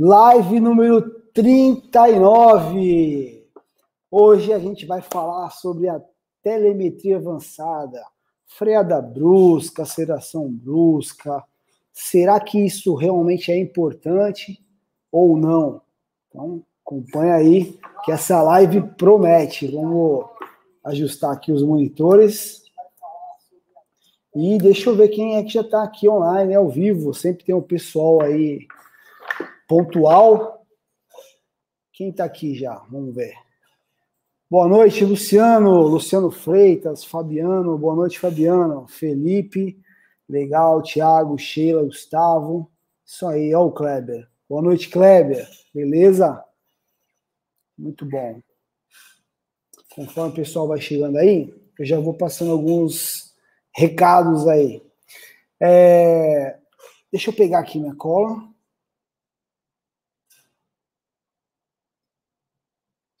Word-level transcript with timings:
Live 0.00 0.60
número 0.60 1.10
39. 1.34 3.44
Hoje 4.08 4.52
a 4.52 4.58
gente 4.60 4.86
vai 4.86 5.02
falar 5.02 5.50
sobre 5.50 5.88
a 5.88 6.00
telemetria 6.40 7.16
avançada, 7.16 8.00
freada 8.46 9.02
brusca, 9.02 9.82
aceleração 9.82 10.48
brusca. 10.48 11.42
Será 11.92 12.38
que 12.38 12.64
isso 12.64 12.94
realmente 12.94 13.50
é 13.50 13.58
importante 13.58 14.64
ou 15.10 15.36
não? 15.36 15.82
Então, 16.28 16.62
acompanha 16.86 17.34
aí 17.34 17.76
que 18.04 18.12
essa 18.12 18.40
live 18.40 18.82
promete. 18.96 19.66
Vamos 19.66 20.26
ajustar 20.84 21.32
aqui 21.32 21.50
os 21.50 21.64
monitores. 21.64 22.62
E 24.32 24.58
deixa 24.58 24.90
eu 24.90 24.94
ver 24.94 25.08
quem 25.08 25.34
é 25.34 25.42
que 25.42 25.54
já 25.54 25.62
está 25.62 25.82
aqui 25.82 26.08
online, 26.08 26.54
ao 26.54 26.68
vivo. 26.68 27.12
Sempre 27.12 27.46
tem 27.46 27.52
um 27.52 27.60
pessoal 27.60 28.22
aí 28.22 28.64
pontual. 29.68 30.66
Quem 31.92 32.08
está 32.08 32.24
aqui 32.24 32.54
já? 32.54 32.74
Vamos 32.90 33.14
ver. 33.14 33.34
Boa 34.50 34.66
noite, 34.66 35.04
Luciano, 35.04 35.82
Luciano 35.82 36.30
Freitas, 36.30 37.04
Fabiano, 37.04 37.76
boa 37.76 37.94
noite, 37.94 38.18
Fabiano, 38.18 38.88
Felipe, 38.88 39.78
legal, 40.26 40.82
Thiago, 40.82 41.36
Sheila, 41.36 41.84
Gustavo, 41.84 42.72
isso 43.04 43.26
aí, 43.26 43.54
ó 43.54 43.66
o 43.66 43.72
Kleber. 43.72 44.26
Boa 44.48 44.62
noite, 44.62 44.88
Kleber, 44.88 45.46
beleza? 45.74 46.42
Muito 47.76 48.06
bom. 48.06 48.40
Conforme 49.94 50.30
o 50.30 50.36
pessoal 50.36 50.66
vai 50.66 50.80
chegando 50.80 51.18
aí, 51.18 51.54
eu 51.78 51.84
já 51.84 52.00
vou 52.00 52.14
passando 52.14 52.52
alguns 52.52 53.34
recados 53.76 54.48
aí. 54.48 54.82
É... 55.60 56.58
Deixa 57.12 57.28
eu 57.28 57.34
pegar 57.34 57.58
aqui 57.58 57.78
minha 57.78 57.94
cola. 57.94 58.48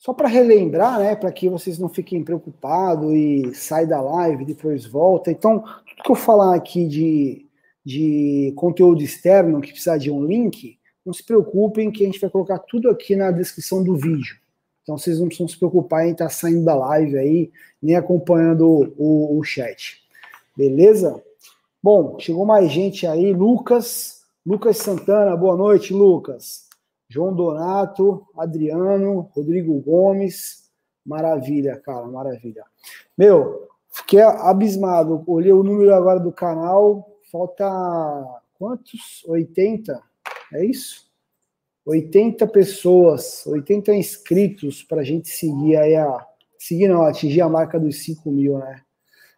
Só 0.08 0.14
para 0.14 0.26
relembrar, 0.26 0.98
né, 1.00 1.14
para 1.14 1.30
que 1.30 1.50
vocês 1.50 1.78
não 1.78 1.86
fiquem 1.86 2.24
preocupados 2.24 3.12
e 3.12 3.54
sai 3.54 3.86
da 3.86 4.00
live, 4.00 4.46
depois 4.46 4.86
volta. 4.86 5.30
Então, 5.30 5.60
tudo 5.60 6.02
que 6.02 6.10
eu 6.10 6.14
falar 6.14 6.54
aqui 6.54 6.88
de, 6.88 7.44
de 7.84 8.54
conteúdo 8.56 9.02
externo 9.02 9.60
que 9.60 9.68
precisar 9.68 9.98
de 9.98 10.10
um 10.10 10.24
link, 10.24 10.78
não 11.04 11.12
se 11.12 11.22
preocupem 11.22 11.90
que 11.90 12.04
a 12.04 12.06
gente 12.06 12.22
vai 12.22 12.30
colocar 12.30 12.58
tudo 12.60 12.88
aqui 12.88 13.14
na 13.16 13.30
descrição 13.30 13.84
do 13.84 13.96
vídeo. 13.96 14.38
Então 14.82 14.96
vocês 14.96 15.20
não 15.20 15.26
precisam 15.26 15.46
se 15.46 15.58
preocupar 15.58 16.06
em 16.06 16.12
estar 16.12 16.24
tá 16.24 16.30
saindo 16.30 16.64
da 16.64 16.74
live 16.74 17.18
aí, 17.18 17.50
nem 17.82 17.94
acompanhando 17.94 18.66
o, 18.66 18.94
o, 18.96 19.38
o 19.38 19.44
chat. 19.44 20.00
Beleza? 20.56 21.22
Bom, 21.82 22.18
chegou 22.18 22.46
mais 22.46 22.72
gente 22.72 23.06
aí, 23.06 23.34
Lucas, 23.34 24.22
Lucas 24.46 24.78
Santana, 24.78 25.36
boa 25.36 25.54
noite, 25.54 25.92
Lucas. 25.92 26.66
João 27.08 27.34
Donato, 27.34 28.26
Adriano, 28.36 29.30
Rodrigo 29.34 29.80
Gomes. 29.80 30.70
Maravilha, 31.04 31.80
cara, 31.80 32.06
maravilha. 32.06 32.64
Meu, 33.16 33.66
fiquei 33.90 34.20
abismado. 34.20 35.24
Olhei 35.26 35.52
o 35.52 35.62
número 35.62 35.94
agora 35.94 36.20
do 36.20 36.30
canal. 36.30 37.18
Falta 37.32 37.64
quantos? 38.58 39.24
80? 39.26 40.02
É 40.52 40.64
isso? 40.64 41.08
80 41.86 42.46
pessoas, 42.48 43.46
80 43.46 43.94
inscritos 43.94 44.82
para 44.82 45.00
a 45.00 45.04
gente 45.04 45.30
seguir 45.30 45.76
aí 45.76 45.96
a. 45.96 46.26
Seguir 46.58 46.88
não, 46.88 47.02
atingir 47.02 47.40
a 47.40 47.48
marca 47.48 47.78
dos 47.78 48.02
5 48.02 48.30
mil, 48.30 48.58
né? 48.58 48.82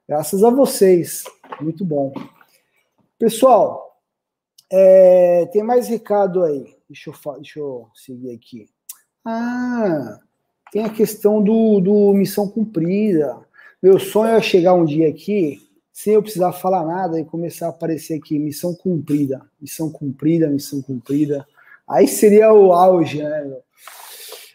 Graças 0.09 0.43
a 0.43 0.51
vocês. 0.51 1.23
Muito 1.61 1.85
bom. 1.85 2.13
Pessoal, 3.19 4.01
é, 4.73 5.47
tem 5.53 5.63
mais 5.63 5.87
recado 5.87 6.43
aí. 6.43 6.80
Deixa 6.91 7.10
eu, 7.10 7.34
deixa 7.34 7.60
eu 7.60 7.88
seguir 7.94 8.34
aqui. 8.34 8.69
Ah, 9.24 10.19
tem 10.72 10.83
a 10.83 10.91
questão 10.91 11.41
do, 11.41 11.78
do 11.78 12.12
missão 12.12 12.48
cumprida. 12.48 13.38
Meu 13.80 14.01
sonho 14.01 14.34
é 14.34 14.42
chegar 14.42 14.74
um 14.74 14.84
dia 14.84 15.08
aqui 15.08 15.64
sem 15.92 16.14
eu 16.14 16.23
precisar 16.23 16.50
falar 16.50 16.84
nada 16.84 17.20
e 17.20 17.24
começar 17.24 17.67
a 17.67 17.70
aparecer 17.70 18.14
aqui 18.14 18.40
missão 18.40 18.74
cumprida, 18.74 19.40
missão 19.61 19.89
cumprida, 19.89 20.48
missão 20.48 20.83
cumprida. 20.83 21.46
Aí 21.89 22.08
seria 22.08 22.52
o 22.52 22.73
auge, 22.73 23.23
né? 23.23 23.58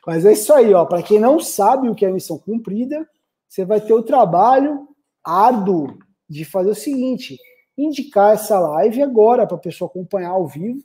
Mas 0.06 0.26
é 0.26 0.34
isso 0.34 0.52
aí, 0.54 0.74
ó. 0.74 0.84
Para 0.84 1.02
quem 1.02 1.20
não 1.22 1.40
sabe 1.40 1.88
o 1.88 1.96
que 1.96 2.06
é 2.06 2.12
missão 2.12 2.38
cumprida, 2.38 3.08
você 3.48 3.64
vai 3.64 3.80
ter 3.80 3.94
o 3.94 4.04
trabalho 4.04 4.90
árduo 5.24 5.98
de 6.30 6.44
fazer 6.44 6.72
o 6.72 6.76
seguinte: 6.76 7.40
indicar 7.78 8.34
essa 8.34 8.60
live 8.60 9.02
agora 9.02 9.48
para 9.48 9.56
a 9.56 9.62
pessoa 9.62 9.90
acompanhar 9.90 10.32
ao 10.32 10.46
vivo 10.46 10.84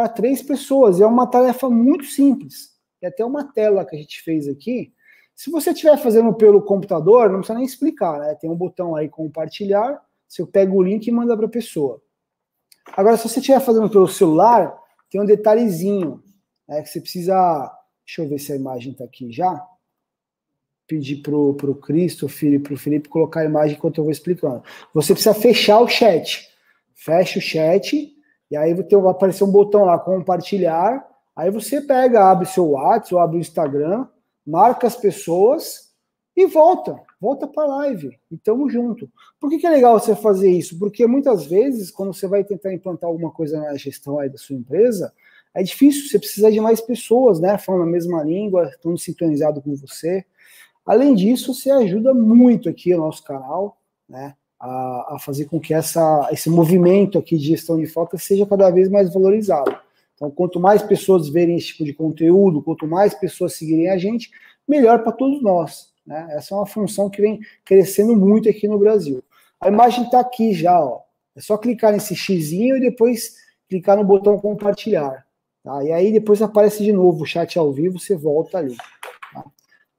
para 0.00 0.08
três 0.08 0.40
pessoas. 0.40 0.98
E 0.98 1.02
é 1.02 1.06
uma 1.06 1.26
tarefa 1.26 1.68
muito 1.68 2.06
simples. 2.06 2.70
É 3.02 3.08
até 3.08 3.22
uma 3.22 3.44
tela 3.44 3.84
que 3.84 3.94
a 3.94 3.98
gente 3.98 4.22
fez 4.22 4.48
aqui. 4.48 4.94
Se 5.36 5.50
você 5.50 5.70
estiver 5.70 5.96
fazendo 5.98 6.32
pelo 6.32 6.62
computador, 6.62 7.28
não 7.28 7.38
precisa 7.38 7.58
nem 7.58 7.66
explicar, 7.66 8.18
né? 8.18 8.34
Tem 8.34 8.48
um 8.48 8.56
botão 8.56 8.96
aí 8.96 9.08
compartilhar. 9.08 10.00
Você 10.26 10.44
pega 10.46 10.72
o 10.72 10.82
link 10.82 11.06
e 11.06 11.12
manda 11.12 11.36
para 11.36 11.46
a 11.46 11.50
pessoa. 11.50 12.00
Agora, 12.96 13.16
se 13.16 13.28
você 13.28 13.40
estiver 13.40 13.60
fazendo 13.60 13.90
pelo 13.90 14.08
celular, 14.08 14.74
tem 15.10 15.20
um 15.20 15.26
detalhezinho 15.26 16.22
né, 16.66 16.82
que 16.82 16.88
você 16.88 17.00
precisa. 17.00 17.70
Deixa 18.06 18.22
eu 18.22 18.28
ver 18.28 18.38
se 18.38 18.52
a 18.52 18.56
imagem 18.56 18.92
está 18.92 19.04
aqui 19.04 19.30
já. 19.30 19.62
Pedir 20.86 21.16
pro, 21.16 21.54
pro 21.54 21.74
Cristo, 21.74 22.26
filho, 22.26 22.60
pro 22.60 22.76
Felipe 22.76 23.08
colocar 23.08 23.40
a 23.40 23.44
imagem 23.44 23.76
enquanto 23.76 23.98
eu 23.98 24.04
vou 24.04 24.10
explicando. 24.10 24.62
Você 24.94 25.12
precisa 25.12 25.34
fechar 25.34 25.80
o 25.80 25.88
chat. 25.88 26.48
Fecha 26.94 27.38
o 27.38 27.42
chat 27.42 28.19
e 28.50 28.56
aí 28.56 28.74
vai 28.74 29.10
aparecer 29.10 29.44
um 29.44 29.50
botão 29.50 29.84
lá, 29.84 29.98
compartilhar. 29.98 31.06
Aí 31.36 31.50
você 31.50 31.80
pega, 31.80 32.30
abre 32.30 32.46
seu 32.46 32.70
WhatsApp, 32.70 33.22
abre 33.22 33.36
o 33.36 33.40
Instagram, 33.40 34.06
marca 34.44 34.86
as 34.86 34.96
pessoas 34.96 35.90
e 36.36 36.46
volta. 36.46 37.00
Volta 37.20 37.46
para 37.46 37.64
a 37.64 37.76
live. 37.76 38.18
E 38.30 38.36
tamo 38.38 38.68
junto. 38.68 39.08
Por 39.38 39.50
que, 39.50 39.58
que 39.58 39.66
é 39.66 39.70
legal 39.70 39.98
você 39.98 40.16
fazer 40.16 40.50
isso? 40.50 40.78
Porque 40.78 41.06
muitas 41.06 41.46
vezes, 41.46 41.90
quando 41.90 42.12
você 42.12 42.26
vai 42.26 42.42
tentar 42.42 42.72
implantar 42.72 43.08
alguma 43.08 43.30
coisa 43.30 43.60
na 43.60 43.76
gestão 43.76 44.18
aí 44.18 44.28
da 44.28 44.38
sua 44.38 44.56
empresa, 44.56 45.12
é 45.54 45.62
difícil, 45.62 46.08
você 46.08 46.18
precisa 46.18 46.50
de 46.50 46.60
mais 46.60 46.80
pessoas, 46.80 47.40
né? 47.40 47.58
Falando 47.58 47.82
a 47.82 47.90
mesma 47.90 48.22
língua, 48.22 48.68
estando 48.68 48.98
sintonizado 48.98 49.60
com 49.60 49.74
você. 49.76 50.24
Além 50.84 51.14
disso, 51.14 51.54
você 51.54 51.70
ajuda 51.70 52.14
muito 52.14 52.68
aqui 52.68 52.94
o 52.94 52.98
nosso 52.98 53.22
canal, 53.22 53.78
né? 54.08 54.34
A, 54.60 55.14
a 55.14 55.18
fazer 55.18 55.46
com 55.46 55.58
que 55.58 55.72
essa, 55.72 56.28
esse 56.30 56.50
movimento 56.50 57.18
aqui 57.18 57.38
de 57.38 57.46
gestão 57.46 57.78
de 57.78 57.86
frota 57.86 58.18
seja 58.18 58.44
cada 58.44 58.70
vez 58.70 58.90
mais 58.90 59.12
valorizado. 59.12 59.74
Então, 60.14 60.30
quanto 60.30 60.60
mais 60.60 60.82
pessoas 60.82 61.30
verem 61.30 61.56
esse 61.56 61.68
tipo 61.68 61.84
de 61.84 61.94
conteúdo, 61.94 62.62
quanto 62.62 62.86
mais 62.86 63.14
pessoas 63.14 63.54
seguirem 63.54 63.88
a 63.88 63.96
gente, 63.96 64.30
melhor 64.68 65.02
para 65.02 65.12
todos 65.12 65.42
nós. 65.42 65.88
Né? 66.06 66.28
Essa 66.32 66.54
é 66.54 66.58
uma 66.58 66.66
função 66.66 67.08
que 67.08 67.22
vem 67.22 67.40
crescendo 67.64 68.14
muito 68.14 68.46
aqui 68.46 68.68
no 68.68 68.78
Brasil. 68.78 69.24
A 69.58 69.68
imagem 69.68 70.04
está 70.04 70.20
aqui 70.20 70.52
já, 70.52 70.78
ó. 70.78 71.00
É 71.34 71.40
só 71.40 71.56
clicar 71.56 71.92
nesse 71.92 72.14
xizinho 72.14 72.76
e 72.76 72.80
depois 72.80 73.36
clicar 73.68 73.96
no 73.96 74.04
botão 74.04 74.38
compartilhar. 74.38 75.24
Tá? 75.62 75.82
E 75.84 75.92
aí 75.92 76.12
depois 76.12 76.42
aparece 76.42 76.84
de 76.84 76.92
novo 76.92 77.22
o 77.22 77.26
chat 77.26 77.58
ao 77.58 77.72
vivo, 77.72 77.98
você 77.98 78.14
volta 78.14 78.58
ali. 78.58 78.76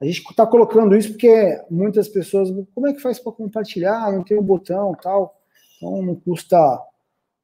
A 0.01 0.05
gente 0.05 0.27
está 0.27 0.47
colocando 0.47 0.97
isso 0.97 1.09
porque 1.09 1.63
muitas 1.69 2.09
pessoas, 2.09 2.49
como 2.73 2.87
é 2.87 2.93
que 2.93 2.99
faz 2.99 3.19
para 3.19 3.31
compartilhar? 3.31 4.11
Não 4.11 4.23
tem 4.23 4.39
um 4.39 4.43
botão 4.43 4.95
tal. 4.99 5.39
Então 5.77 6.01
não 6.01 6.15
custa, 6.15 6.57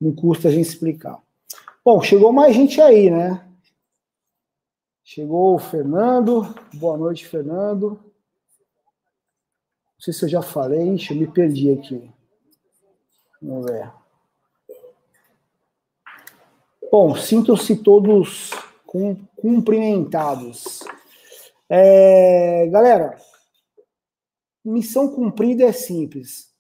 não 0.02 0.12
custa 0.12 0.48
a 0.48 0.52
gente 0.52 0.68
explicar. 0.68 1.22
Bom, 1.86 2.02
chegou 2.02 2.34
mais 2.34 2.56
gente 2.56 2.82
aí, 2.82 3.12
né? 3.12 3.48
Chegou 5.04 5.54
o 5.54 5.60
Fernando. 5.60 6.52
Boa 6.74 6.98
noite, 6.98 7.28
Fernando. 7.28 7.92
Não 7.92 8.00
sei 10.00 10.12
se 10.12 10.26
eu 10.26 10.30
já 10.30 10.42
falei, 10.42 10.96
Ixi, 10.96 11.14
eu 11.14 11.20
me 11.20 11.28
perdi 11.28 11.72
aqui. 11.72 12.10
Vamos 13.40 13.70
ver. 13.70 13.92
Bom, 16.92 17.16
sintam-se 17.16 17.78
todos 17.78 18.50
cumprimentados. 19.36 20.80
É, 21.70 22.68
galera, 22.68 23.16
missão 24.64 25.10
cumprida 25.10 25.66
é 25.66 25.72
simples. 25.72 26.54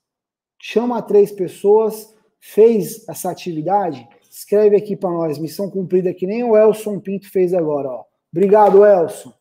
Chama 0.59 1.01
três 1.01 1.31
pessoas, 1.31 2.13
fez 2.39 3.07
essa 3.07 3.29
atividade, 3.29 4.07
escreve 4.29 4.75
aqui 4.75 4.95
para 4.95 5.09
nós, 5.09 5.37
missão 5.37 5.69
cumprida, 5.69 6.13
que 6.13 6.27
nem 6.27 6.43
o 6.43 6.57
Elson 6.57 6.99
Pinto 6.99 7.29
fez 7.29 7.53
agora. 7.53 7.89
Ó. 7.89 8.03
Obrigado, 8.31 8.85
Elson. 8.85 9.33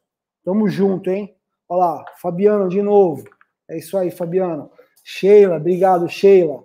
Tamo 0.45 0.69
junto, 0.69 1.11
hein? 1.11 1.35
Olha 1.69 1.79
lá, 1.79 2.05
Fabiano 2.21 2.69
de 2.69 2.81
novo. 2.81 3.25
É 3.69 3.79
isso 3.79 3.99
aí, 3.99 4.11
Fabiano. 4.11 4.71
Sheila, 5.03 5.57
obrigado, 5.57 6.09
Sheila. 6.09 6.65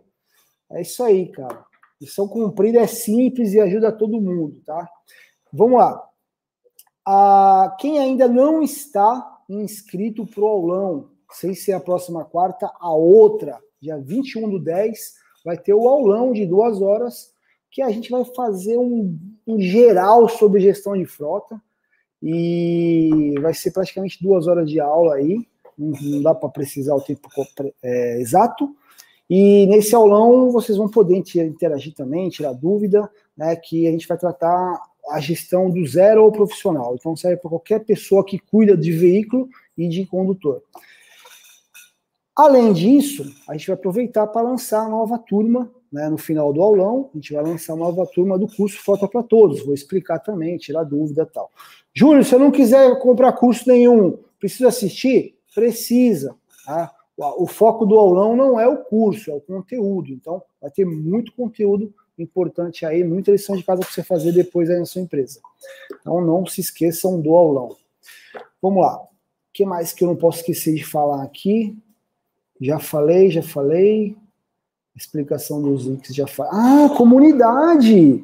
É 0.71 0.81
isso 0.81 1.03
aí, 1.03 1.31
cara. 1.31 1.65
Missão 1.99 2.27
cumprida 2.27 2.79
é 2.79 2.87
simples 2.87 3.53
e 3.53 3.59
ajuda 3.59 3.91
todo 3.91 4.21
mundo, 4.21 4.61
tá? 4.65 4.87
Vamos 5.51 5.79
lá. 5.79 6.10
Ah, 7.05 7.75
quem 7.79 7.99
ainda 7.99 8.27
não 8.27 8.61
está 8.61 9.39
inscrito 9.49 10.25
para 10.25 10.43
o 10.43 10.47
aulão, 10.47 11.09
sei 11.31 11.53
se 11.53 11.71
é 11.71 11.75
a 11.75 11.79
próxima 11.79 12.23
quarta, 12.23 12.71
a 12.79 12.93
outra, 12.93 13.59
dia 13.81 13.97
21 13.97 14.49
do 14.49 14.59
10, 14.59 15.15
vai 15.43 15.57
ter 15.57 15.73
o 15.73 15.87
aulão 15.87 16.31
de 16.31 16.45
duas 16.45 16.81
horas 16.81 17.31
que 17.69 17.81
a 17.81 17.89
gente 17.89 18.11
vai 18.11 18.23
fazer 18.25 18.77
um, 18.77 19.17
um 19.47 19.59
geral 19.59 20.27
sobre 20.27 20.59
gestão 20.59 20.95
de 20.95 21.05
frota 21.05 21.59
e 22.21 23.33
vai 23.41 23.53
ser 23.53 23.71
praticamente 23.71 24.21
duas 24.21 24.45
horas 24.45 24.69
de 24.69 24.79
aula 24.79 25.15
aí, 25.15 25.47
não, 25.77 25.91
não 26.01 26.21
dá 26.21 26.35
para 26.35 26.49
precisar 26.49 26.93
o 26.93 27.01
tempo 27.01 27.29
é, 27.81 28.19
exato. 28.19 28.75
E 29.29 29.65
nesse 29.67 29.95
aulão 29.95 30.51
vocês 30.51 30.77
vão 30.77 30.89
poder 30.89 31.15
interagir 31.15 31.93
também, 31.93 32.29
tirar 32.29 32.51
dúvida, 32.53 33.09
né, 33.35 33.55
que 33.55 33.87
a 33.87 33.91
gente 33.91 34.07
vai 34.07 34.17
tratar 34.17 34.81
a 35.11 35.19
gestão 35.19 35.69
do 35.69 35.85
zero 35.85 36.21
ao 36.21 36.31
profissional. 36.31 36.95
Então 36.95 37.15
serve 37.15 37.37
para 37.37 37.49
qualquer 37.49 37.79
pessoa 37.79 38.25
que 38.25 38.39
cuida 38.39 38.75
de 38.75 38.91
veículo 38.91 39.49
e 39.77 39.87
de 39.87 40.05
condutor. 40.05 40.61
Além 42.35 42.73
disso, 42.73 43.23
a 43.47 43.53
gente 43.53 43.67
vai 43.67 43.75
aproveitar 43.75 44.25
para 44.27 44.41
lançar 44.41 44.85
a 44.85 44.89
nova 44.89 45.19
turma, 45.19 45.69
né, 45.91 46.09
no 46.09 46.17
final 46.17 46.53
do 46.53 46.61
aulão, 46.61 47.09
a 47.13 47.17
gente 47.17 47.33
vai 47.33 47.43
lançar 47.43 47.73
a 47.73 47.75
nova 47.75 48.05
turma 48.07 48.39
do 48.39 48.47
curso 48.47 48.81
Foto 48.81 49.07
para 49.07 49.21
Todos. 49.21 49.65
Vou 49.65 49.73
explicar 49.73 50.19
também, 50.19 50.57
tirar 50.57 50.85
dúvida 50.85 51.25
tal. 51.25 51.51
Júlio, 51.93 52.23
se 52.23 52.33
eu 52.33 52.39
não 52.39 52.49
quiser 52.49 52.97
comprar 52.99 53.33
curso 53.33 53.67
nenhum, 53.67 54.17
precisa 54.39 54.69
assistir? 54.69 55.35
Precisa. 55.53 56.33
Tá? 56.65 56.91
O 57.17 57.45
foco 57.45 57.85
do 57.85 57.99
aulão 57.99 58.35
não 58.35 58.57
é 58.57 58.67
o 58.67 58.77
curso, 58.77 59.29
é 59.29 59.33
o 59.33 59.41
conteúdo. 59.41 60.11
Então, 60.11 60.41
vai 60.61 60.71
ter 60.71 60.85
muito 60.85 61.33
conteúdo 61.33 61.93
importante 62.21 62.85
aí, 62.85 63.03
muita 63.03 63.31
lição 63.31 63.55
de 63.55 63.63
casa 63.63 63.81
para 63.81 63.89
você 63.89 64.03
fazer 64.03 64.31
depois 64.31 64.69
aí 64.69 64.79
na 64.79 64.85
sua 64.85 65.01
empresa. 65.01 65.39
Então, 65.99 66.21
não 66.21 66.45
se 66.45 66.61
esqueçam 66.61 67.19
do 67.19 67.35
aulão. 67.35 67.75
Vamos 68.61 68.83
lá. 68.83 68.97
O 69.01 69.07
que 69.53 69.65
mais 69.65 69.91
que 69.91 70.03
eu 70.03 70.07
não 70.07 70.15
posso 70.15 70.39
esquecer 70.39 70.75
de 70.75 70.85
falar 70.85 71.23
aqui? 71.23 71.77
Já 72.59 72.79
falei, 72.79 73.31
já 73.31 73.41
falei. 73.41 74.15
Explicação 74.95 75.61
dos 75.61 75.85
links 75.85 76.13
já 76.13 76.27
falei. 76.27 76.51
Ah, 76.53 76.89
comunidade! 76.95 78.23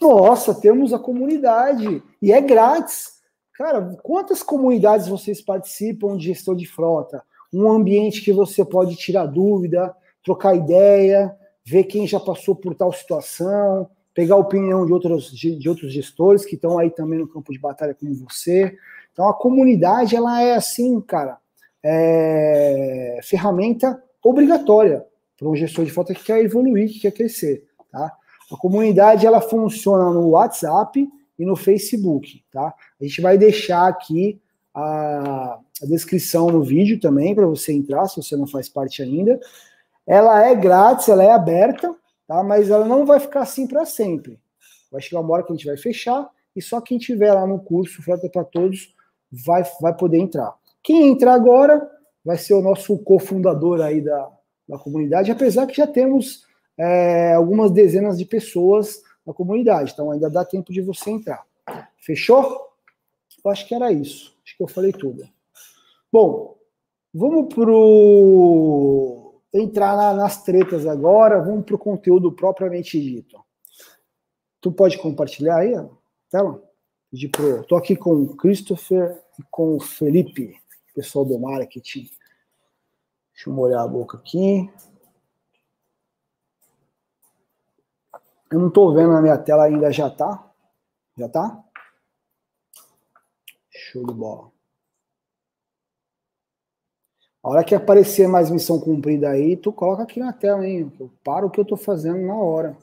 Nossa, 0.00 0.54
temos 0.54 0.92
a 0.92 0.98
comunidade. 0.98 2.02
E 2.20 2.32
é 2.32 2.40
grátis. 2.40 3.20
Cara, 3.54 3.96
quantas 4.02 4.42
comunidades 4.42 5.08
vocês 5.08 5.40
participam 5.40 6.16
de 6.16 6.26
gestão 6.26 6.54
de 6.54 6.66
frota? 6.66 7.22
Um 7.52 7.70
ambiente 7.70 8.22
que 8.22 8.32
você 8.32 8.64
pode 8.64 8.96
tirar 8.96 9.26
dúvida, 9.26 9.94
trocar 10.24 10.56
ideia, 10.56 11.36
ver 11.64 11.84
quem 11.84 12.06
já 12.06 12.18
passou 12.18 12.54
por 12.54 12.74
tal 12.74 12.92
situação, 12.92 13.88
pegar 14.14 14.34
a 14.34 14.38
opinião 14.38 14.84
de 14.84 14.92
outros, 14.92 15.30
de, 15.30 15.68
outros 15.68 15.92
gestores 15.92 16.44
que 16.44 16.54
estão 16.54 16.78
aí 16.78 16.90
também 16.90 17.18
no 17.18 17.28
campo 17.28 17.52
de 17.52 17.58
batalha 17.58 17.94
como 17.94 18.14
você. 18.14 18.76
Então 19.12 19.28
a 19.28 19.34
comunidade 19.34 20.16
ela 20.16 20.42
é 20.42 20.54
assim, 20.54 21.00
cara, 21.00 21.38
é, 21.82 23.20
ferramenta 23.22 24.02
obrigatória 24.22 25.04
para 25.38 25.48
um 25.48 25.56
gestor 25.56 25.84
de 25.84 25.90
frota 25.90 26.14
que 26.14 26.24
quer 26.24 26.40
evoluir, 26.40 26.88
que 26.88 27.00
quer 27.00 27.12
crescer, 27.12 27.64
tá? 27.90 28.12
A 28.52 28.56
comunidade 28.56 29.26
ela 29.26 29.40
funciona 29.40 30.10
no 30.10 30.30
WhatsApp 30.30 31.08
e 31.38 31.44
no 31.44 31.56
Facebook, 31.56 32.44
tá? 32.52 32.74
A 33.00 33.04
gente 33.04 33.20
vai 33.20 33.38
deixar 33.38 33.88
aqui 33.88 34.40
a, 34.74 35.58
a 35.82 35.86
descrição 35.86 36.48
no 36.48 36.62
vídeo 36.62 37.00
também 37.00 37.34
para 37.34 37.46
você 37.46 37.72
entrar, 37.72 38.06
se 38.08 38.16
você 38.16 38.36
não 38.36 38.46
faz 38.46 38.68
parte 38.68 39.02
ainda. 39.02 39.40
Ela 40.06 40.46
é 40.46 40.54
grátis, 40.54 41.08
ela 41.08 41.22
é 41.22 41.30
aberta, 41.30 41.94
tá? 42.26 42.42
Mas 42.42 42.70
ela 42.70 42.84
não 42.84 43.06
vai 43.06 43.20
ficar 43.20 43.40
assim 43.42 43.66
para 43.66 43.84
sempre. 43.84 44.38
Vai 44.90 45.00
chegar 45.00 45.20
uma 45.20 45.32
hora 45.32 45.42
que 45.42 45.52
a 45.52 45.56
gente 45.56 45.66
vai 45.66 45.76
fechar 45.76 46.28
e 46.54 46.60
só 46.60 46.80
quem 46.80 46.98
tiver 46.98 47.32
lá 47.32 47.46
no 47.46 47.58
curso 47.58 48.02
Frota 48.02 48.28
para 48.28 48.44
Todos 48.44 48.94
vai, 49.30 49.64
vai 49.80 49.94
poder 49.96 50.18
entrar. 50.18 50.54
Quem 50.82 51.08
entrar 51.08 51.34
agora 51.34 51.90
vai 52.24 52.36
ser 52.36 52.54
o 52.54 52.62
nosso 52.62 52.98
cofundador 52.98 53.80
aí 53.80 54.00
da, 54.00 54.30
da 54.68 54.78
comunidade, 54.78 55.30
apesar 55.30 55.66
que 55.66 55.76
já 55.76 55.86
temos 55.86 56.46
é, 56.76 57.34
algumas 57.34 57.70
dezenas 57.70 58.18
de 58.18 58.24
pessoas 58.24 59.02
na 59.26 59.32
comunidade, 59.32 59.92
então 59.92 60.10
ainda 60.10 60.28
dá 60.28 60.44
tempo 60.44 60.72
de 60.72 60.80
você 60.80 61.10
entrar. 61.10 61.44
Fechou? 61.98 62.72
Eu 63.44 63.50
acho 63.50 63.66
que 63.66 63.74
era 63.74 63.92
isso. 63.92 64.36
Acho 64.44 64.56
que 64.56 64.62
eu 64.62 64.68
falei 64.68 64.92
tudo. 64.92 65.28
Bom, 66.12 66.56
vamos 67.14 67.52
pro 67.52 69.21
entrar 69.52 69.96
na, 69.96 70.14
nas 70.14 70.42
tretas 70.42 70.86
agora, 70.86 71.42
vamos 71.42 71.64
pro 71.64 71.78
conteúdo 71.78 72.32
propriamente 72.32 73.00
dito. 73.00 73.42
Tu 74.60 74.72
pode 74.72 74.96
compartilhar 74.98 75.58
aí 75.58 75.74
a 75.74 75.88
tela? 76.30 76.62
Pedir 77.10 77.28
pro, 77.28 77.64
tô 77.64 77.76
aqui 77.76 77.94
com 77.94 78.14
o 78.14 78.36
Christopher 78.36 79.22
e 79.38 79.42
com 79.50 79.76
o 79.76 79.80
Felipe, 79.80 80.56
pessoal 80.94 81.24
do 81.24 81.38
marketing. 81.38 82.08
Deixa 83.34 83.50
eu 83.50 83.52
molhar 83.52 83.82
a 83.82 83.88
boca 83.88 84.16
aqui. 84.16 84.72
Eu 88.50 88.58
não 88.58 88.68
estou 88.68 88.94
vendo 88.94 89.12
na 89.12 89.22
minha 89.22 89.38
tela 89.38 89.64
ainda, 89.64 89.90
já 89.90 90.10
tá? 90.10 90.50
Já 91.16 91.28
tá? 91.28 91.62
Show 93.70 94.06
de 94.06 94.14
bola. 94.14 94.51
A 97.42 97.48
hora 97.48 97.64
que 97.64 97.74
aparecer 97.74 98.28
mais 98.28 98.50
missão 98.50 98.78
cumprida 98.78 99.30
aí, 99.30 99.56
tu 99.56 99.72
coloca 99.72 100.04
aqui 100.04 100.20
na 100.20 100.32
tela, 100.32 100.66
hein? 100.66 100.92
Eu 101.00 101.10
paro 101.24 101.48
o 101.48 101.50
que 101.50 101.58
eu 101.58 101.64
tô 101.64 101.76
fazendo 101.76 102.24
na 102.24 102.36
hora. 102.36 102.76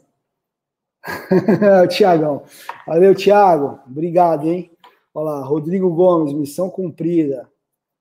Tiagão. 1.89 2.43
Valeu, 2.85 3.15
Tiago. 3.15 3.79
Obrigado, 3.87 4.47
hein? 4.47 4.69
Olha 5.13 5.31
lá, 5.31 5.45
Rodrigo 5.45 5.89
Gomes, 5.93 6.33
missão 6.33 6.69
cumprida. 6.69 7.49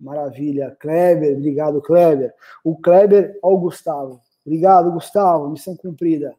Maravilha. 0.01 0.77
Kleber, 0.81 1.37
obrigado, 1.37 1.81
Kleber. 1.81 2.35
O 2.65 2.77
Kleber, 2.77 3.39
ó, 3.43 3.53
o 3.53 3.59
Gustavo. 3.59 4.21
Obrigado, 4.45 4.91
Gustavo, 4.91 5.51
missão 5.51 5.77
cumprida. 5.77 6.35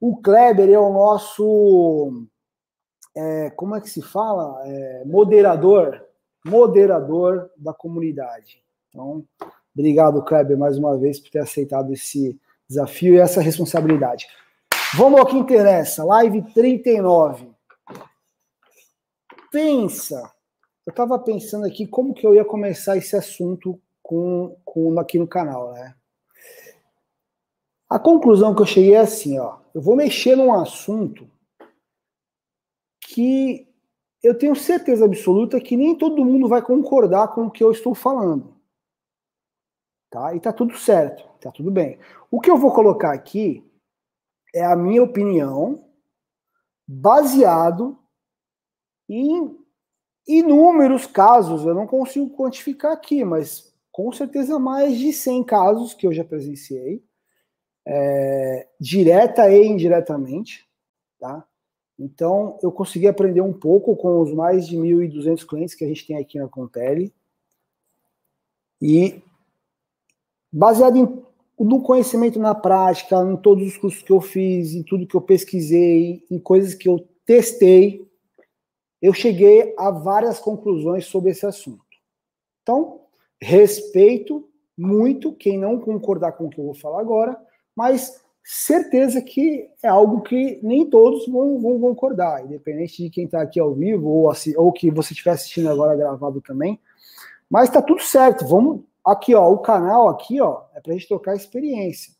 O 0.00 0.16
Kleber 0.16 0.70
é 0.70 0.78
o 0.78 0.92
nosso, 0.92 2.26
é, 3.14 3.50
como 3.50 3.76
é 3.76 3.80
que 3.80 3.90
se 3.90 4.00
fala? 4.00 4.60
É, 4.66 5.04
moderador, 5.04 6.02
moderador 6.44 7.50
da 7.56 7.74
comunidade. 7.74 8.62
Então, 8.90 9.24
obrigado, 9.74 10.22
Kleber, 10.22 10.58
mais 10.58 10.76
uma 10.76 10.98
vez 10.98 11.18
por 11.18 11.30
ter 11.30 11.38
aceitado 11.38 11.92
esse 11.92 12.38
desafio 12.68 13.14
e 13.14 13.18
essa 13.18 13.40
responsabilidade. 13.40 14.26
Vamos 14.96 15.20
ao 15.20 15.26
que 15.26 15.36
interessa, 15.36 16.04
live 16.04 16.42
39. 16.52 17.48
Pensa, 19.50 20.20
eu 20.86 20.90
estava 20.90 21.18
pensando 21.18 21.66
aqui 21.66 21.86
como 21.86 22.12
que 22.12 22.26
eu 22.26 22.34
ia 22.34 22.44
começar 22.44 22.96
esse 22.96 23.16
assunto 23.16 23.80
com, 24.02 24.56
com 24.64 24.98
aqui 24.98 25.18
no 25.18 25.26
canal, 25.26 25.72
né? 25.72 25.94
A 27.88 27.98
conclusão 27.98 28.54
que 28.54 28.62
eu 28.62 28.66
cheguei 28.66 28.94
é 28.94 29.00
assim, 29.00 29.38
ó. 29.38 29.58
Eu 29.74 29.80
vou 29.80 29.96
mexer 29.96 30.36
num 30.36 30.52
assunto 30.52 31.28
que 33.00 33.68
eu 34.22 34.36
tenho 34.36 34.54
certeza 34.54 35.04
absoluta 35.04 35.60
que 35.60 35.76
nem 35.76 35.96
todo 35.96 36.24
mundo 36.24 36.48
vai 36.48 36.62
concordar 36.62 37.28
com 37.28 37.46
o 37.46 37.50
que 37.50 37.64
eu 37.64 37.72
estou 37.72 37.94
falando. 37.94 38.59
Tá? 40.10 40.34
E 40.34 40.40
tá 40.40 40.52
tudo 40.52 40.76
certo, 40.76 41.24
tá 41.40 41.52
tudo 41.52 41.70
bem. 41.70 41.98
O 42.30 42.40
que 42.40 42.50
eu 42.50 42.58
vou 42.58 42.72
colocar 42.72 43.12
aqui 43.12 43.64
é 44.54 44.64
a 44.64 44.74
minha 44.74 45.02
opinião 45.02 45.84
baseado 46.86 47.96
em 49.08 49.56
inúmeros 50.26 51.06
casos, 51.06 51.64
eu 51.64 51.74
não 51.74 51.86
consigo 51.86 52.30
quantificar 52.36 52.92
aqui, 52.92 53.24
mas 53.24 53.72
com 53.90 54.12
certeza 54.12 54.58
mais 54.58 54.98
de 54.98 55.12
100 55.12 55.44
casos 55.44 55.94
que 55.94 56.06
eu 56.06 56.12
já 56.12 56.24
presenciei 56.24 57.02
é, 57.86 58.68
direta 58.78 59.50
e 59.50 59.66
indiretamente, 59.66 60.68
tá? 61.18 61.44
Então, 61.98 62.58
eu 62.62 62.72
consegui 62.72 63.06
aprender 63.06 63.42
um 63.42 63.52
pouco 63.52 63.94
com 63.94 64.20
os 64.20 64.32
mais 64.32 64.66
de 64.66 64.76
1.200 64.76 65.46
clientes 65.46 65.74
que 65.74 65.84
a 65.84 65.88
gente 65.88 66.06
tem 66.06 66.16
aqui 66.16 66.38
na 66.38 66.48
Compele. 66.48 67.12
E, 68.80 69.22
baseado 70.52 70.96
em, 70.96 71.22
no 71.58 71.82
conhecimento 71.82 72.38
na 72.38 72.54
prática, 72.54 73.16
em 73.22 73.36
todos 73.36 73.66
os 73.66 73.76
cursos 73.76 74.02
que 74.02 74.12
eu 74.12 74.20
fiz, 74.20 74.74
em 74.74 74.82
tudo 74.82 75.06
que 75.06 75.14
eu 75.14 75.20
pesquisei, 75.20 76.24
em 76.30 76.38
coisas 76.38 76.74
que 76.74 76.88
eu 76.88 77.06
testei, 77.24 78.06
eu 79.00 79.12
cheguei 79.12 79.74
a 79.78 79.90
várias 79.90 80.38
conclusões 80.38 81.06
sobre 81.06 81.30
esse 81.30 81.46
assunto. 81.46 81.84
Então, 82.62 83.00
respeito 83.40 84.48
muito 84.76 85.32
quem 85.32 85.58
não 85.58 85.78
concordar 85.78 86.32
com 86.32 86.46
o 86.46 86.50
que 86.50 86.58
eu 86.58 86.64
vou 86.64 86.74
falar 86.74 87.00
agora, 87.00 87.38
mas 87.74 88.20
certeza 88.42 89.20
que 89.22 89.68
é 89.82 89.88
algo 89.88 90.22
que 90.22 90.58
nem 90.62 90.88
todos 90.88 91.26
vão, 91.26 91.60
vão 91.60 91.78
concordar, 91.78 92.44
independente 92.44 93.02
de 93.02 93.10
quem 93.10 93.24
está 93.24 93.42
aqui 93.42 93.60
ao 93.60 93.74
vivo 93.74 94.08
ou, 94.08 94.30
assim, 94.30 94.54
ou 94.56 94.72
que 94.72 94.90
você 94.90 95.12
estiver 95.12 95.32
assistindo 95.32 95.68
agora 95.68 95.96
gravado 95.96 96.40
também. 96.40 96.80
Mas 97.48 97.68
está 97.68 97.82
tudo 97.82 98.02
certo. 98.02 98.46
Vamos 98.46 98.82
aqui, 99.04 99.34
ó, 99.34 99.50
o 99.50 99.58
canal 99.58 100.08
aqui, 100.08 100.40
ó, 100.40 100.62
é 100.74 100.80
para 100.80 100.92
a 100.92 100.96
gente 100.96 101.08
trocar 101.08 101.34
experiência. 101.34 102.12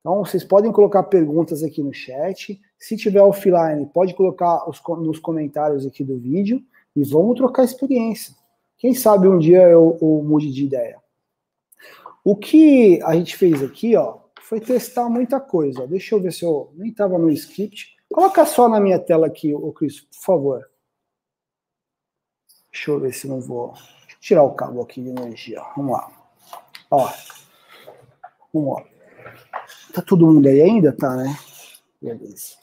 Então 0.00 0.24
vocês 0.24 0.42
podem 0.42 0.72
colocar 0.72 1.04
perguntas 1.04 1.62
aqui 1.62 1.82
no 1.82 1.92
chat. 1.92 2.60
Se 2.78 2.96
tiver 2.96 3.22
offline, 3.22 3.86
pode 3.86 4.14
colocar 4.14 4.68
os, 4.68 4.82
nos 4.98 5.18
comentários 5.18 5.86
aqui 5.86 6.02
do 6.02 6.18
vídeo 6.18 6.60
e 6.94 7.04
vamos 7.04 7.36
trocar 7.36 7.64
experiência. 7.64 8.34
Quem 8.76 8.94
sabe 8.94 9.28
um 9.28 9.38
dia 9.38 9.62
eu, 9.62 9.96
eu 10.02 10.22
mude 10.24 10.52
de 10.52 10.64
ideia. 10.64 11.00
O 12.24 12.36
que 12.36 13.00
a 13.02 13.14
gente 13.14 13.36
fez 13.36 13.62
aqui, 13.62 13.96
ó, 13.96 14.18
foi 14.40 14.60
testar 14.60 15.08
muita 15.08 15.40
coisa. 15.40 15.86
Deixa 15.86 16.14
eu 16.14 16.20
ver 16.20 16.32
se 16.32 16.44
eu 16.44 16.72
nem 16.74 16.90
estava 16.90 17.16
no 17.16 17.30
script. 17.30 17.96
Coloca 18.12 18.44
só 18.44 18.68
na 18.68 18.80
minha 18.80 18.98
tela 18.98 19.26
aqui, 19.26 19.54
o 19.54 19.72
Cris, 19.72 20.00
por 20.00 20.24
favor. 20.24 20.70
Deixa 22.72 22.90
eu 22.90 23.00
ver 23.00 23.12
se 23.12 23.28
não 23.28 23.40
vou. 23.40 23.74
Tirar 24.22 24.44
o 24.44 24.54
cabo 24.54 24.80
aqui 24.80 25.02
de 25.02 25.08
energia. 25.08 25.60
Vamos 25.76 25.98
lá. 25.98 26.08
Ó. 26.88 27.10
Vamos 28.54 28.76
lá. 28.76 28.86
Tá 29.92 30.00
todo 30.00 30.28
mundo 30.28 30.46
aí 30.46 30.62
ainda? 30.62 30.96
Tá, 30.96 31.16
né? 31.16 31.36
Beleza. 32.00 32.56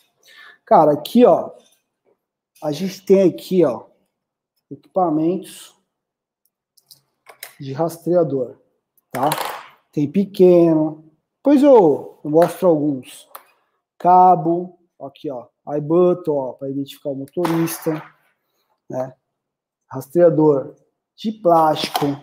Cara, 0.66 0.94
aqui, 0.94 1.26
ó. 1.26 1.52
A 2.64 2.72
gente 2.72 3.06
tem 3.06 3.30
aqui, 3.30 3.66
ó, 3.66 3.88
equipamentos 4.72 5.76
de 7.60 7.74
rastreador, 7.74 8.58
tá? 9.12 9.30
Tem 9.92 10.10
pequeno. 10.10 11.12
Depois 11.38 11.62
eu, 11.62 12.22
eu 12.24 12.32
mostro 12.32 12.70
alguns. 12.70 13.28
Cabo, 13.98 14.80
aqui, 15.02 15.30
ó, 15.30 15.50
iButton, 15.76 16.38
ó, 16.38 16.54
para 16.54 16.70
identificar 16.70 17.10
o 17.10 17.16
motorista, 17.16 18.02
né? 18.90 19.14
Rastreador 19.88 20.76
de 21.20 21.34
plástico, 21.34 22.18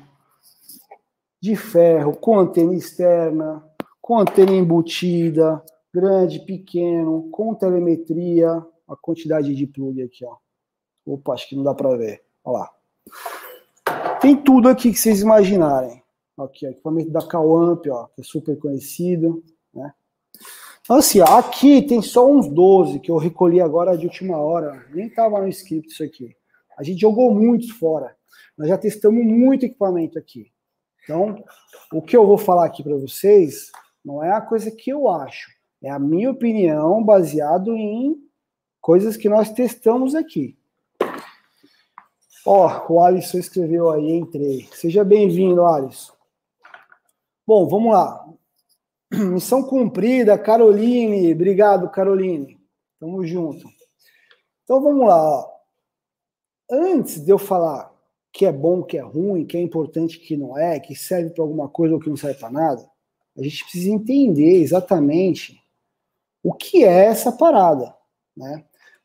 de 1.39 1.55
ferro, 1.55 2.17
com 2.17 2.39
antena 2.39 2.75
externa, 2.75 3.63
com 4.01 4.19
antena 4.19 4.53
embutida, 4.53 5.63
grande, 5.93 6.41
pequeno, 6.41 7.29
com 7.31 7.55
telemetria, 7.55 8.65
a 8.89 8.97
quantidade 8.97 9.55
de 9.55 9.67
plug 9.67 10.03
aqui, 10.03 10.25
ó. 10.25 10.37
Opa, 11.05 11.35
acho 11.35 11.47
que 11.47 11.55
não 11.55 11.63
dá 11.63 11.75
para 11.75 11.95
ver. 11.95 12.25
Olha 12.43 12.59
lá. 12.59 14.19
Tem 14.19 14.35
tudo 14.35 14.69
aqui 14.69 14.91
que 14.91 14.99
vocês 14.99 15.21
imaginarem. 15.21 16.03
Aqui, 16.39 16.67
ó, 16.67 16.71
equipamento 16.71 17.11
da 17.11 17.27
Cawamp, 17.27 17.87
ó, 17.91 18.07
que 18.07 18.23
é 18.23 18.25
super 18.25 18.59
conhecido, 18.59 19.45
né? 19.75 19.93
Então, 20.81 20.97
assim, 20.97 21.21
aqui 21.21 21.83
tem 21.83 22.01
só 22.01 22.27
uns 22.27 22.49
12 22.49 23.01
que 23.01 23.11
eu 23.11 23.17
recolhi 23.19 23.61
agora 23.61 23.97
de 23.97 24.07
última 24.07 24.39
hora. 24.39 24.87
Nem 24.91 25.11
tava 25.11 25.41
no 25.41 25.49
script 25.49 25.89
isso 25.91 26.03
aqui. 26.03 26.35
A 26.77 26.83
gente 26.83 27.01
jogou 27.01 27.35
muitos 27.35 27.71
fora. 27.71 28.17
Nós 28.57 28.69
já 28.69 28.79
testamos 28.79 29.25
muito 29.25 29.67
equipamento 29.67 30.19
aqui. 30.19 30.53
Então, 31.03 31.45
o 31.93 32.03
que 32.03 32.17
eu 32.17 32.27
vou 32.27 32.37
falar 32.37 32.67
aqui 32.67 32.83
para 32.83 32.97
vocês 32.97 33.71
não 34.05 34.23
é 34.23 34.33
a 34.33 34.41
coisa 34.41 34.71
que 34.71 34.91
eu 34.91 35.09
acho. 35.09 35.51
É 35.83 35.91
a 35.91 35.99
minha 35.99 36.31
opinião 36.31 37.03
baseado 37.03 37.77
em 37.77 38.17
coisas 38.81 39.17
que 39.17 39.29
nós 39.29 39.53
testamos 39.53 40.15
aqui. 40.15 40.57
Ó, 42.45 42.87
o 42.93 43.03
Alisson 43.03 43.39
escreveu 43.39 43.91
aí, 43.91 44.13
entrei. 44.13 44.69
Seja 44.73 45.05
bem-vindo, 45.05 45.65
Alisson. 45.65 46.13
Bom, 47.47 47.69
vamos 47.69 47.93
lá. 47.93 48.25
Missão 49.13 49.63
cumprida, 49.63 50.39
Caroline. 50.39 51.33
Obrigado, 51.33 51.91
Caroline. 51.91 52.59
Tamo 52.99 53.25
junto. 53.25 53.69
Então 54.65 54.81
vamos 54.81 55.07
lá. 55.07 55.56
Antes 56.71 57.25
de 57.25 57.31
eu 57.31 57.39
falar 57.39 57.95
que 58.33 58.45
é 58.45 58.53
bom, 58.53 58.83
que 58.83 58.99
é 58.99 59.01
ruim, 59.01 59.47
que 59.47 59.57
é 59.57 59.61
importante, 59.61 60.19
que 60.19 60.37
não 60.37 60.59
é, 60.59 60.79
que 60.79 60.95
serve 60.95 61.31
para 61.31 61.43
alguma 61.43 61.69
coisa 61.69 61.95
ou 61.95 62.01
que 62.01 62.11
não 62.11 62.17
serve 62.17 62.39
para 62.39 62.51
nada, 62.51 62.87
a 63.37 63.43
gente 63.43 63.65
precisa 63.65 63.91
entender 63.91 64.61
exatamente 64.61 65.61
o 66.43 66.53
que 66.53 66.85
é 66.85 67.07
essa 67.07 67.33
parada, 67.33 67.95
né? 68.37 68.65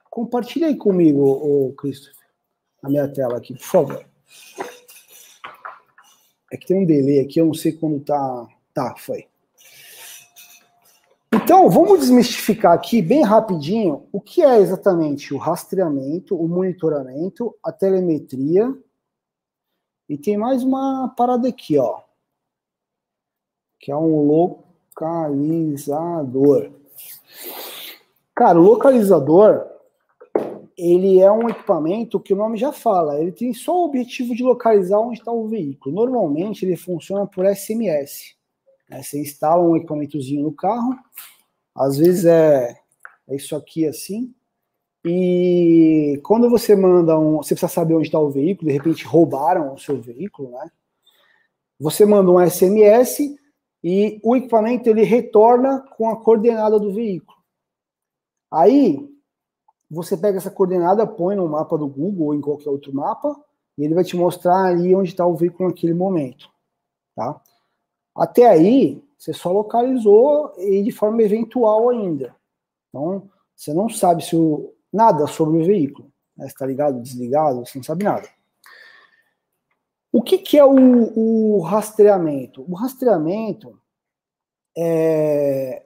Compartilha 0.10 0.68
aí 0.68 0.76
comigo, 0.76 1.22
o 1.22 1.74
Christopher, 1.74 2.28
a 2.84 2.90
minha 2.90 3.08
tela 3.08 3.38
aqui, 3.38 3.54
por 3.54 3.64
favor. 3.64 4.06
É 6.52 6.58
que 6.58 6.68
tem 6.68 6.78
um 6.78 6.86
delay 6.86 7.22
aqui, 7.22 7.40
eu 7.40 7.46
não 7.46 7.54
sei 7.54 7.72
quando 7.72 8.02
tá. 8.02 8.48
Tá, 8.74 8.96
foi. 8.98 9.31
Então, 11.54 11.70
vamos 11.70 12.00
desmistificar 12.00 12.72
aqui 12.72 13.02
bem 13.02 13.24
rapidinho 13.24 14.08
o 14.10 14.22
que 14.22 14.42
é 14.42 14.58
exatamente 14.60 15.34
o 15.34 15.38
rastreamento, 15.38 16.34
o 16.34 16.48
monitoramento, 16.48 17.54
a 17.62 17.74
telemetria. 17.74 18.74
E 20.08 20.18
tem 20.18 20.38
mais 20.38 20.64
uma 20.64 21.10
parada 21.10 21.50
aqui, 21.50 21.78
ó. 21.78 22.00
Que 23.78 23.92
é 23.92 23.98
um 23.98 24.26
localizador. 24.96 26.72
Cara, 28.34 28.58
o 28.58 28.64
localizador, 28.64 29.68
ele 30.78 31.20
é 31.20 31.30
um 31.30 31.50
equipamento 31.50 32.18
que 32.18 32.34
o 32.34 32.38
nome 32.38 32.58
já 32.58 32.72
fala, 32.72 33.20
ele 33.20 33.34
tem 33.34 33.54
só 33.54 33.78
o 33.78 33.88
objetivo 33.88 34.34
de 34.34 34.42
localizar 34.42 35.02
onde 35.02 35.20
está 35.20 35.34
o 35.34 35.50
veículo. 35.50 35.96
Normalmente 35.96 36.66
ele 36.66 36.78
funciona 36.78 37.28
por 37.28 37.46
SMS. 37.46 38.38
Né? 38.90 39.04
Você 39.04 39.20
instala 39.20 39.62
um 39.62 39.76
equipamentozinho 39.76 40.44
no 40.44 40.54
carro, 40.54 40.96
às 41.76 41.98
vezes 41.98 42.26
é, 42.26 42.78
é 43.28 43.36
isso 43.36 43.56
aqui 43.56 43.88
assim, 43.88 44.34
e 45.04 46.20
quando 46.24 46.50
você 46.50 46.76
manda 46.76 47.18
um. 47.18 47.38
Você 47.38 47.56
precisa 47.56 47.72
saber 47.72 47.96
onde 47.96 48.08
está 48.08 48.20
o 48.20 48.30
veículo, 48.30 48.68
de 48.68 48.74
repente 48.74 49.06
roubaram 49.06 49.74
o 49.74 49.80
seu 49.80 50.00
veículo, 50.00 50.52
né? 50.52 50.70
Você 51.80 52.06
manda 52.06 52.30
um 52.30 52.40
SMS 52.40 53.36
e 53.84 54.20
o 54.24 54.36
equipamento 54.36 54.88
ele 54.88 55.04
retorna 55.04 55.82
com 55.98 56.08
a 56.10 56.22
coordenada 56.22 56.80
do 56.80 56.94
veículo. 56.94 57.38
Aí 58.52 59.10
você 59.90 60.16
pega 60.16 60.38
essa 60.38 60.52
coordenada, 60.52 61.08
põe 61.08 61.36
no 61.36 61.50
mapa 61.50 61.78
do 61.78 61.88
Google 61.88 62.28
ou 62.28 62.36
em 62.36 62.42
qualquer 62.42 62.70
outro 62.70 62.94
mapa, 62.94 63.36
e 63.78 63.84
ele 63.84 63.96
vai 63.96 64.04
te 64.04 64.16
mostrar 64.16 64.66
ali 64.66 64.96
onde 64.96 65.10
está 65.10 65.26
o 65.26 65.36
veículo 65.36 65.70
naquele 65.70 65.94
momento. 65.94 66.50
Tá? 67.16 67.42
Até 68.16 68.48
aí, 68.48 69.04
você 69.22 69.34
só 69.34 69.52
localizou 69.52 70.52
e 70.58 70.82
de 70.82 70.92
forma 70.92 71.22
eventual 71.22 71.90
ainda. 71.90 72.36
Então, 72.90 73.30
você 73.56 73.72
não 73.72 73.88
sabe 73.88 74.26
se 74.26 74.36
o, 74.36 74.74
nada 74.92 75.28
sobre 75.28 75.62
o 75.62 75.64
veículo. 75.64 76.12
Né? 76.36 76.48
Está 76.48 76.66
ligado, 76.66 77.00
desligado, 77.00 77.64
você 77.64 77.78
não 77.78 77.84
sabe 77.84 78.04
nada. 78.04 78.28
O 80.12 80.24
que, 80.24 80.40
que 80.40 80.58
é 80.58 80.66
o, 80.66 80.74
o, 80.76 81.62
rastreamento? 81.62 82.66
O 82.68 82.74
rastreamento 82.74 83.80
é, 84.76 85.86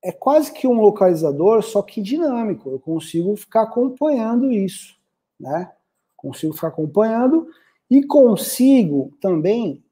é 0.00 0.12
quase 0.12 0.52
que 0.52 0.68
um 0.68 0.80
localizador, 0.80 1.64
só 1.64 1.82
que 1.82 2.00
dinâmico. 2.00 2.70
Eu 2.70 2.78
consigo 2.78 3.34
ficar 3.34 3.62
acompanhando 3.62 4.52
isso, 4.52 4.96
né? 5.38 5.72
Consigo 6.16 6.52
ficar 6.52 6.68
acompanhando 6.68 7.48
e 7.90 8.06
consigo 8.06 9.12
também 9.20 9.84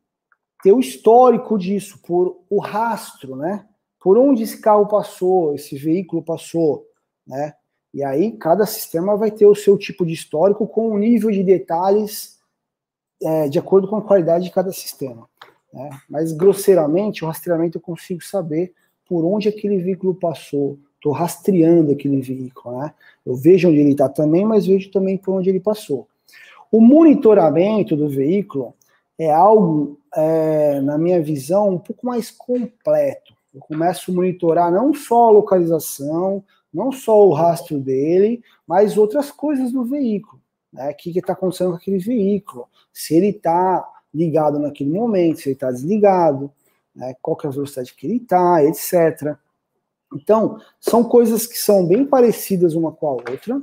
ter 0.67 0.73
o 0.73 0.81
histórico 0.81 1.57
disso, 1.57 2.01
por 2.05 2.41
o 2.51 2.59
rastro, 2.59 3.37
né? 3.37 3.65
Por 4.01 4.19
onde 4.19 4.43
esse 4.43 4.61
carro 4.61 4.89
passou, 4.89 5.55
esse 5.55 5.79
veículo 5.79 6.25
passou, 6.25 6.85
né? 7.25 7.55
E 7.95 8.03
aí 8.03 8.33
cada 8.33 8.67
sistema 8.67 9.17
vai 9.17 9.31
ter 9.31 9.47
o 9.47 9.55
seu 9.55 9.79
tipo 9.79 10.05
de 10.05 10.13
histórico 10.13 10.67
com 10.67 10.89
o 10.89 10.99
nível 10.99 11.31
de 11.31 11.45
detalhes 11.45 12.41
é, 13.23 13.49
de 13.49 13.61
acordo 13.61 13.87
com 13.87 13.95
a 13.95 14.03
qualidade 14.03 14.47
de 14.47 14.51
cada 14.51 14.73
sistema. 14.73 15.29
Né? 15.73 15.89
Mas 16.11 16.33
grosseiramente, 16.33 17.23
o 17.23 17.29
rastreamento 17.29 17.79
eu 17.79 17.83
consigo 17.83 18.25
saber 18.25 18.75
por 19.09 19.25
onde 19.25 19.49
aquele 19.49 19.79
veículo 19.79 20.17
passou. 20.17 20.81
Estou 20.97 21.13
rastreando 21.13 21.93
aquele 21.93 22.21
veículo, 22.21 22.81
né? 22.81 22.93
Eu 23.25 23.37
vejo 23.37 23.69
onde 23.69 23.79
ele 23.79 23.93
está 23.93 24.09
também, 24.09 24.45
mas 24.45 24.67
vejo 24.67 24.91
também 24.91 25.17
por 25.17 25.33
onde 25.33 25.49
ele 25.49 25.61
passou. 25.61 26.09
O 26.73 26.81
monitoramento 26.81 27.95
do 27.95 28.09
veículo 28.09 28.75
é 29.19 29.31
algo, 29.31 30.01
é, 30.15 30.81
na 30.81 30.99
minha 30.99 31.23
visão, 31.23 31.71
um 31.71 31.79
pouco 31.79 32.07
mais 32.07 32.31
completo. 32.31 33.35
Eu 33.55 33.61
começo 33.61 34.11
a 34.11 34.15
monitorar 34.15 34.71
não 34.71 34.93
só 34.93 35.29
a 35.29 35.31
localização, 35.31 36.45
não 36.73 36.93
só 36.93 37.27
o 37.27 37.33
rastro 37.33 37.79
dele, 37.79 38.43
mas 38.67 38.99
outras 38.99 39.31
coisas 39.31 39.73
do 39.73 39.85
veículo. 39.85 40.41
Né? 40.73 40.91
O 40.91 40.95
que 40.95 41.19
está 41.19 41.33
acontecendo 41.33 41.71
com 41.71 41.77
aquele 41.77 41.99
veículo? 41.99 42.69
Se 42.93 43.15
ele 43.15 43.29
está 43.29 43.89
ligado 44.13 44.59
naquele 44.59 44.91
momento, 44.91 45.41
se 45.41 45.49
ele 45.49 45.55
está 45.55 45.71
desligado, 45.71 46.51
né, 46.95 47.15
qual 47.21 47.37
que 47.37 47.47
é 47.47 47.51
a 47.51 47.53
velocidade 47.53 47.95
que 47.95 48.07
ele 48.07 48.17
está, 48.17 48.63
etc. 48.65 49.37
Então, 50.15 50.59
são 50.81 51.05
coisas 51.05 51.47
que 51.47 51.59
são 51.59 51.87
bem 51.87 52.07
parecidas 52.07 52.75
uma 52.75 52.93
com 52.93 53.09
a 53.09 53.13
outra, 53.13 53.61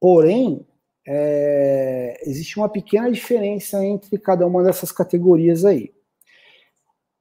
porém, 0.00 0.66
é, 1.06 2.20
existe 2.26 2.58
uma 2.58 2.68
pequena 2.68 3.10
diferença 3.10 3.84
entre 3.84 4.18
cada 4.18 4.46
uma 4.46 4.64
dessas 4.64 4.90
categorias 4.90 5.64
aí. 5.64 5.92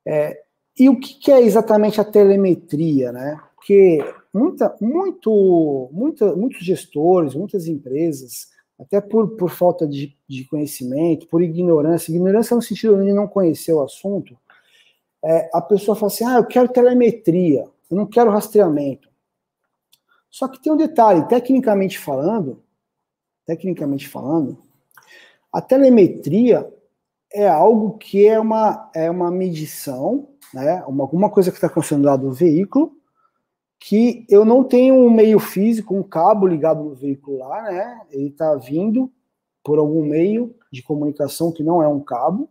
É, 0.06 0.42
e 0.78 0.90
o 0.90 1.00
que, 1.00 1.14
que, 1.20 1.32
é 1.32 1.42
exatamente 1.42 2.02
a 2.02 2.04
telemetria, 2.04 3.12
né? 3.12 3.40
Porque 3.56 4.00
muita, 4.34 4.76
muito, 4.82 5.90
muita, 5.92 6.36
muitos 6.36 6.66
gestores, 6.66 7.34
muitas 7.34 7.68
empresas, 7.68 8.50
até 8.80 9.00
por, 9.00 9.38
por 9.38 9.50
falta 9.50 9.88
de, 9.88 10.18
de 10.28 10.46
conhecimento, 10.46 11.28
por 11.28 11.42
ignorância, 11.42 12.12
ignorância 12.12 12.56
no 12.56 12.62
sentido 12.62 13.02
de 13.04 13.14
não 13.14 13.28
conhecer 13.28 13.74
o 13.74 13.82
assunto, 13.82 14.38
é, 15.24 15.50
a 15.54 15.62
pessoa 15.62 15.96
fala 15.96 16.12
assim: 16.12 16.26
ah, 16.26 16.38
eu 16.38 16.46
quero 16.46 16.68
telemetria, 16.68 17.66
eu 17.90 17.98
não 17.98 18.06
quero 18.06 18.32
rastreamento. 18.32 19.10
Só 20.30 20.48
que 20.48 20.62
tem 20.62 20.74
um 20.74 20.78
detalhe, 20.78 21.28
tecnicamente 21.28 21.98
falando, 21.98 22.62
tecnicamente 23.46 24.08
falando, 24.08 24.58
a 25.52 25.62
telemetria 25.62 26.68
é 27.32 27.48
algo 27.48 27.98
que 27.98 28.26
é 28.28 28.40
uma, 28.40 28.90
é 28.94 29.10
uma 29.10 29.30
medição 29.32 30.28
né, 30.56 30.84
uma, 30.88 31.04
alguma 31.04 31.30
coisa 31.30 31.52
que 31.52 31.58
está 31.58 31.68
acontecendo 31.68 32.06
lá 32.06 32.16
do 32.16 32.32
veículo, 32.32 32.94
que 33.78 34.26
eu 34.30 34.46
não 34.46 34.64
tenho 34.64 34.96
um 34.96 35.10
meio 35.10 35.38
físico, 35.38 35.94
um 35.94 36.02
cabo 36.02 36.48
ligado 36.48 36.84
no 36.84 36.96
veículo 36.96 37.40
lá, 37.40 37.64
né? 37.64 38.02
Ele 38.10 38.28
está 38.28 38.56
vindo 38.56 39.12
por 39.64 39.78
algum 39.78 40.04
meio 40.04 40.56
de 40.72 40.82
comunicação 40.82 41.52
que 41.52 41.62
não 41.62 41.84
é 41.84 41.88
um 41.88 42.00
cabo, 42.00 42.50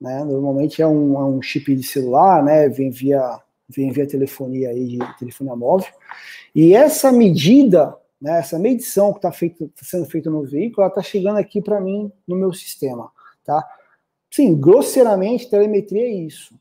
né? 0.00 0.22
Normalmente 0.22 0.82
é 0.82 0.86
um, 0.86 1.18
é 1.18 1.24
um 1.24 1.40
chip 1.40 1.74
de 1.74 1.82
celular, 1.82 2.42
né? 2.42 2.68
Vem 2.68 2.90
via, 2.90 3.40
vem 3.68 3.90
via 3.90 4.06
telefonia 4.06 4.68
aí, 4.68 4.86
de 4.86 5.18
telefonia 5.18 5.56
móvel. 5.56 5.92
E 6.54 6.74
essa 6.74 7.10
medida, 7.10 7.96
né? 8.20 8.38
Essa 8.38 8.58
medição 8.58 9.12
que 9.12 9.18
está 9.18 9.30
tá 9.30 9.84
sendo 9.84 10.06
feita 10.06 10.30
no 10.30 10.42
veículo, 10.42 10.82
ela 10.82 10.88
está 10.88 11.02
chegando 11.02 11.38
aqui 11.38 11.60
para 11.60 11.80
mim 11.80 12.10
no 12.26 12.36
meu 12.36 12.52
sistema, 12.52 13.10
tá? 13.44 13.66
Sim, 14.30 14.58
grosseiramente, 14.58 15.48
telemetria 15.48 16.02
é 16.02 16.12
isso. 16.12 16.58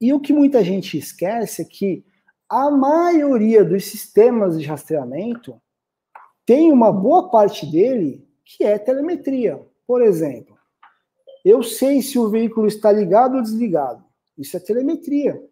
E 0.00 0.12
o 0.12 0.20
que 0.20 0.32
muita 0.32 0.62
gente 0.62 0.96
esquece 0.96 1.62
é 1.62 1.64
que 1.64 2.04
a 2.48 2.70
maioria 2.70 3.64
dos 3.64 3.84
sistemas 3.84 4.58
de 4.58 4.64
rastreamento 4.66 5.60
tem 6.46 6.72
uma 6.72 6.90
boa 6.90 7.30
parte 7.30 7.66
dele 7.66 8.26
que 8.44 8.64
é 8.64 8.78
telemetria. 8.78 9.60
Por 9.86 10.02
exemplo, 10.02 10.56
eu 11.44 11.62
sei 11.62 12.00
se 12.00 12.18
o 12.18 12.30
veículo 12.30 12.66
está 12.66 12.90
ligado 12.90 13.36
ou 13.36 13.42
desligado. 13.42 14.02
Isso 14.36 14.56
é 14.56 14.60
telemetria. 14.60 15.42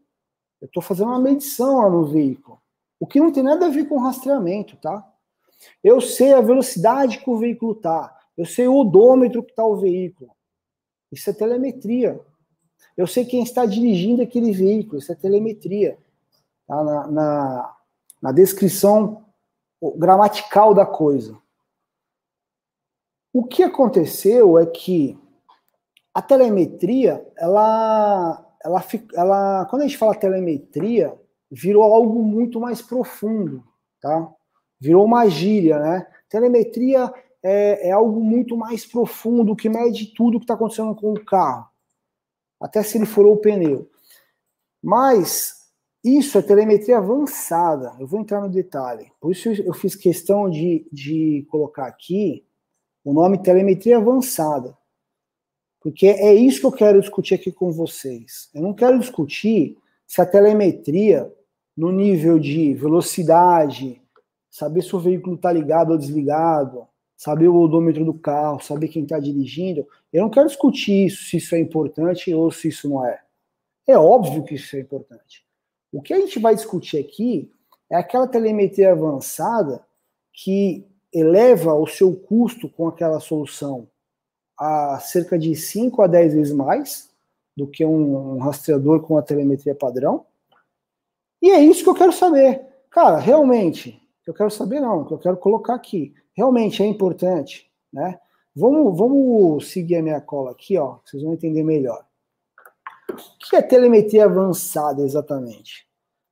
Eu 0.60 0.66
estou 0.66 0.82
fazendo 0.82 1.08
uma 1.08 1.20
medição 1.20 1.78
lá 1.78 1.90
no 1.90 2.06
veículo. 2.06 2.58
O 2.98 3.06
que 3.06 3.20
não 3.20 3.32
tem 3.32 3.42
nada 3.42 3.66
a 3.66 3.70
ver 3.70 3.86
com 3.88 3.98
rastreamento, 3.98 4.76
tá? 4.76 5.06
Eu 5.82 6.00
sei 6.00 6.32
a 6.32 6.40
velocidade 6.40 7.18
que 7.18 7.30
o 7.30 7.36
veículo 7.36 7.72
está. 7.72 8.14
Eu 8.36 8.44
sei 8.44 8.68
o 8.68 8.76
odômetro 8.76 9.42
que 9.42 9.50
está 9.50 9.64
o 9.64 9.76
veículo. 9.76 10.30
Isso 11.10 11.30
é 11.30 11.32
telemetria. 11.32 12.20
Eu 12.96 13.06
sei 13.06 13.24
quem 13.24 13.42
está 13.42 13.64
dirigindo 13.64 14.22
aquele 14.22 14.52
veículo. 14.52 14.98
Isso 14.98 15.12
é 15.12 15.14
telemetria 15.14 15.98
tá? 16.66 16.82
na, 16.82 17.06
na, 17.06 17.76
na 18.22 18.32
descrição 18.32 19.24
gramatical 19.96 20.74
da 20.74 20.86
coisa. 20.86 21.38
O 23.32 23.44
que 23.44 23.62
aconteceu 23.62 24.58
é 24.58 24.64
que 24.64 25.18
a 26.14 26.22
telemetria, 26.22 27.26
ela, 27.36 28.42
ela, 28.64 28.84
ela, 29.14 29.66
quando 29.66 29.82
a 29.82 29.86
gente 29.86 29.98
fala 29.98 30.14
telemetria, 30.14 31.14
virou 31.50 31.82
algo 31.82 32.22
muito 32.22 32.60
mais 32.60 32.82
profundo, 32.82 33.64
tá? 34.00 34.32
Virou 34.80 35.04
uma 35.04 35.28
gíria, 35.28 35.78
né? 35.78 36.06
Telemetria 36.28 37.12
é, 37.42 37.88
é 37.88 37.92
algo 37.92 38.20
muito 38.20 38.56
mais 38.56 38.84
profundo 38.84 39.56
que 39.56 39.68
mede 39.68 40.14
tudo 40.14 40.38
que 40.38 40.44
está 40.44 40.54
acontecendo 40.54 40.94
com 40.94 41.12
o 41.12 41.24
carro, 41.24 41.68
até 42.60 42.82
se 42.82 42.98
ele 42.98 43.06
furou 43.06 43.34
o 43.34 43.38
pneu. 43.38 43.88
Mas 44.82 45.56
isso 46.04 46.38
é 46.38 46.42
telemetria 46.42 46.98
avançada. 46.98 47.96
Eu 47.98 48.06
vou 48.06 48.20
entrar 48.20 48.40
no 48.40 48.48
detalhe. 48.48 49.10
Por 49.20 49.32
isso 49.32 49.48
eu 49.48 49.74
fiz 49.74 49.96
questão 49.96 50.48
de, 50.48 50.86
de 50.92 51.46
colocar 51.50 51.86
aqui 51.86 52.46
o 53.04 53.12
nome 53.12 53.42
telemetria 53.42 53.98
avançada. 53.98 54.76
Porque 55.80 56.06
é 56.06 56.34
isso 56.34 56.60
que 56.60 56.66
eu 56.66 56.72
quero 56.72 57.00
discutir 57.00 57.34
aqui 57.34 57.52
com 57.52 57.70
vocês. 57.70 58.50
Eu 58.54 58.62
não 58.62 58.74
quero 58.74 58.98
discutir 58.98 59.78
se 60.06 60.20
a 60.20 60.26
telemetria, 60.26 61.32
no 61.76 61.90
nível 61.90 62.38
de 62.38 62.74
velocidade, 62.74 64.00
saber 64.50 64.82
se 64.82 64.94
o 64.94 65.00
veículo 65.00 65.36
está 65.36 65.52
ligado 65.52 65.90
ou 65.90 65.98
desligado, 65.98 66.86
saber 67.16 67.48
o 67.48 67.60
odômetro 67.60 68.04
do 68.04 68.14
carro, 68.14 68.60
saber 68.60 68.88
quem 68.88 69.02
está 69.02 69.18
dirigindo, 69.18 69.86
eu 70.12 70.22
não 70.22 70.30
quero 70.30 70.48
discutir 70.48 71.06
isso, 71.06 71.24
se 71.24 71.38
isso 71.38 71.54
é 71.54 71.58
importante 71.58 72.32
ou 72.32 72.50
se 72.50 72.68
isso 72.68 72.88
não 72.88 73.04
é. 73.04 73.20
É 73.86 73.98
óbvio 73.98 74.44
que 74.44 74.54
isso 74.54 74.76
é 74.76 74.80
importante. 74.80 75.44
O 75.92 76.02
que 76.02 76.12
a 76.12 76.20
gente 76.20 76.38
vai 76.38 76.54
discutir 76.54 76.98
aqui 76.98 77.50
é 77.90 77.96
aquela 77.96 78.26
telemetria 78.26 78.92
avançada 78.92 79.84
que 80.32 80.86
eleva 81.12 81.72
o 81.74 81.86
seu 81.86 82.14
custo 82.14 82.68
com 82.68 82.88
aquela 82.88 83.20
solução 83.20 83.88
a 84.58 84.98
cerca 85.00 85.38
de 85.38 85.54
5 85.54 86.02
a 86.02 86.06
10 86.06 86.34
vezes 86.34 86.52
mais 86.52 87.10
do 87.56 87.66
que 87.66 87.84
um, 87.84 88.38
rastreador 88.38 89.00
com 89.00 89.16
a 89.16 89.22
telemetria 89.22 89.74
padrão. 89.74 90.26
E 91.40 91.50
é 91.50 91.60
isso 91.60 91.82
que 91.82 91.90
eu 91.90 91.94
quero 91.94 92.12
saber. 92.12 92.66
Cara, 92.90 93.18
realmente, 93.18 94.00
eu 94.26 94.34
quero 94.34 94.50
saber 94.50 94.80
não, 94.80 95.04
que 95.04 95.14
eu 95.14 95.18
quero 95.18 95.36
colocar 95.36 95.74
aqui. 95.74 96.14
Realmente 96.34 96.82
é 96.82 96.86
importante, 96.86 97.70
né? 97.92 98.20
Vamos, 98.54 98.96
vamos 98.96 99.70
seguir 99.70 99.96
a 99.96 100.02
minha 100.02 100.20
cola 100.20 100.50
aqui, 100.50 100.78
ó, 100.78 100.98
vocês 101.04 101.22
vão 101.22 101.34
entender 101.34 101.62
melhor. 101.62 102.06
O 103.10 103.38
que 103.38 103.54
é 103.54 103.62
telemetria 103.62 104.24
avançada 104.24 105.02
exatamente? 105.02 105.86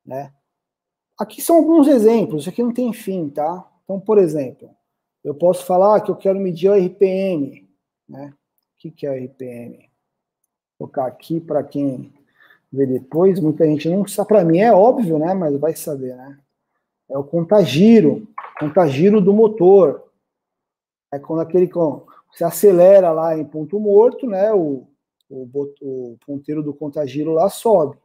Né? 0.05 0.33
Aqui 1.19 1.41
são 1.41 1.57
alguns 1.57 1.87
exemplos, 1.87 2.43
isso 2.43 2.51
aqui 2.51 2.63
não 2.63 2.73
tem 2.73 2.93
fim, 2.93 3.29
tá? 3.29 3.71
Então, 3.85 4.01
por 4.01 4.19
exemplo, 4.19 4.75
eu 5.23 5.35
posso 5.35 5.65
falar 5.65 6.01
que 6.01 6.11
eu 6.11 6.17
quero 6.17 6.41
medir 6.41 6.71
o 6.71 6.75
RPM, 6.75 7.69
né? 8.09 8.35
O 8.75 8.79
que, 8.79 8.91
que 8.91 9.07
é 9.07 9.25
RPM? 9.25 9.91
Colocar 10.79 11.07
aqui 11.07 11.41
para 11.41 11.63
quem 11.63 12.13
vê 12.73 12.87
depois, 12.87 13.39
muita 13.39 13.65
gente 13.67 13.89
não 13.89 14.07
sabe, 14.07 14.29
para 14.29 14.45
mim 14.45 14.59
é 14.59 14.73
óbvio, 14.73 15.19
né? 15.19 15.33
Mas 15.33 15.57
vai 15.59 15.75
saber, 15.75 16.17
né? 16.17 16.39
É 17.09 17.17
o 17.17 17.25
contagiro, 17.25 18.27
contagiro 18.59 19.21
do 19.21 19.33
motor. 19.33 20.05
É 21.13 21.19
quando 21.19 21.41
aquele 21.41 21.71
você 22.33 22.43
acelera 22.43 23.13
lá 23.13 23.39
em 23.39 23.45
ponto 23.45 23.79
morto, 23.79 24.27
né? 24.27 24.53
O, 24.53 24.89
o, 25.31 25.49
o 25.81 26.19
ponteiro 26.27 26.63
do 26.63 26.75
contagiro 26.75 27.33
lá 27.33 27.49
sobe. 27.49 27.97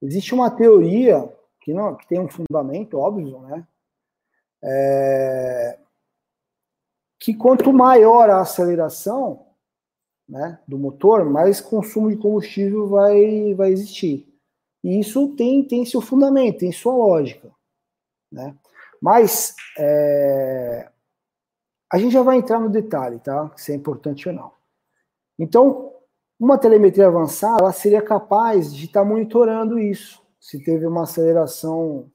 Existe 0.00 0.34
uma 0.34 0.50
teoria 0.50 1.32
que 1.60 1.72
não 1.72 1.94
que 1.94 2.08
tem 2.08 2.18
um 2.18 2.28
fundamento 2.28 2.98
óbvio, 2.98 3.40
né? 3.42 3.66
É, 4.64 5.78
que 7.18 7.34
quanto 7.34 7.72
maior 7.72 8.28
a 8.30 8.40
aceleração 8.40 9.46
né, 10.28 10.58
do 10.66 10.78
motor, 10.78 11.24
mais 11.24 11.60
consumo 11.60 12.10
de 12.10 12.16
combustível 12.16 12.88
vai, 12.88 13.54
vai 13.54 13.70
existir. 13.70 14.26
E 14.82 14.98
isso 14.98 15.28
tem, 15.36 15.62
tem 15.62 15.84
seu 15.84 16.00
fundamento, 16.00 16.58
tem 16.58 16.72
sua 16.72 16.94
lógica. 16.94 17.50
Né? 18.30 18.56
Mas 19.00 19.54
é, 19.78 20.90
a 21.92 21.98
gente 21.98 22.12
já 22.12 22.22
vai 22.22 22.38
entrar 22.38 22.58
no 22.58 22.70
detalhe, 22.70 23.18
tá? 23.20 23.50
Se 23.56 23.72
é 23.72 23.74
importante 23.74 24.28
ou 24.28 24.34
não. 24.34 24.52
Então, 25.38 25.92
uma 26.40 26.58
telemetria 26.58 27.06
avançada, 27.06 27.62
ela 27.62 27.72
seria 27.72 28.02
capaz 28.02 28.74
de 28.74 28.86
estar 28.86 29.02
tá 29.02 29.06
monitorando 29.06 29.78
isso. 29.78 30.22
Se 30.40 30.62
teve 30.62 30.86
uma 30.86 31.02
aceleração 31.02 32.10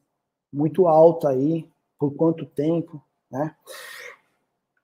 muito 0.52 0.88
alta 0.88 1.30
aí, 1.30 1.70
por 2.00 2.12
quanto 2.16 2.46
tempo, 2.46 3.02
né? 3.32 3.56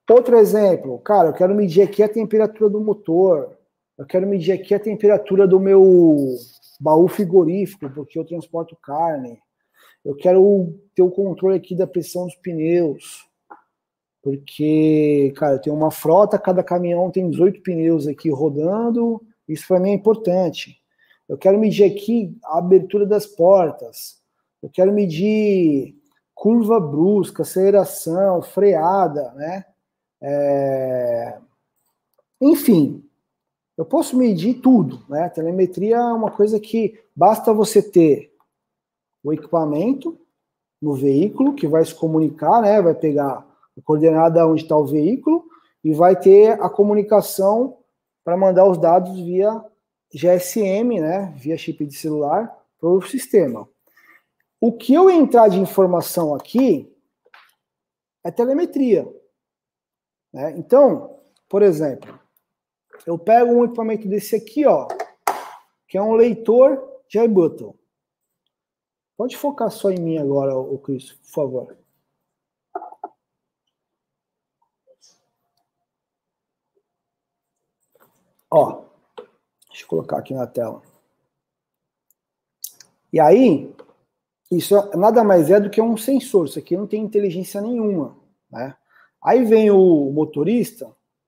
Outro 0.10 0.38
exemplo, 0.38 1.00
cara, 1.00 1.30
eu 1.30 1.34
quero 1.34 1.56
medir 1.56 1.82
aqui 1.82 2.04
a 2.04 2.10
temperatura 2.10 2.70
do 2.70 2.82
motor, 2.82 3.58
eu 3.98 4.06
quero 4.06 4.28
medir 4.28 4.52
aqui 4.52 4.74
a 4.74 4.80
temperatura 4.80 5.48
do 5.48 5.60
meu 5.60 6.36
baú 6.80 7.08
frigorífico, 7.08 7.90
porque 7.90 8.20
eu 8.20 8.26
transporto 8.26 8.76
carne. 8.76 9.40
Eu 10.04 10.16
quero 10.16 10.78
ter 10.94 11.02
o 11.02 11.10
controle 11.10 11.56
aqui 11.56 11.74
da 11.74 11.88
pressão 11.88 12.26
dos 12.26 12.36
pneus, 12.36 13.26
porque, 14.22 15.34
cara, 15.38 15.56
eu 15.56 15.62
tenho 15.62 15.76
uma 15.76 15.92
frota, 15.92 16.38
cada 16.38 16.64
caminhão 16.64 17.10
tem 17.10 17.30
18 17.30 17.62
pneus 17.62 18.06
aqui 18.06 18.30
rodando, 18.30 19.22
isso 19.48 19.68
para 19.68 19.80
mim 19.80 19.92
é 19.92 19.94
importante. 19.94 20.78
Eu 21.28 21.38
quero 21.38 21.58
medir 21.58 21.86
aqui 21.86 22.38
a 22.44 22.58
abertura 22.58 23.06
das 23.06 23.26
portas. 23.26 24.22
Eu 24.62 24.70
quero 24.70 24.92
medir 24.92 25.96
curva 26.34 26.80
brusca, 26.80 27.44
aceleração, 27.44 28.42
freada, 28.42 29.32
né? 29.34 29.66
É... 30.24 31.38
Enfim, 32.40 33.04
eu 33.78 33.84
posso 33.84 34.16
medir 34.16 34.62
tudo, 34.62 35.04
né? 35.10 35.28
telemetria 35.30 35.98
é 35.98 36.14
uma 36.14 36.32
coisa 36.32 36.60
que 36.60 36.98
basta 37.14 37.54
você 37.54 37.82
ter 37.82 38.34
o 39.22 39.34
equipamento 39.34 40.18
no 40.82 40.94
veículo 40.94 41.54
que 41.54 41.68
vai 41.68 41.84
se 41.84 41.94
comunicar, 41.94 42.62
né? 42.62 42.82
Vai 42.82 42.94
pegar 42.94 43.46
a 43.78 43.82
coordenada 43.84 44.46
onde 44.48 44.64
está 44.64 44.76
o 44.76 44.86
veículo 44.86 45.46
e 45.84 45.94
vai 45.94 46.16
ter 46.20 46.62
a 46.62 46.70
comunicação 46.70 47.78
para 48.24 48.38
mandar 48.38 48.66
os 48.66 48.78
dados 48.78 49.16
via 49.16 49.64
GSM, 50.14 51.00
né? 51.00 51.34
Via 51.38 51.58
chip 51.58 51.86
de 51.86 51.96
celular 51.96 52.54
para 52.80 52.90
o 52.90 53.02
sistema. 53.02 53.68
O 54.60 54.72
que 54.72 54.94
eu 54.94 55.10
entrar 55.10 55.48
de 55.48 55.60
informação 55.60 56.36
aqui 56.36 56.90
é 58.24 58.32
telemetria. 58.32 59.08
Né? 60.34 60.52
Então, 60.58 61.20
por 61.48 61.62
exemplo, 61.62 62.20
eu 63.06 63.18
pego 63.20 63.52
um 63.52 63.66
equipamento 63.66 64.08
desse 64.08 64.36
aqui, 64.36 64.66
ó, 64.66 64.88
que 65.88 65.98
é 65.98 66.02
um 66.02 66.14
leitor 66.14 67.02
de 67.08 67.20
iButton. 67.20 67.76
Pode 69.16 69.38
focar 69.38 69.70
só 69.70 69.92
em 69.92 70.00
mim 70.00 70.18
agora, 70.18 70.58
o 70.58 70.78
Cristo, 70.80 71.16
por 71.20 71.30
favor. 71.30 71.78
Ó, 78.50 78.84
deixa 79.70 79.84
eu 79.84 79.88
colocar 79.88 80.18
aqui 80.18 80.34
na 80.34 80.48
tela. 80.48 80.82
E 83.12 83.20
aí, 83.20 83.72
isso 84.50 84.76
nada 84.98 85.24
mais 85.24 85.50
é 85.52 85.60
do 85.60 85.70
que 85.70 85.82
um 85.82 85.96
sensor, 85.98 86.46
isso 86.48 86.58
aqui 86.58 86.76
não 86.76 86.88
tem 86.88 87.04
inteligência 87.04 87.62
nenhuma, 87.62 88.18
né? 88.52 88.76
Aí 89.24 89.46
vem 89.46 89.72
o 89.72 90.12
motorista, 90.12 90.86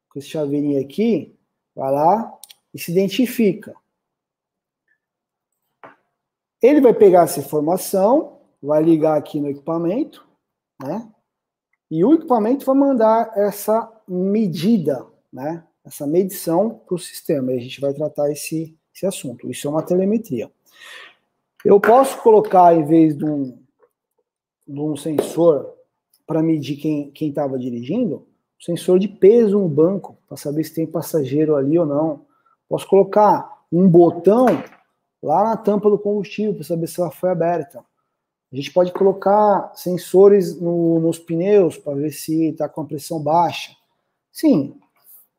com 0.10 0.20
esse 0.20 0.28
chaveirinho 0.28 0.82
aqui, 0.82 1.38
vai 1.74 1.92
lá 1.92 2.38
e 2.74 2.80
se 2.80 2.92
identifica. 2.92 3.74
Ele 6.62 6.82
vai 6.82 6.94
pegar 6.94 7.24
essa 7.24 7.40
informação, 7.40 8.40
vai 8.62 8.84
ligar 8.84 9.18
aqui 9.18 9.40
no 9.40 9.50
equipamento, 9.50 10.28
né? 10.82 11.10
E 11.90 12.04
o 12.04 12.14
equipamento 12.14 12.66
vai 12.66 12.76
mandar 12.76 13.32
essa 13.38 13.92
medida, 14.08 15.06
né? 15.32 15.64
Essa 15.86 16.08
medição 16.08 16.70
para 16.70 16.96
o 16.96 17.00
sistema. 17.00 17.54
E 17.54 17.58
a 17.58 17.62
gente 17.62 17.80
vai 17.80 17.94
tratar 17.94 18.32
esse, 18.32 18.76
esse 18.94 19.06
assunto. 19.06 19.50
Isso 19.50 19.68
é 19.68 19.72
uma 19.72 19.84
telemetria. 19.84 20.52
Eu 21.64 21.80
posso 21.80 22.22
colocar, 22.22 22.76
em 22.76 22.84
vez 22.84 23.16
de 23.16 23.24
um, 23.24 23.58
de 24.68 24.80
um 24.80 24.96
sensor 24.98 25.75
para 26.26 26.42
medir 26.42 26.78
quem 26.78 27.30
estava 27.30 27.58
dirigindo, 27.58 28.28
sensor 28.60 29.00
de 29.00 29.08
peso 29.08 29.60
no 29.60 29.70
banco, 29.70 30.18
para 30.28 30.38
saber 30.38 30.64
se 30.64 30.74
tem 30.74 30.88
passageiro 30.88 31.56
ali 31.56 31.78
ou 31.78 31.86
não. 31.86 32.22
Posso 32.68 32.88
colocar 32.88 33.64
um 33.72 33.88
botão 33.88 34.48
lá 35.22 35.44
na 35.44 35.58
tampa 35.58 35.90
do 35.90 36.00
combustível 36.00 36.56
para 36.56 36.64
saber 36.64 36.88
se 36.88 37.00
ela 37.00 37.12
foi 37.12 37.30
aberta. 37.30 37.84
A 38.52 38.56
gente 38.56 38.72
pode 38.72 38.92
colocar 38.92 39.72
sensores 39.76 40.60
no, 40.60 41.00
nos 41.00 41.20
pneus 41.20 41.78
para 41.78 41.96
ver 41.96 42.12
se 42.12 42.50
está 42.50 42.70
com 42.70 42.82
a 42.82 42.86
pressão 42.86 43.22
baixa. 43.22 43.76
Sim, 44.32 44.80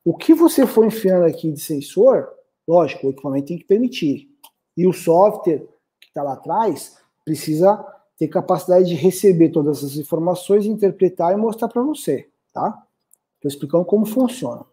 o 0.05 0.17
que 0.17 0.35
você 0.35 0.67
for 0.67 0.87
enfiando 0.87 1.25
aqui 1.25 1.51
de 1.51 1.61
sensor, 1.61 2.29
lógico, 2.67 3.07
o 3.07 3.11
equipamento 3.11 3.49
tem 3.49 3.59
que 3.59 3.65
permitir. 3.65 4.29
E 4.77 4.87
o 4.87 4.93
software 4.93 5.67
está 6.07 6.23
lá 6.23 6.35
atrás, 6.35 6.99
precisa 7.25 7.85
ter 8.19 8.29
capacidade 8.29 8.87
de 8.87 8.95
receber 8.95 9.51
todas 9.51 9.79
essas 9.79 9.97
informações, 9.97 10.65
interpretar 10.65 11.33
e 11.33 11.37
mostrar 11.37 11.69
para 11.69 11.83
você, 11.83 12.29
tá? 12.53 12.83
Estou 13.37 13.49
explicando 13.49 13.85
como 13.85 14.07
funciona. 14.07 14.65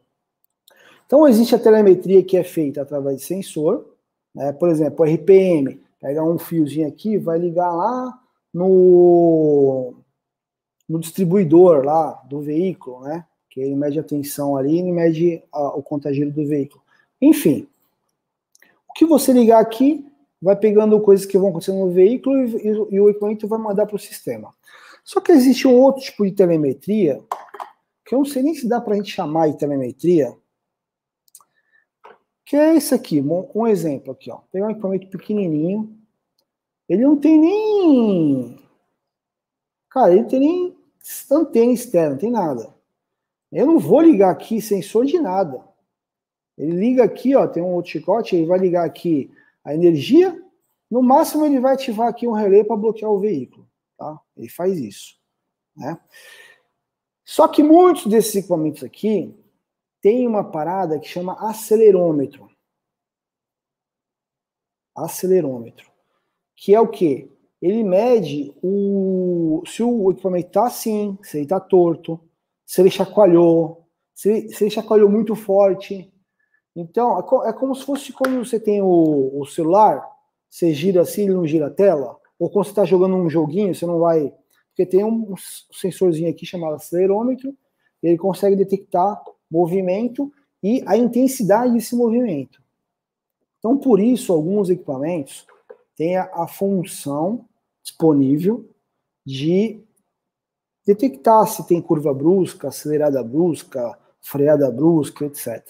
Então, 1.05 1.27
existe 1.27 1.53
a 1.53 1.59
telemetria 1.59 2.23
que 2.23 2.37
é 2.37 2.43
feita 2.43 2.81
através 2.81 3.17
de 3.17 3.23
sensor, 3.23 3.85
né? 4.33 4.53
por 4.53 4.69
exemplo, 4.69 5.05
RPM, 5.05 5.79
pega 5.99 6.23
um 6.23 6.39
fiozinho 6.39 6.87
aqui, 6.87 7.17
vai 7.17 7.37
ligar 7.37 7.71
lá 7.71 8.19
no, 8.53 9.93
no 10.87 10.99
distribuidor 10.99 11.83
lá 11.83 12.13
do 12.25 12.41
veículo, 12.41 13.01
né? 13.01 13.25
Que 13.49 13.61
ele 13.61 13.75
mede 13.75 13.99
a 13.99 14.03
tensão 14.03 14.55
ali 14.55 14.79
e 14.79 14.91
mede 14.91 15.43
a, 15.51 15.77
o 15.77 15.83
contagiro 15.83 16.31
do 16.31 16.47
veículo. 16.47 16.81
Enfim, 17.21 17.67
o 18.89 18.93
que 18.93 19.05
você 19.05 19.31
ligar 19.31 19.59
aqui 19.59 20.05
vai 20.43 20.57
pegando 20.57 20.99
coisas 20.99 21.25
que 21.25 21.37
vão 21.37 21.49
acontecendo 21.49 21.79
no 21.79 21.91
veículo 21.91 22.45
e, 22.45 22.57
e, 22.57 22.95
e 22.95 22.99
o 22.99 23.09
equipamento 23.09 23.47
vai 23.47 23.57
mandar 23.57 23.85
para 23.85 23.95
o 23.95 23.99
sistema. 23.99 24.53
Só 25.01 25.21
que 25.21 25.31
existe 25.31 25.67
um 25.67 25.79
outro 25.79 26.03
tipo 26.03 26.25
de 26.25 26.33
telemetria, 26.33 27.23
que 28.05 28.13
eu 28.13 28.19
não 28.19 28.25
sei 28.25 28.43
nem 28.43 28.53
se 28.53 28.67
dá 28.67 28.81
para 28.81 28.93
a 28.93 28.97
gente 28.97 29.11
chamar 29.11 29.49
de 29.49 29.57
telemetria, 29.57 30.35
que 32.45 32.57
é 32.57 32.75
esse 32.75 32.93
aqui, 32.93 33.21
um, 33.21 33.49
um 33.55 33.65
exemplo 33.65 34.11
aqui, 34.11 34.29
ó. 34.29 34.39
Pegar 34.51 34.67
um 34.67 34.71
equipamento 34.71 35.07
pequenininho, 35.07 35.97
ele 36.89 37.03
não 37.03 37.15
tem 37.17 37.39
nem, 37.39 38.59
cara, 39.89 40.13
ele 40.13 40.25
tem 40.25 40.39
nem 40.41 40.77
antena 41.31 41.71
externa, 41.71 42.11
não 42.11 42.17
tem 42.17 42.31
nada. 42.31 42.73
Eu 43.49 43.65
não 43.65 43.79
vou 43.79 44.01
ligar 44.01 44.29
aqui 44.29 44.61
sensor 44.61 45.05
de 45.05 45.19
nada. 45.19 45.63
Ele 46.57 46.73
liga 46.73 47.03
aqui, 47.03 47.33
ó, 47.33 47.47
tem 47.47 47.63
um 47.63 47.73
outro 47.73 47.91
chicote, 47.91 48.35
ele 48.35 48.45
vai 48.45 48.59
ligar 48.59 48.85
aqui 48.85 49.31
a 49.63 49.73
energia, 49.73 50.39
no 50.89 51.01
máximo 51.01 51.45
ele 51.45 51.59
vai 51.59 51.73
ativar 51.73 52.07
aqui 52.07 52.27
um 52.27 52.33
relé 52.33 52.63
para 52.63 52.75
bloquear 52.75 53.11
o 53.11 53.19
veículo, 53.19 53.67
tá? 53.97 54.19
Ele 54.37 54.49
faz 54.49 54.77
isso, 54.77 55.15
né? 55.75 55.99
Só 57.25 57.47
que 57.47 57.63
muitos 57.63 58.05
desses 58.05 58.35
equipamentos 58.35 58.83
aqui 58.83 59.33
tem 60.01 60.27
uma 60.27 60.43
parada 60.43 60.99
que 60.99 61.07
chama 61.07 61.49
acelerômetro. 61.49 62.49
Acelerômetro. 64.95 65.89
Que 66.55 66.75
é 66.75 66.79
o 66.79 66.87
quê? 66.87 67.31
Ele 67.61 67.83
mede 67.83 68.53
o, 68.61 69.63
se 69.65 69.81
o 69.81 70.11
equipamento 70.11 70.47
está 70.47 70.67
assim, 70.67 71.17
se 71.23 71.37
ele 71.37 71.45
está 71.45 71.59
torto, 71.59 72.19
se 72.65 72.81
ele 72.81 72.91
chacoalhou, 72.91 73.87
se 74.13 74.29
ele, 74.29 74.49
se 74.53 74.65
ele 74.65 74.71
chacoalhou 74.71 75.09
muito 75.09 75.33
forte, 75.33 76.12
então, 76.75 77.19
é, 77.19 77.49
é 77.49 77.53
como 77.53 77.75
se 77.75 77.85
fosse 77.85 78.11
quando 78.11 78.43
você 78.43 78.59
tem 78.59 78.81
o, 78.81 79.39
o 79.39 79.45
celular, 79.45 80.03
você 80.49 80.73
gira 80.73 81.01
assim, 81.01 81.23
ele 81.23 81.33
não 81.33 81.47
gira 81.47 81.67
a 81.67 81.71
tela, 81.71 82.19
ou 82.39 82.49
quando 82.49 82.65
você 82.65 82.71
está 82.71 82.85
jogando 82.85 83.15
um 83.15 83.29
joguinho, 83.29 83.73
você 83.73 83.85
não 83.85 83.99
vai. 83.99 84.33
Porque 84.69 84.85
tem 84.85 85.03
um 85.03 85.35
sensorzinho 85.71 86.29
aqui 86.29 86.45
chamado 86.45 86.75
acelerômetro, 86.75 87.55
ele 88.01 88.17
consegue 88.17 88.55
detectar 88.55 89.21
movimento 89.49 90.31
e 90.61 90.83
a 90.85 90.97
intensidade 90.97 91.73
desse 91.73 91.95
movimento. 91.95 92.61
Então, 93.59 93.77
por 93.77 93.99
isso, 93.99 94.33
alguns 94.33 94.69
equipamentos 94.69 95.45
têm 95.95 96.17
a, 96.17 96.29
a 96.33 96.47
função 96.47 97.45
disponível 97.83 98.69
de 99.25 99.79
detectar 100.85 101.47
se 101.47 101.65
tem 101.67 101.81
curva 101.81 102.13
brusca, 102.13 102.67
acelerada 102.67 103.23
brusca, 103.23 103.97
freada 104.19 104.69
brusca, 104.71 105.25
etc. 105.25 105.63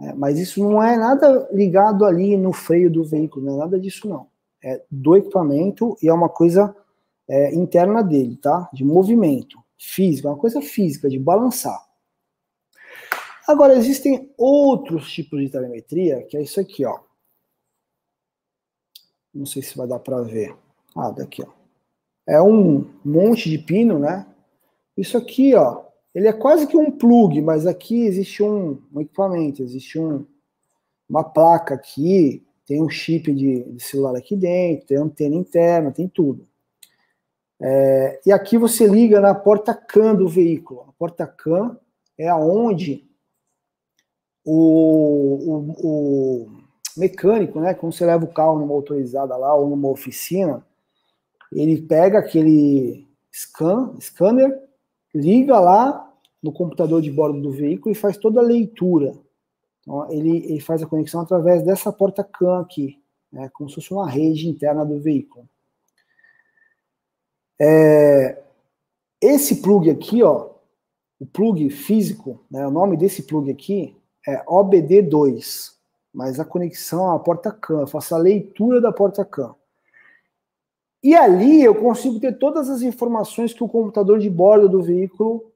É, 0.00 0.14
mas 0.14 0.38
isso 0.38 0.62
não 0.62 0.82
é 0.82 0.96
nada 0.96 1.48
ligado 1.52 2.04
ali 2.04 2.36
no 2.36 2.52
freio 2.52 2.90
do 2.90 3.04
veículo, 3.04 3.44
não 3.44 3.54
é 3.56 3.58
nada 3.58 3.78
disso 3.78 4.08
não. 4.08 4.28
É 4.62 4.82
do 4.90 5.16
equipamento 5.16 5.96
e 6.02 6.08
é 6.08 6.12
uma 6.12 6.28
coisa 6.28 6.74
é, 7.28 7.54
interna 7.54 8.02
dele, 8.02 8.36
tá? 8.36 8.68
De 8.72 8.84
movimento 8.84 9.58
físico, 9.78 10.28
é 10.28 10.30
uma 10.30 10.38
coisa 10.38 10.60
física, 10.60 11.08
de 11.08 11.18
balançar. 11.18 11.86
Agora, 13.46 13.74
existem 13.74 14.32
outros 14.36 15.10
tipos 15.10 15.40
de 15.40 15.50
telemetria, 15.50 16.22
que 16.24 16.36
é 16.36 16.42
isso 16.42 16.60
aqui, 16.60 16.84
ó. 16.84 17.00
Não 19.34 19.46
sei 19.46 19.62
se 19.62 19.76
vai 19.76 19.86
dar 19.86 19.98
para 19.98 20.22
ver. 20.22 20.54
Ah, 20.96 21.10
daqui, 21.10 21.42
ó. 21.42 21.50
É 22.26 22.40
um 22.40 22.86
monte 23.04 23.50
de 23.50 23.58
pino, 23.58 23.98
né? 23.98 24.26
Isso 24.96 25.16
aqui, 25.16 25.54
ó, 25.54 25.84
ele 26.14 26.28
é 26.28 26.32
quase 26.32 26.66
que 26.66 26.76
um 26.76 26.90
plug, 26.90 27.40
mas 27.40 27.66
aqui 27.66 28.04
existe 28.04 28.42
um, 28.42 28.82
um 28.92 29.00
equipamento, 29.00 29.62
existe 29.62 29.98
um, 29.98 30.26
uma 31.08 31.22
placa 31.22 31.74
aqui, 31.74 32.44
tem 32.66 32.82
um 32.82 32.88
chip 32.88 33.32
de, 33.32 33.64
de, 33.64 33.82
celular 33.82 34.16
aqui 34.16 34.36
dentro, 34.36 34.86
tem 34.86 34.96
antena 34.96 35.34
interna, 35.34 35.92
tem 35.92 36.08
tudo. 36.08 36.46
É, 37.60 38.20
e 38.26 38.32
aqui 38.32 38.56
você 38.56 38.86
liga 38.86 39.20
na 39.20 39.34
porta 39.34 39.74
CAN 39.74 40.14
do 40.14 40.28
veículo. 40.28 40.86
A 40.88 40.92
porta 40.92 41.26
CAN 41.26 41.78
é 42.18 42.28
aonde 42.28 43.06
o, 44.44 44.54
o, 44.54 45.76
o, 45.86 46.60
mecânico, 46.96 47.60
né, 47.60 47.74
quando 47.74 47.92
você 47.92 48.04
leva 48.04 48.24
o 48.24 48.32
carro 48.32 48.58
numa 48.58 48.74
autorizada 48.74 49.36
lá 49.36 49.54
ou 49.54 49.68
numa 49.68 49.88
oficina, 49.88 50.64
ele 51.52 51.82
pega 51.82 52.18
aquele 52.18 53.06
scan, 53.32 53.96
scanner 54.00 54.69
liga 55.14 55.58
lá 55.58 56.12
no 56.42 56.52
computador 56.52 57.02
de 57.02 57.10
bordo 57.10 57.40
do 57.40 57.50
veículo 57.50 57.92
e 57.92 57.98
faz 57.98 58.16
toda 58.16 58.40
a 58.40 58.44
leitura. 58.44 59.12
Então, 59.80 60.10
ele, 60.10 60.44
ele 60.44 60.60
faz 60.60 60.82
a 60.82 60.86
conexão 60.86 61.20
através 61.20 61.62
dessa 61.62 61.92
porta 61.92 62.22
CAN 62.22 62.60
aqui, 62.60 63.00
né, 63.32 63.50
como 63.52 63.68
se 63.68 63.76
fosse 63.76 63.92
uma 63.92 64.08
rede 64.08 64.48
interna 64.48 64.84
do 64.84 65.00
veículo. 65.00 65.48
É, 67.60 68.42
esse 69.20 69.60
plug 69.60 69.90
aqui, 69.90 70.22
ó, 70.22 70.50
o 71.18 71.26
plug 71.26 71.68
físico, 71.70 72.42
né, 72.50 72.66
o 72.66 72.70
nome 72.70 72.96
desse 72.96 73.22
plug 73.22 73.50
aqui 73.50 73.96
é 74.26 74.42
OBD2, 74.44 75.72
mas 76.12 76.40
a 76.40 76.44
conexão 76.44 77.10
à 77.10 77.18
porta 77.18 77.52
CAN, 77.52 77.80
eu 77.80 77.86
faço 77.86 78.14
a 78.14 78.18
leitura 78.18 78.80
da 78.80 78.92
porta 78.92 79.24
CAN. 79.24 79.54
E 81.02 81.14
ali 81.14 81.62
eu 81.62 81.74
consigo 81.74 82.20
ter 82.20 82.38
todas 82.38 82.68
as 82.68 82.82
informações 82.82 83.54
que 83.54 83.64
o 83.64 83.68
computador 83.68 84.18
de 84.18 84.28
bordo 84.28 84.68
do 84.68 84.82
veículo 84.82 85.50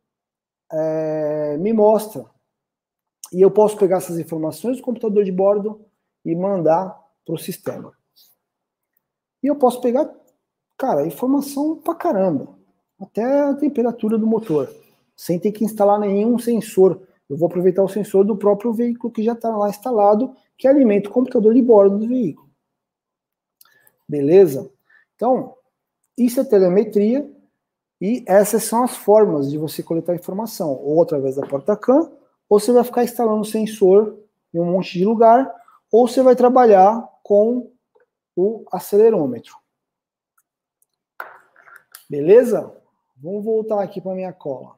é, 0.72 1.56
me 1.58 1.72
mostra. 1.72 2.24
E 3.32 3.40
eu 3.40 3.50
posso 3.50 3.76
pegar 3.76 3.98
essas 3.98 4.18
informações 4.18 4.78
do 4.78 4.82
computador 4.82 5.24
de 5.24 5.32
bordo 5.32 5.84
e 6.24 6.34
mandar 6.34 6.98
para 7.24 7.34
o 7.34 7.38
sistema. 7.38 7.92
E 9.42 9.46
eu 9.46 9.56
posso 9.56 9.80
pegar, 9.80 10.10
cara, 10.78 11.06
informação 11.06 11.76
pra 11.76 11.94
caramba. 11.94 12.56
Até 12.98 13.42
a 13.42 13.54
temperatura 13.54 14.16
do 14.16 14.26
motor. 14.26 14.72
Sem 15.14 15.38
ter 15.38 15.52
que 15.52 15.64
instalar 15.64 15.98
nenhum 15.98 16.38
sensor. 16.38 17.02
Eu 17.28 17.36
vou 17.36 17.46
aproveitar 17.46 17.82
o 17.82 17.88
sensor 17.88 18.24
do 18.24 18.36
próprio 18.36 18.72
veículo 18.72 19.12
que 19.12 19.22
já 19.22 19.32
está 19.32 19.54
lá 19.54 19.68
instalado, 19.68 20.34
que 20.56 20.66
alimenta 20.66 21.08
o 21.08 21.12
computador 21.12 21.52
de 21.52 21.60
bordo 21.60 21.98
do 21.98 22.08
veículo. 22.08 22.48
Beleza? 24.08 24.70
Então, 25.16 25.56
isso 26.16 26.40
é 26.40 26.44
telemetria 26.44 27.30
e 28.00 28.24
essas 28.26 28.64
são 28.64 28.84
as 28.84 28.96
formas 28.96 29.50
de 29.50 29.58
você 29.58 29.82
coletar 29.82 30.14
informação, 30.14 30.72
ou 30.72 31.02
através 31.02 31.36
da 31.36 31.46
porta 31.46 31.76
CAN, 31.76 32.10
ou 32.48 32.60
você 32.60 32.72
vai 32.72 32.84
ficar 32.84 33.04
instalando 33.04 33.44
sensor 33.44 34.18
em 34.52 34.60
um 34.60 34.72
monte 34.72 34.98
de 34.98 35.04
lugar, 35.04 35.52
ou 35.90 36.06
você 36.06 36.22
vai 36.22 36.36
trabalhar 36.36 37.02
com 37.22 37.70
o 38.36 38.64
acelerômetro. 38.70 39.56
Beleza? 42.08 42.74
Vamos 43.16 43.44
voltar 43.44 43.82
aqui 43.82 44.00
para 44.00 44.14
minha 44.14 44.32
cola. 44.32 44.76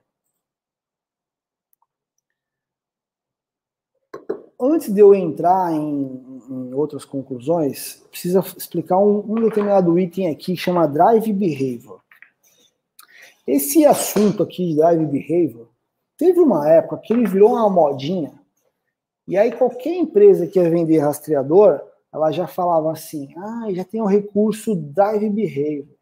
Antes 4.58 4.92
de 4.92 5.00
eu 5.00 5.14
entrar 5.14 5.70
em, 5.72 6.40
em 6.48 6.72
outras 6.72 7.04
conclusões, 7.04 8.02
precisa 8.10 8.40
explicar 8.56 8.98
um, 8.98 9.18
um, 9.18 9.34
determinado 9.34 9.98
item 9.98 10.28
aqui 10.28 10.54
que 10.54 10.56
chama 10.56 10.88
Drive 10.88 11.30
Behavior. 11.32 12.00
Esse 13.46 13.84
assunto 13.84 14.42
aqui 14.42 14.68
de 14.68 14.76
Drive 14.76 15.04
Behavior 15.06 15.68
teve 16.16 16.40
uma 16.40 16.68
época 16.70 17.02
que 17.04 17.12
ele 17.12 17.26
virou 17.26 17.50
uma 17.50 17.68
modinha. 17.68 18.32
E 19.28 19.36
aí 19.36 19.52
qualquer 19.52 19.94
empresa 19.94 20.46
que 20.46 20.58
ia 20.58 20.70
vender 20.70 20.98
rastreador, 20.98 21.80
ela 22.12 22.32
já 22.32 22.46
falava 22.46 22.90
assim: 22.90 23.28
ah, 23.36 23.66
já 23.72 23.84
tem 23.84 24.00
o 24.00 24.06
recurso 24.06 24.74
Drive 24.74 25.28
Behavior. 25.28 25.96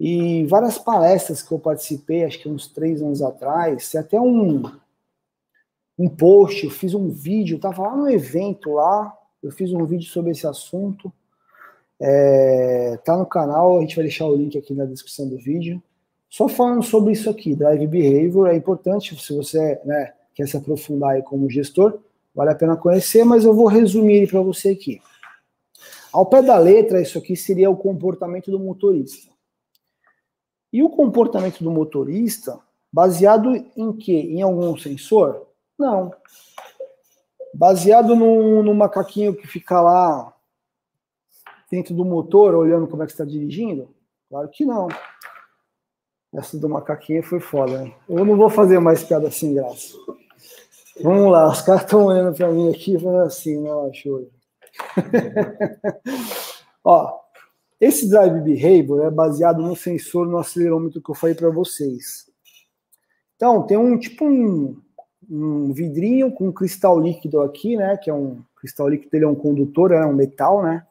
E 0.00 0.44
várias 0.46 0.78
palestras 0.78 1.42
que 1.42 1.52
eu 1.52 1.58
participei, 1.58 2.24
acho 2.24 2.40
que 2.40 2.48
uns 2.48 2.68
três 2.68 3.02
anos 3.02 3.22
atrás, 3.22 3.94
até 3.94 4.20
um, 4.20 4.62
um 5.98 6.08
post, 6.08 6.64
eu 6.64 6.70
fiz 6.70 6.94
um 6.94 7.08
vídeo, 7.08 7.56
estava 7.56 7.82
lá 7.82 7.96
no 7.96 8.10
evento 8.10 8.72
lá, 8.72 9.16
eu 9.42 9.50
fiz 9.50 9.72
um 9.72 9.84
vídeo 9.84 10.08
sobre 10.08 10.32
esse 10.32 10.46
assunto. 10.46 11.12
É, 12.00 12.98
tá 13.04 13.16
no 13.16 13.26
canal, 13.26 13.78
a 13.78 13.80
gente 13.80 13.94
vai 13.94 14.04
deixar 14.04 14.26
o 14.26 14.34
link 14.34 14.58
aqui 14.58 14.74
na 14.74 14.84
descrição 14.84 15.28
do 15.28 15.38
vídeo. 15.38 15.82
Só 16.28 16.48
falando 16.48 16.82
sobre 16.82 17.12
isso 17.12 17.30
aqui, 17.30 17.54
Drive 17.54 17.86
Behavior, 17.86 18.48
é 18.48 18.56
importante 18.56 19.14
se 19.22 19.32
você 19.32 19.80
né, 19.84 20.12
quer 20.34 20.48
se 20.48 20.56
aprofundar 20.56 21.10
aí 21.10 21.22
como 21.22 21.48
gestor, 21.48 22.00
vale 22.34 22.50
a 22.50 22.54
pena 22.56 22.76
conhecer, 22.76 23.24
mas 23.24 23.44
eu 23.44 23.54
vou 23.54 23.66
resumir 23.66 24.28
para 24.28 24.40
você 24.40 24.70
aqui. 24.70 25.00
Ao 26.12 26.26
pé 26.26 26.42
da 26.42 26.58
letra, 26.58 27.00
isso 27.00 27.18
aqui 27.18 27.36
seria 27.36 27.70
o 27.70 27.76
comportamento 27.76 28.50
do 28.50 28.58
motorista. 28.58 29.32
E 30.72 30.82
o 30.82 30.90
comportamento 30.90 31.62
do 31.62 31.70
motorista, 31.70 32.58
baseado 32.92 33.54
em 33.76 33.92
quê? 33.92 34.12
Em 34.12 34.42
algum 34.42 34.76
sensor? 34.76 35.46
Não. 35.78 36.12
Baseado 37.52 38.16
no, 38.16 38.74
macaquinho 38.74 39.34
que 39.34 39.46
fica 39.46 39.80
lá 39.80 40.32
dentro 41.70 41.94
do 41.94 42.04
motor, 42.04 42.54
olhando 42.54 42.86
como 42.86 43.02
é 43.02 43.06
que 43.06 43.12
está 43.12 43.24
dirigindo? 43.24 43.94
Claro 44.28 44.48
que 44.48 44.64
não. 44.64 44.88
Essa 46.32 46.58
do 46.58 46.68
macaquinho 46.68 47.22
foi 47.22 47.40
foda. 47.40 47.84
Hein? 47.84 47.94
Eu 48.08 48.24
não 48.24 48.36
vou 48.36 48.50
fazer 48.50 48.78
mais 48.80 49.04
piada 49.04 49.30
sem 49.30 49.54
graça. 49.54 49.96
Vamos 51.00 51.32
lá, 51.32 51.50
os 51.50 51.60
caras 51.60 51.82
estão 51.82 52.06
olhando 52.06 52.36
para 52.36 52.48
mim 52.50 52.70
aqui 52.70 52.98
falando 52.98 53.26
assim, 53.26 53.60
não, 53.60 53.92
show. 53.92 54.30
Ó, 56.84 57.20
esse 57.80 58.08
drive 58.08 58.40
behavior 58.40 59.04
é 59.04 59.10
baseado 59.10 59.60
no 59.60 59.74
sensor 59.74 60.26
no 60.26 60.38
acelerômetro 60.38 61.02
que 61.02 61.10
eu 61.10 61.14
falei 61.14 61.34
para 61.34 61.50
vocês. 61.50 62.30
Então, 63.34 63.66
tem 63.66 63.76
um 63.76 63.98
tipo 63.98 64.24
um, 64.24 64.80
um, 65.30 65.72
vidrinho 65.72 66.32
com 66.32 66.48
um 66.48 66.52
cristal 66.52 66.98
líquido 66.98 67.40
aqui, 67.40 67.76
né? 67.76 67.96
Que 67.96 68.10
é 68.10 68.14
um 68.14 68.38
cristal 68.56 68.88
líquido, 68.88 69.14
ele 69.16 69.24
é 69.24 69.28
um 69.28 69.34
condutor, 69.34 69.92
é 69.92 70.04
um 70.06 70.12
metal, 70.12 70.62
né? 70.62 70.86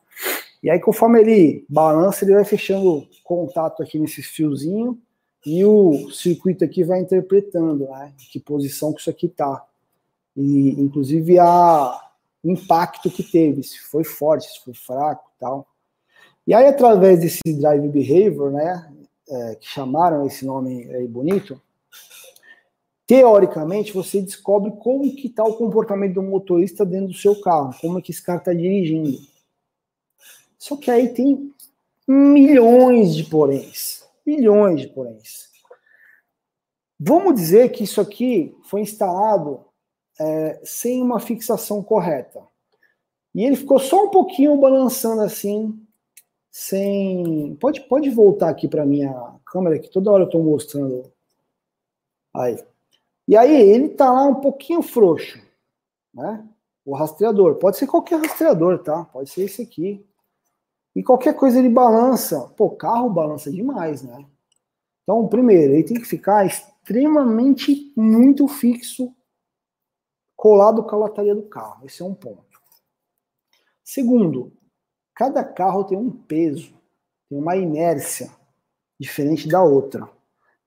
E 0.62 0.70
aí, 0.70 0.80
conforme 0.80 1.20
ele 1.20 1.66
balança, 1.68 2.24
ele 2.24 2.34
vai 2.34 2.46
fechando 2.46 3.08
contato 3.24 3.84
aqui 3.84 4.00
nesse 4.00 4.22
fiozinho 4.22 4.98
e 5.46 5.66
o 5.66 6.10
circuito 6.12 6.64
aqui 6.64 6.84
vai 6.84 7.00
interpretando, 7.00 7.86
né? 7.86 8.14
Que 8.32 8.40
posição 8.40 8.94
que 8.94 9.02
isso 9.02 9.10
aqui 9.10 9.28
tá. 9.28 9.66
E, 10.36 10.82
inclusive, 10.82 11.38
a 11.40 12.00
impacto 12.44 13.10
que 13.10 13.24
teve, 13.24 13.64
se 13.64 13.80
foi 13.80 14.04
forte, 14.04 14.52
se 14.52 14.64
foi 14.64 14.74
fraco 14.74 15.30
tal. 15.40 15.68
E 16.46 16.54
aí, 16.54 16.66
através 16.66 17.20
desse 17.20 17.42
drive 17.46 17.88
behavior, 17.88 18.52
né, 18.52 18.92
é, 19.30 19.56
que 19.56 19.68
chamaram 19.68 20.26
esse 20.26 20.46
nome 20.46 20.84
aí 20.94 21.08
bonito, 21.08 21.60
teoricamente 23.06 23.94
você 23.94 24.22
descobre 24.22 24.72
como 24.72 25.16
que 25.16 25.28
está 25.28 25.44
o 25.44 25.58
comportamento 25.58 26.16
do 26.16 26.24
motorista 26.24 26.86
dentro 26.86 27.08
do 27.08 27.14
seu 27.14 27.40
carro, 27.42 27.76
como 27.82 28.00
é 28.00 28.02
que 28.02 28.12
esse 28.12 28.24
cara 28.24 28.40
está 28.40 28.54
dirigindo. 28.54 29.18
Só 30.58 30.78
que 30.78 30.90
aí 30.90 31.10
tem 31.14 31.54
milhões 32.08 33.16
de 33.16 33.24
poréns, 33.26 34.08
milhões 34.26 34.82
de 34.82 34.88
poréns. 34.88 35.50
Vamos 37.00 37.36
dizer 37.36 37.70
que 37.70 37.84
isso 37.84 38.00
aqui 38.00 38.56
foi 38.64 38.82
instalado 38.82 39.66
é, 40.20 40.62
sem 40.64 41.02
uma 41.02 41.20
fixação 41.20 41.84
correta. 41.84 42.42
E 43.36 43.44
ele 43.44 43.56
ficou 43.56 43.80
só 43.80 44.06
um 44.06 44.10
pouquinho 44.10 44.58
balançando 44.58 45.22
assim, 45.22 45.78
sem. 46.52 47.56
Pode, 47.60 47.82
pode 47.82 48.10
voltar 48.10 48.50
aqui 48.50 48.68
para 48.68 48.86
minha 48.86 49.12
câmera, 49.46 49.80
que 49.80 49.90
toda 49.90 50.12
hora 50.12 50.24
eu 50.24 50.28
estou 50.28 50.44
mostrando. 50.44 51.12
Aí. 52.34 52.64
E 53.28 53.38
aí, 53.38 53.54
ele 53.54 53.86
está 53.86 54.12
lá 54.12 54.26
um 54.26 54.36
pouquinho 54.36 54.82
frouxo, 54.82 55.40
né? 56.14 56.48
O 56.86 56.96
rastreador. 56.96 57.56
Pode 57.56 57.78
ser 57.78 57.88
qualquer 57.88 58.20
rastreador, 58.20 58.84
tá? 58.84 59.06
Pode 59.06 59.30
ser 59.30 59.44
esse 59.44 59.62
aqui. 59.62 60.06
E 60.96 61.02
qualquer 61.02 61.36
coisa 61.36 61.58
ele 61.60 61.70
balança. 61.70 62.50
Pô, 62.58 62.70
carro 62.72 63.10
balança 63.10 63.50
demais, 63.50 64.04
né? 64.04 64.26
Então, 65.04 65.28
primeiro, 65.28 65.74
ele 65.74 65.84
tem 65.84 65.98
que 65.98 66.06
ficar 66.06 66.46
extremamente 66.46 67.94
muito 67.96 68.48
fixo, 68.48 69.16
colado 70.36 70.84
com 70.84 70.96
a 70.96 71.00
lataria 71.00 71.34
do 71.34 71.44
carro. 71.44 71.86
Esse 71.86 72.02
é 72.02 72.06
um 72.06 72.14
ponto. 72.14 72.62
Segundo, 73.84 74.52
Cada 75.16 75.44
carro 75.44 75.84
tem 75.84 75.98
um 75.98 76.10
peso, 76.10 76.74
tem 77.30 77.38
uma 77.38 77.56
inércia 77.56 78.32
diferente 79.00 79.48
da 79.48 79.62
outra. 79.62 80.10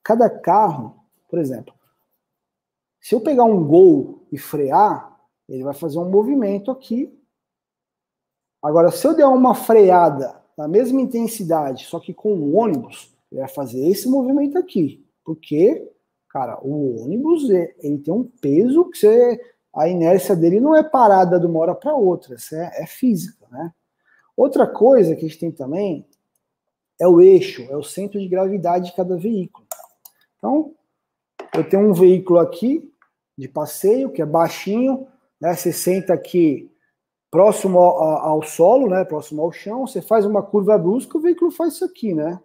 Cada 0.05 0.31
carro, 0.31 1.05
por 1.29 1.38
exemplo, 1.38 1.75
se 3.07 3.14
eu 3.14 3.21
pegar 3.21 3.45
um 3.45 3.64
gol 3.64 4.27
e 4.33 4.37
frear, 4.37 5.16
ele 5.49 5.62
vai 5.62 5.73
fazer 5.73 5.97
um 5.97 6.11
movimento 6.11 6.73
aqui. 6.73 7.16
Agora, 8.61 8.90
se 8.90 9.07
eu 9.07 9.14
der 9.14 9.27
uma 9.27 9.55
freada 9.55 10.42
na 10.59 10.66
mesma 10.66 11.01
intensidade, 11.01 11.85
só 11.85 12.01
que 12.01 12.12
com 12.12 12.35
o 12.35 12.57
ônibus, 12.57 13.16
ele 13.31 13.42
vai 13.42 13.49
fazer 13.49 13.88
esse 13.88 14.09
movimento 14.09 14.59
aqui. 14.59 15.07
Porque, 15.25 15.88
cara, 16.29 16.59
o 16.66 17.05
ônibus 17.05 17.49
ele 17.49 17.99
tem 17.99 18.12
um 18.12 18.25
peso 18.25 18.90
que 18.90 18.99
você, 18.99 19.40
a 19.73 19.88
inércia 19.88 20.35
dele 20.35 20.59
não 20.59 20.75
é 20.75 20.83
parada 20.83 21.38
de 21.38 21.47
uma 21.47 21.61
hora 21.61 21.77
para 21.77 21.95
outra, 21.95 22.35
isso 22.35 22.57
é, 22.57 22.73
é 22.75 22.87
física, 22.88 23.47
né? 23.53 23.73
Outra 24.37 24.66
coisa 24.66 25.14
que 25.14 25.25
a 25.25 25.29
gente 25.29 25.38
tem 25.38 25.53
também 25.53 26.05
é 27.01 27.07
o 27.07 27.21
eixo, 27.21 27.69
é 27.71 27.77
o 27.77 27.85
centro 27.85 28.19
de 28.19 28.27
gravidade 28.27 28.87
de 28.87 28.97
cada 28.97 29.16
veículo. 29.16 29.64
Então, 30.38 30.75
eu 31.55 31.69
tenho 31.69 31.88
um 31.88 31.92
veículo 31.92 32.40
aqui 32.40 32.92
de 33.37 33.49
passeio, 33.49 34.11
que 34.11 34.22
é 34.22 34.27
baixinho, 34.27 35.07
né? 35.40 35.55
Você 35.55 35.72
senta 35.72 36.14
aqui 36.14 36.70
próximo 37.31 37.79
ao, 37.79 38.03
ao, 38.03 38.42
solo, 38.42 38.88
né? 38.88 39.05
Próximo 39.05 39.42
ao 39.42 39.53
chão, 39.53 39.87
você 39.87 40.01
faz 40.01 40.25
uma 40.25 40.42
curva 40.42 40.79
brusca, 40.79 41.18
o 41.18 41.20
veículo 41.20 41.51
faz 41.51 41.75
isso 41.75 41.85
aqui, 41.85 42.14
né? 42.14 42.40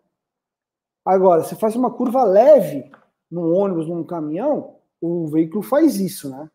Agora, 1.05 1.43
você 1.43 1.55
faz 1.55 1.75
uma 1.75 1.91
curva 1.91 2.23
leve 2.23 2.91
num 3.29 3.55
ônibus, 3.55 3.87
num 3.87 4.03
caminhão, 4.03 4.75
o 4.99 5.27
veículo 5.27 5.63
faz 5.63 5.99
isso, 5.99 6.29
né? 6.29 6.49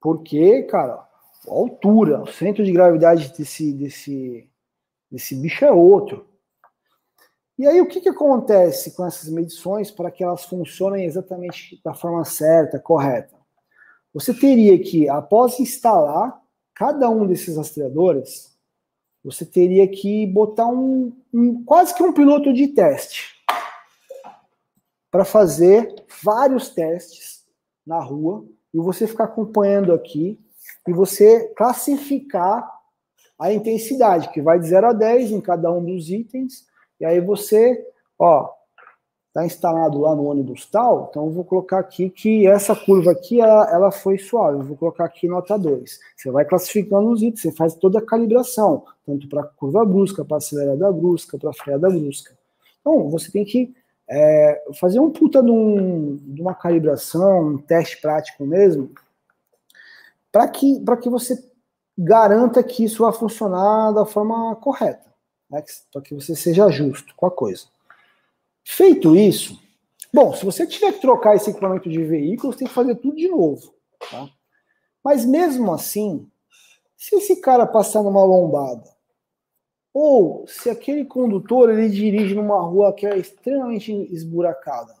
Porque, 0.00 0.62
cara, 0.64 0.94
a 0.94 1.08
altura, 1.50 2.22
o 2.22 2.26
centro 2.26 2.62
de 2.62 2.70
gravidade 2.70 3.32
desse, 3.36 3.72
desse, 3.72 4.50
desse 5.10 5.34
bicho 5.34 5.64
é 5.64 5.72
outro. 5.72 6.28
E 7.56 7.66
aí, 7.66 7.80
o 7.80 7.86
que, 7.86 8.00
que 8.00 8.08
acontece 8.08 8.90
com 8.92 9.06
essas 9.06 9.28
medições 9.28 9.90
para 9.90 10.10
que 10.10 10.24
elas 10.24 10.44
funcionem 10.44 11.04
exatamente 11.04 11.80
da 11.84 11.94
forma 11.94 12.24
certa, 12.24 12.80
correta? 12.80 13.36
Você 14.12 14.34
teria 14.34 14.76
que, 14.78 15.08
após 15.08 15.60
instalar 15.60 16.40
cada 16.74 17.08
um 17.08 17.26
desses 17.26 17.56
rastreadores, 17.56 18.52
você 19.22 19.46
teria 19.46 19.88
que 19.88 20.26
botar 20.26 20.66
um, 20.66 21.12
um 21.32 21.64
quase 21.64 21.94
que 21.94 22.02
um 22.02 22.12
piloto 22.12 22.52
de 22.52 22.68
teste 22.68 23.34
para 25.10 25.24
fazer 25.24 25.94
vários 26.22 26.68
testes 26.68 27.44
na 27.86 28.00
rua 28.00 28.44
e 28.72 28.78
você 28.78 29.06
ficar 29.06 29.24
acompanhando 29.24 29.92
aqui 29.92 30.38
e 30.86 30.92
você 30.92 31.48
classificar 31.56 32.68
a 33.38 33.52
intensidade, 33.52 34.30
que 34.30 34.42
vai 34.42 34.58
de 34.58 34.66
0 34.66 34.88
a 34.88 34.92
10 34.92 35.30
em 35.30 35.40
cada 35.40 35.72
um 35.72 35.84
dos 35.84 36.10
itens, 36.10 36.66
e 37.00 37.04
aí 37.04 37.20
você, 37.20 37.86
ó, 38.18 38.50
tá 39.34 39.44
instalado 39.44 40.00
lá 40.00 40.14
no 40.14 40.26
ônibus 40.26 40.64
tal, 40.66 41.08
então 41.10 41.26
eu 41.26 41.30
vou 41.32 41.44
colocar 41.44 41.80
aqui 41.80 42.08
que 42.08 42.46
essa 42.46 42.76
curva 42.76 43.10
aqui, 43.10 43.40
ela, 43.40 43.68
ela 43.68 43.90
foi 43.90 44.16
suave, 44.16 44.58
eu 44.58 44.62
vou 44.62 44.76
colocar 44.76 45.04
aqui 45.04 45.26
nota 45.26 45.58
2. 45.58 46.00
Você 46.16 46.30
vai 46.30 46.44
classificando 46.44 47.10
os 47.10 47.20
itens, 47.20 47.42
você 47.42 47.52
faz 47.52 47.74
toda 47.74 47.98
a 47.98 48.06
calibração, 48.06 48.84
tanto 49.04 49.28
para 49.28 49.42
curva 49.42 49.84
brusca, 49.84 50.24
para 50.24 50.36
acelerada 50.36 50.92
brusca, 50.92 51.36
para 51.36 51.52
freada 51.52 51.90
brusca. 51.90 52.32
Então, 52.80 53.10
você 53.10 53.32
tem 53.32 53.44
que 53.44 53.74
é, 54.08 54.62
fazer 54.78 55.00
um 55.00 55.10
puta 55.10 55.42
de, 55.42 55.50
um, 55.50 56.16
de 56.16 56.40
uma 56.40 56.54
calibração, 56.54 57.48
um 57.48 57.58
teste 57.58 58.00
prático 58.00 58.46
mesmo, 58.46 58.92
para 60.30 60.46
que, 60.48 60.80
que 61.02 61.08
você 61.08 61.42
garanta 61.96 62.62
que 62.62 62.84
isso 62.84 63.02
vai 63.02 63.12
funcionar 63.12 63.92
da 63.92 64.04
forma 64.04 64.54
correta, 64.56 65.04
né? 65.50 65.62
para 65.92 66.02
que 66.02 66.14
você 66.14 66.34
seja 66.34 66.70
justo 66.70 67.14
com 67.16 67.26
a 67.26 67.30
coisa. 67.30 67.66
Feito 68.64 69.14
isso, 69.14 69.60
bom, 70.12 70.34
se 70.34 70.44
você 70.44 70.66
tiver 70.66 70.92
que 70.92 71.00
trocar 71.00 71.36
esse 71.36 71.50
equipamento 71.50 71.88
de 71.88 72.02
veículo, 72.02 72.52
você 72.52 72.60
tem 72.60 72.68
que 72.68 72.74
fazer 72.74 72.94
tudo 72.96 73.16
de 73.16 73.28
novo. 73.28 73.74
Tá? 74.10 74.28
Mas 75.02 75.24
mesmo 75.24 75.72
assim, 75.72 76.26
se 76.96 77.16
esse 77.16 77.40
cara 77.40 77.66
passar 77.66 78.02
numa 78.02 78.24
lombada, 78.24 78.88
ou 79.92 80.46
se 80.48 80.70
aquele 80.70 81.04
condutor 81.04 81.70
ele 81.70 81.88
dirige 81.88 82.34
numa 82.34 82.60
rua 82.60 82.92
que 82.92 83.06
é 83.06 83.16
extremamente 83.16 83.92
esburacada, 84.12 84.94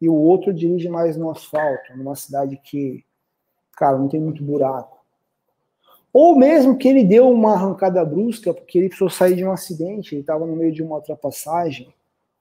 e 0.00 0.08
o 0.08 0.14
outro 0.14 0.54
dirige 0.54 0.88
mais 0.88 1.16
no 1.16 1.30
asfalto, 1.30 1.94
numa 1.96 2.16
cidade 2.16 2.56
que, 2.56 3.04
cara, 3.72 3.98
não 3.98 4.08
tem 4.08 4.20
muito 4.20 4.42
buraco. 4.42 4.99
Ou 6.12 6.36
mesmo 6.36 6.76
que 6.76 6.88
ele 6.88 7.04
deu 7.04 7.30
uma 7.30 7.52
arrancada 7.52 8.04
brusca 8.04 8.52
porque 8.52 8.78
ele 8.78 8.88
precisou 8.88 9.10
sair 9.10 9.36
de 9.36 9.44
um 9.44 9.52
acidente, 9.52 10.14
ele 10.14 10.22
estava 10.22 10.44
no 10.44 10.56
meio 10.56 10.72
de 10.72 10.82
uma 10.82 10.96
ultrapassagem, 10.96 11.92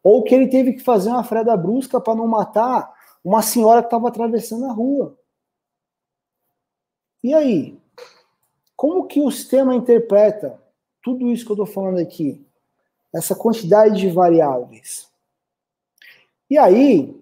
ou 0.04 0.24
que 0.24 0.34
ele 0.34 0.48
teve 0.48 0.74
que 0.74 0.80
fazer 0.82 1.10
uma 1.10 1.24
freda 1.24 1.56
brusca 1.56 2.02
para 2.02 2.16
não 2.16 2.28
matar 2.28 2.92
uma 3.24 3.42
senhora 3.42 3.82
que 3.82 3.88
estava 3.88 4.08
atravessando 4.08 4.66
a 4.66 4.72
rua. 4.72 5.18
E 7.24 7.34
aí? 7.34 7.78
Como 8.76 9.08
que 9.08 9.20
o 9.20 9.30
sistema 9.30 9.76
interpreta 9.76 10.60
tudo 11.04 11.30
isso 11.30 11.46
que 11.46 11.52
eu 11.52 11.56
estou 11.56 11.66
falando 11.66 12.00
aqui? 12.00 12.46
Essa 13.14 13.36
quantidade 13.36 14.00
de 14.00 14.10
variáveis. 14.10 15.10
E 16.50 16.58
aí, 16.58 17.19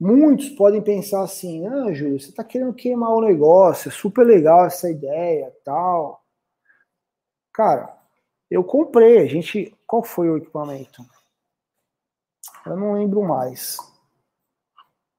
muitos 0.00 0.48
podem 0.50 0.80
pensar 0.80 1.22
assim, 1.22 1.66
ah, 1.66 1.92
Júlio, 1.92 2.18
você 2.18 2.30
está 2.30 2.42
querendo 2.42 2.72
queimar 2.72 3.10
o 3.10 3.20
negócio, 3.20 3.90
é 3.90 3.92
super 3.92 4.24
legal 4.24 4.64
essa 4.64 4.90
ideia, 4.90 5.54
tal. 5.62 6.24
Cara, 7.52 7.94
eu 8.50 8.64
comprei, 8.64 9.18
a 9.18 9.26
gente, 9.26 9.76
qual 9.86 10.02
foi 10.02 10.30
o 10.30 10.38
equipamento? 10.38 11.04
Eu 12.66 12.76
não 12.76 12.94
lembro 12.94 13.22
mais. 13.22 13.78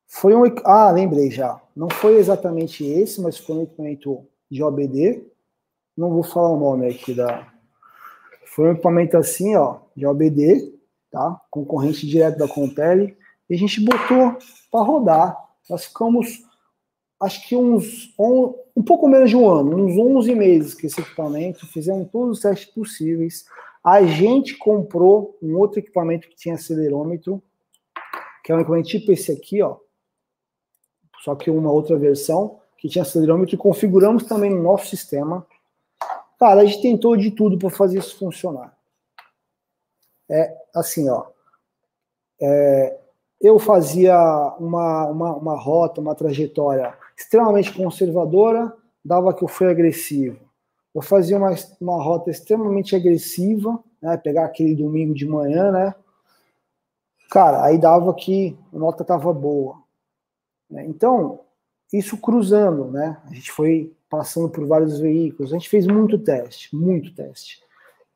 Foi 0.07 0.35
um. 0.35 0.43
Ah, 0.65 0.91
lembrei 0.91 1.31
já. 1.31 1.61
Não 1.75 1.89
foi 1.89 2.15
exatamente 2.17 2.85
esse, 2.85 3.21
mas 3.21 3.37
foi 3.37 3.55
um 3.55 3.63
equipamento 3.63 4.27
de 4.49 4.61
OBD. 4.61 5.25
Não 5.95 6.11
vou 6.11 6.23
falar 6.23 6.49
o 6.49 6.59
nome 6.59 6.87
aqui 6.87 7.13
da. 7.13 7.47
Foi 8.45 8.67
um 8.67 8.71
equipamento 8.73 9.15
assim, 9.15 9.55
ó, 9.55 9.79
de 9.95 10.05
OBD, 10.05 10.73
tá? 11.09 11.41
Concorrente 11.49 12.05
direto 12.05 12.37
da 12.37 12.47
Compele. 12.47 13.17
E 13.51 13.55
a 13.55 13.57
gente 13.57 13.81
botou 13.81 14.37
para 14.71 14.81
rodar. 14.81 15.37
Nós 15.69 15.83
ficamos, 15.83 16.41
acho 17.21 17.45
que 17.45 17.53
uns. 17.53 18.13
Um, 18.17 18.55
um 18.73 18.81
pouco 18.81 19.09
menos 19.09 19.29
de 19.29 19.35
um 19.35 19.49
ano, 19.49 19.75
uns 19.75 19.97
11 19.97 20.33
meses 20.33 20.73
com 20.73 20.87
esse 20.87 21.01
equipamento. 21.01 21.67
Fizemos 21.67 22.09
todos 22.09 22.37
os 22.37 22.41
testes 22.41 22.73
possíveis. 22.73 23.43
A 23.83 24.03
gente 24.03 24.55
comprou 24.55 25.37
um 25.41 25.57
outro 25.57 25.79
equipamento 25.79 26.29
que 26.29 26.35
tinha 26.37 26.55
acelerômetro, 26.55 27.43
que 28.41 28.53
é 28.53 28.55
um 28.55 28.61
equipamento 28.61 28.87
tipo 28.87 29.11
esse 29.11 29.33
aqui, 29.33 29.61
ó. 29.61 29.75
Só 31.19 31.35
que 31.35 31.51
uma 31.51 31.73
outra 31.73 31.97
versão, 31.97 32.61
que 32.77 32.87
tinha 32.87 33.01
acelerômetro, 33.01 33.55
e 33.55 33.57
configuramos 33.57 34.23
também 34.23 34.49
no 34.49 34.63
nosso 34.63 34.87
sistema. 34.87 35.45
Cara, 36.39 36.61
a 36.61 36.65
gente 36.65 36.81
tentou 36.81 37.17
de 37.17 37.31
tudo 37.31 37.57
para 37.57 37.69
fazer 37.69 37.99
isso 37.99 38.17
funcionar. 38.17 38.73
É 40.29 40.57
assim, 40.73 41.09
ó. 41.09 41.25
É, 42.41 43.00
eu 43.41 43.57
fazia 43.59 44.15
uma, 44.59 45.07
uma, 45.07 45.35
uma 45.35 45.59
rota, 45.59 46.01
uma 46.01 46.15
trajetória 46.15 46.93
extremamente 47.17 47.73
conservadora, 47.73 48.73
dava 49.03 49.33
que 49.33 49.43
eu 49.43 49.47
fui 49.47 49.67
agressivo 49.67 50.51
eu 50.93 51.01
fazia 51.01 51.37
uma, 51.37 51.55
uma 51.79 52.03
rota 52.03 52.29
extremamente 52.29 52.95
agressiva, 52.95 53.81
né? 54.01 54.17
Pegar 54.17 54.45
aquele 54.45 54.75
domingo 54.75 55.13
de 55.13 55.25
manhã, 55.25 55.71
né? 55.71 55.95
Cara, 57.29 57.63
aí 57.63 57.77
dava 57.77 58.13
que 58.13 58.57
a 58.73 58.77
nota 58.77 59.05
tava 59.05 59.33
boa. 59.33 59.81
Né? 60.69 60.85
Então, 60.85 61.39
isso 61.91 62.17
cruzando, 62.17 62.91
né? 62.91 63.21
A 63.25 63.33
gente 63.33 63.51
foi 63.51 63.93
passando 64.09 64.49
por 64.49 64.65
vários 64.67 64.99
veículos, 64.99 65.53
a 65.53 65.55
gente 65.55 65.69
fez 65.69 65.87
muito 65.87 66.19
teste, 66.19 66.75
muito 66.75 67.15
teste. 67.15 67.63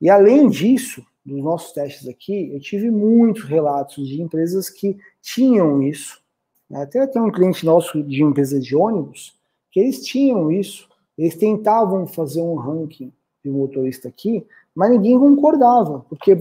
E 0.02 0.10
além 0.10 0.50
disso, 0.50 1.06
dos 1.26 1.42
nossos 1.42 1.72
testes 1.72 2.06
aqui, 2.10 2.54
eu 2.54 2.60
tive 2.60 2.92
muitos 2.92 3.46
relatos 3.46 4.06
de 4.06 4.22
empresas 4.22 4.70
que 4.70 4.98
tinham 5.26 5.82
isso. 5.82 6.22
Né? 6.70 6.84
Até 6.84 7.00
até 7.00 7.20
um 7.20 7.32
cliente 7.32 7.66
nosso 7.66 8.02
de 8.04 8.24
empresa 8.24 8.60
de 8.60 8.76
ônibus, 8.76 9.36
que 9.72 9.80
eles 9.80 10.06
tinham 10.06 10.52
isso, 10.52 10.88
eles 11.18 11.36
tentavam 11.36 12.06
fazer 12.06 12.42
um 12.42 12.56
ranking 12.56 13.12
de 13.44 13.50
motorista 13.50 14.08
aqui, 14.08 14.46
mas 14.74 14.92
ninguém 14.92 15.18
concordava, 15.18 16.06
porque 16.08 16.38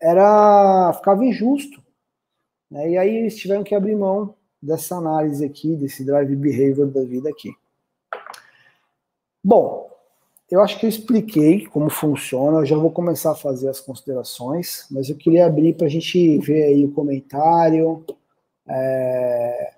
era 0.00 0.92
ficava 0.94 1.24
injusto. 1.24 1.82
Né? 2.70 2.92
E 2.92 2.98
aí 2.98 3.16
eles 3.16 3.36
tiveram 3.36 3.64
que 3.64 3.74
abrir 3.74 3.96
mão 3.96 4.34
dessa 4.62 4.96
análise 4.96 5.44
aqui, 5.44 5.74
desse 5.74 6.04
drive 6.04 6.36
behavior 6.36 6.86
da 6.86 7.02
vida 7.02 7.28
aqui. 7.28 7.52
Bom, 9.42 9.90
eu 10.50 10.60
acho 10.60 10.78
que 10.78 10.84
eu 10.84 10.90
expliquei 10.90 11.66
como 11.66 11.88
funciona, 11.88 12.58
eu 12.58 12.66
já 12.66 12.76
vou 12.76 12.90
começar 12.90 13.32
a 13.32 13.36
fazer 13.36 13.68
as 13.68 13.80
considerações, 13.80 14.86
mas 14.90 15.08
eu 15.08 15.16
queria 15.16 15.46
abrir 15.46 15.74
para 15.74 15.86
a 15.86 15.90
gente 15.90 16.38
ver 16.38 16.64
aí 16.64 16.84
o 16.84 16.92
comentário 16.92 18.04
é, 18.70 19.74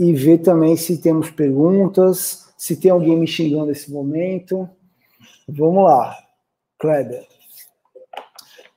e 0.00 0.12
ver 0.12 0.38
também 0.38 0.76
se 0.76 1.00
temos 1.00 1.30
perguntas 1.30 2.46
se 2.56 2.76
tem 2.76 2.90
alguém 2.90 3.16
me 3.16 3.26
xingando 3.26 3.66
nesse 3.66 3.92
momento. 3.92 4.68
Vamos 5.46 5.84
lá, 5.84 6.16
Kleber. 6.78 7.26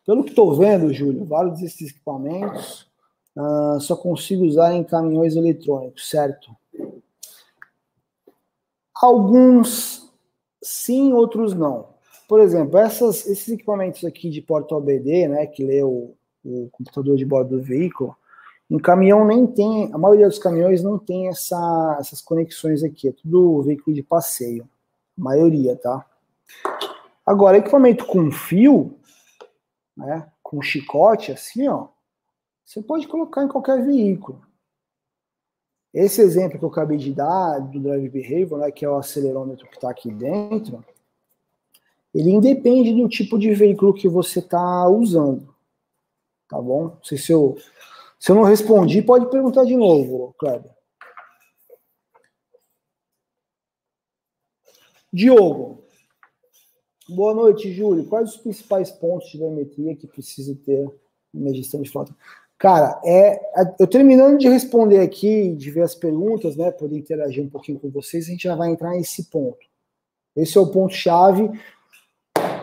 Pelo 0.05 0.23
que 0.23 0.31
estou 0.31 0.55
vendo, 0.55 0.93
Júlio, 0.93 1.25
vários 1.25 1.59
desses 1.59 1.91
equipamentos 1.91 2.87
uh, 3.35 3.79
só 3.79 3.95
consigo 3.95 4.43
usar 4.43 4.73
em 4.73 4.83
caminhões 4.83 5.35
eletrônicos, 5.35 6.09
certo? 6.09 6.51
Alguns 8.93 10.11
sim, 10.61 11.13
outros 11.13 11.53
não. 11.53 11.89
Por 12.27 12.41
exemplo, 12.41 12.77
essas, 12.77 13.25
esses 13.25 13.47
equipamentos 13.49 14.03
aqui 14.03 14.29
de 14.29 14.41
porta 14.41 14.75
OBD, 14.75 15.27
né, 15.27 15.47
que 15.47 15.63
lê 15.63 15.81
o, 15.81 16.15
o 16.43 16.69
computador 16.71 17.15
de 17.15 17.25
bordo 17.25 17.57
do 17.57 17.63
veículo, 17.63 18.15
um 18.69 18.77
caminhão 18.77 19.25
nem 19.25 19.47
tem, 19.47 19.91
a 19.91 19.97
maioria 19.97 20.27
dos 20.27 20.37
caminhões 20.37 20.83
não 20.83 20.99
tem 20.99 21.27
essa, 21.27 21.97
essas 21.99 22.21
conexões 22.21 22.83
aqui, 22.83 23.07
é 23.07 23.11
tudo 23.11 23.63
veículo 23.63 23.95
de 23.95 24.03
passeio, 24.03 24.69
a 25.17 25.21
maioria, 25.21 25.75
tá? 25.75 26.05
Agora, 27.25 27.57
equipamento 27.57 28.05
com 28.05 28.31
fio, 28.31 28.95
né, 29.97 30.31
com 30.43 30.61
chicote, 30.61 31.31
assim, 31.31 31.67
ó, 31.67 31.87
você 32.63 32.81
pode 32.81 33.07
colocar 33.07 33.43
em 33.43 33.47
qualquer 33.47 33.83
veículo. 33.83 34.41
Esse 35.91 36.21
exemplo 36.21 36.59
que 36.59 36.65
eu 36.65 36.69
acabei 36.69 36.97
de 36.97 37.11
dar 37.11 37.59
do 37.59 37.79
Drive 37.79 38.09
Behavior, 38.09 38.59
né, 38.59 38.71
que 38.71 38.85
é 38.85 38.89
o 38.89 38.97
acelerômetro 38.97 39.67
que 39.67 39.75
está 39.75 39.89
aqui 39.89 40.11
dentro, 40.11 40.85
ele 42.13 42.29
independe 42.29 42.93
do 42.93 43.09
tipo 43.09 43.37
de 43.39 43.53
veículo 43.53 43.93
que 43.93 44.07
você 44.07 44.39
está 44.39 44.87
usando, 44.87 45.53
tá 46.47 46.61
bom? 46.61 46.97
Se 47.03 47.31
eu 47.31 47.57
se 48.19 48.31
eu 48.31 48.35
não 48.35 48.43
respondi, 48.43 49.01
pode 49.01 49.29
perguntar 49.29 49.63
de 49.63 49.77
novo, 49.77 50.35
Kleber. 50.37 50.71
Diogo. 55.11 55.83
Boa 57.07 57.33
noite, 57.33 57.73
Júlio. 57.73 58.05
Quais 58.07 58.35
os 58.35 58.37
principais 58.37 58.91
pontos 58.91 59.29
de 59.31 59.37
biometria 59.37 59.95
que 59.95 60.05
precisa 60.05 60.55
ter 60.63 60.87
na 61.33 61.51
gestão 61.53 61.81
de 61.81 61.89
frota? 61.89 62.15
Cara, 62.57 63.01
é, 63.05 63.39
eu 63.79 63.87
terminando 63.87 64.37
de 64.37 64.49
responder 64.49 64.99
aqui, 64.99 65.55
de 65.55 65.71
ver 65.71 65.81
as 65.81 65.95
perguntas, 65.95 66.57
né, 66.57 66.69
poder 66.71 66.97
interagir 66.97 67.41
um 67.41 67.49
pouquinho 67.49 67.79
com 67.79 67.89
vocês, 67.89 68.27
a 68.27 68.31
gente 68.31 68.43
já 68.43 68.55
vai 68.55 68.69
entrar 68.69 68.91
nesse 68.91 69.29
ponto. 69.29 69.65
Esse 70.35 70.57
é 70.57 70.61
o 70.61 70.69
ponto-chave 70.69 71.49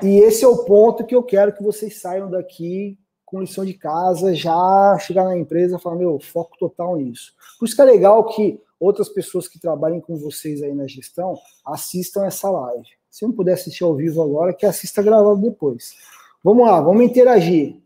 e 0.03 0.19
esse 0.19 0.45
é 0.45 0.49
o 0.49 0.65
ponto 0.65 1.05
que 1.05 1.15
eu 1.15 1.23
quero 1.23 1.55
que 1.55 1.63
vocês 1.63 1.99
saiam 1.99 2.31
daqui 2.31 2.99
com 3.27 3.41
lição 3.41 3.65
de 3.65 3.75
casa, 3.75 4.33
já 4.33 4.97
chegar 5.01 5.25
na 5.25 5.37
empresa 5.37 5.77
e 5.77 5.81
falar, 5.81 5.97
meu, 5.97 6.21
foco 6.21 6.57
total 6.57 6.97
nisso. 6.97 7.35
Por 7.59 7.67
isso 7.67 7.75
que 7.75 7.83
é 7.83 7.85
legal 7.85 8.25
que 8.25 8.61
outras 8.79 9.09
pessoas 9.09 9.49
que 9.49 9.59
trabalhem 9.59 10.01
com 10.01 10.17
vocês 10.17 10.63
aí 10.63 10.73
na 10.73 10.87
gestão 10.87 11.37
assistam 11.67 12.25
essa 12.25 12.49
live. 12.49 12.87
Se 13.11 13.25
não 13.25 13.33
puder 13.33 13.55
assistir 13.55 13.83
ao 13.83 13.97
vivo 13.97 14.23
agora, 14.23 14.55
que 14.55 14.65
assista 14.65 15.03
gravado 15.03 15.41
depois. 15.41 15.97
Vamos 16.43 16.67
lá, 16.67 16.81
vamos 16.81 17.03
interagir. 17.03 17.77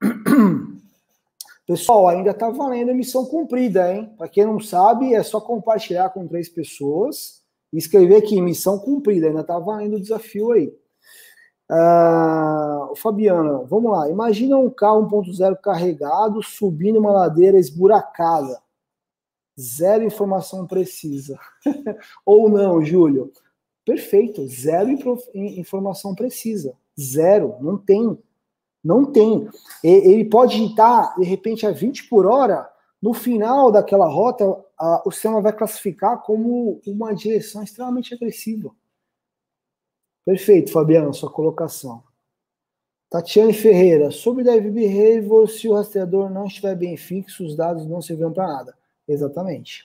Pessoal, 1.66 2.08
ainda 2.08 2.30
está 2.30 2.50
valendo 2.50 2.90
a 2.90 2.94
missão 2.94 3.24
cumprida, 3.24 3.92
hein? 3.92 4.14
Para 4.16 4.28
quem 4.28 4.44
não 4.44 4.60
sabe, 4.60 5.14
é 5.14 5.22
só 5.22 5.40
compartilhar 5.40 6.10
com 6.10 6.28
três 6.28 6.48
pessoas 6.48 7.42
e 7.72 7.78
escrever 7.78 8.16
aqui, 8.16 8.40
missão 8.40 8.78
cumprida. 8.78 9.26
Ainda 9.26 9.40
está 9.40 9.58
valendo 9.58 9.96
o 9.96 10.00
desafio 10.00 10.52
aí. 10.52 10.72
Uh, 11.70 12.94
Fabiana, 12.96 13.64
vamos 13.64 13.90
lá. 13.92 14.08
Imagina 14.10 14.56
um 14.58 14.70
carro 14.70 15.08
1.0 15.08 15.56
carregado 15.56 16.42
subindo 16.42 16.98
uma 16.98 17.12
ladeira 17.12 17.58
esburacada. 17.58 18.60
Zero 19.58 20.04
informação 20.04 20.66
precisa. 20.66 21.38
Ou 22.26 22.48
não, 22.48 22.84
Júlio? 22.84 23.32
Perfeito, 23.84 24.46
zero 24.48 24.90
informação 25.34 26.14
precisa. 26.14 26.74
Zero, 26.98 27.56
não 27.60 27.76
tem. 27.76 28.18
Não 28.82 29.04
tem. 29.04 29.48
Ele 29.82 30.24
pode 30.24 30.62
estar, 30.62 31.14
de 31.16 31.24
repente, 31.24 31.66
a 31.66 31.70
20 31.70 32.08
por 32.08 32.26
hora, 32.26 32.68
no 33.00 33.14
final 33.14 33.70
daquela 33.70 34.08
rota, 34.08 34.44
o 35.04 35.10
sistema 35.10 35.40
vai 35.40 35.52
classificar 35.52 36.22
como 36.22 36.80
uma 36.86 37.14
direção 37.14 37.62
extremamente 37.62 38.14
agressiva. 38.14 38.70
Perfeito, 40.24 40.72
Fabiano, 40.72 41.12
sua 41.12 41.30
colocação. 41.30 42.02
Tatiane 43.10 43.52
Ferreira, 43.52 44.10
sobre 44.10 44.42
Dive 44.42 44.70
Behavior, 44.70 45.48
se 45.48 45.68
o 45.68 45.74
rastreador 45.74 46.30
não 46.30 46.46
estiver 46.46 46.74
bem 46.74 46.96
fixo, 46.96 47.44
os 47.44 47.54
dados 47.54 47.86
não 47.86 48.02
servirão 48.02 48.32
para 48.32 48.46
nada. 48.46 48.78
Exatamente. 49.06 49.84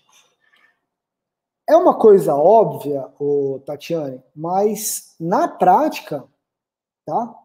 É 1.68 1.76
uma 1.76 1.96
coisa 1.96 2.36
óbvia, 2.36 3.08
o 3.20 3.62
Tatiane, 3.66 4.24
mas 4.36 5.16
na 5.20 5.48
prática, 5.48 6.24
tá? 7.06 7.36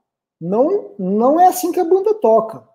Não, 0.41 0.95
não 0.99 1.39
é 1.39 1.49
assim 1.49 1.73
que 1.73 1.81
a 1.81 1.85
banda 1.85 2.15
toca. 2.15 2.67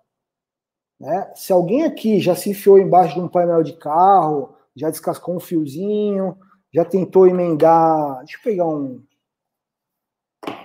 Né? 1.00 1.32
Se 1.34 1.52
alguém 1.52 1.84
aqui 1.84 2.20
já 2.20 2.36
se 2.36 2.50
enfiou 2.50 2.78
embaixo 2.78 3.14
de 3.14 3.20
um 3.20 3.28
painel 3.28 3.62
de 3.62 3.72
carro, 3.72 4.54
já 4.76 4.90
descascou 4.90 5.34
um 5.34 5.40
fiozinho, 5.40 6.38
já 6.72 6.84
tentou 6.84 7.26
emendar. 7.26 8.18
Deixa 8.18 8.36
eu 8.36 8.42
pegar 8.42 8.66
um. 8.66 9.02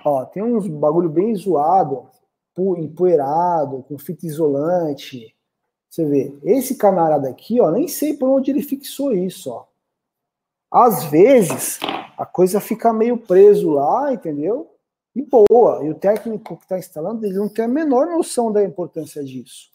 Ó, 0.08 0.24
tem 0.24 0.40
uns 0.40 0.68
bagulho 0.68 1.08
bem 1.08 1.34
zoado 1.34 2.06
empoeirado, 2.78 3.84
com 3.88 3.98
fita 3.98 4.24
isolante. 4.24 5.34
Você 5.90 6.04
vê, 6.04 6.38
esse 6.44 6.76
camarada 6.76 7.28
aqui, 7.28 7.60
ó, 7.60 7.72
nem 7.72 7.88
sei 7.88 8.16
por 8.16 8.28
onde 8.28 8.52
ele 8.52 8.62
fixou 8.62 9.12
isso, 9.12 9.50
ó. 9.50 9.66
Às 10.70 11.04
vezes, 11.04 11.80
a 12.16 12.24
coisa 12.24 12.60
fica 12.60 12.92
meio 12.92 13.18
preso 13.18 13.70
lá, 13.70 14.12
entendeu? 14.12 14.70
E 15.12 15.22
boa. 15.22 15.84
E 15.84 15.90
o 15.90 15.94
técnico 15.94 16.56
que 16.56 16.62
está 16.62 16.78
instalando, 16.78 17.26
ele 17.26 17.36
não 17.36 17.48
tem 17.48 17.64
a 17.64 17.68
menor 17.68 18.06
noção 18.06 18.52
da 18.52 18.62
importância 18.62 19.24
disso. 19.24 19.70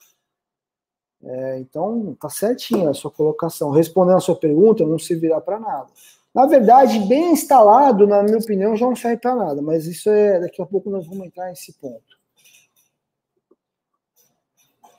É, 1.23 1.59
então, 1.59 2.15
tá 2.19 2.29
certinho 2.29 2.89
a 2.89 2.93
sua 2.93 3.11
colocação. 3.11 3.69
Respondendo 3.69 4.17
a 4.17 4.21
sua 4.21 4.38
pergunta, 4.38 4.86
não 4.86 4.97
servirá 4.97 5.41
para 5.41 5.59
nada. 5.59 5.89
Na 6.34 6.45
verdade, 6.45 6.99
bem 7.07 7.34
instalado, 7.34 8.07
na 8.07 8.23
minha 8.23 8.38
opinião, 8.38 8.75
já 8.75 8.86
não 8.86 8.95
serve 8.95 9.17
para 9.17 9.36
nada, 9.36 9.61
mas 9.61 9.86
isso 9.86 10.09
é 10.09 10.39
daqui 10.39 10.61
a 10.61 10.65
pouco 10.65 10.89
nós 10.89 11.05
vamos 11.05 11.27
entrar 11.27 11.49
nesse 11.49 11.73
ponto. 11.73 12.19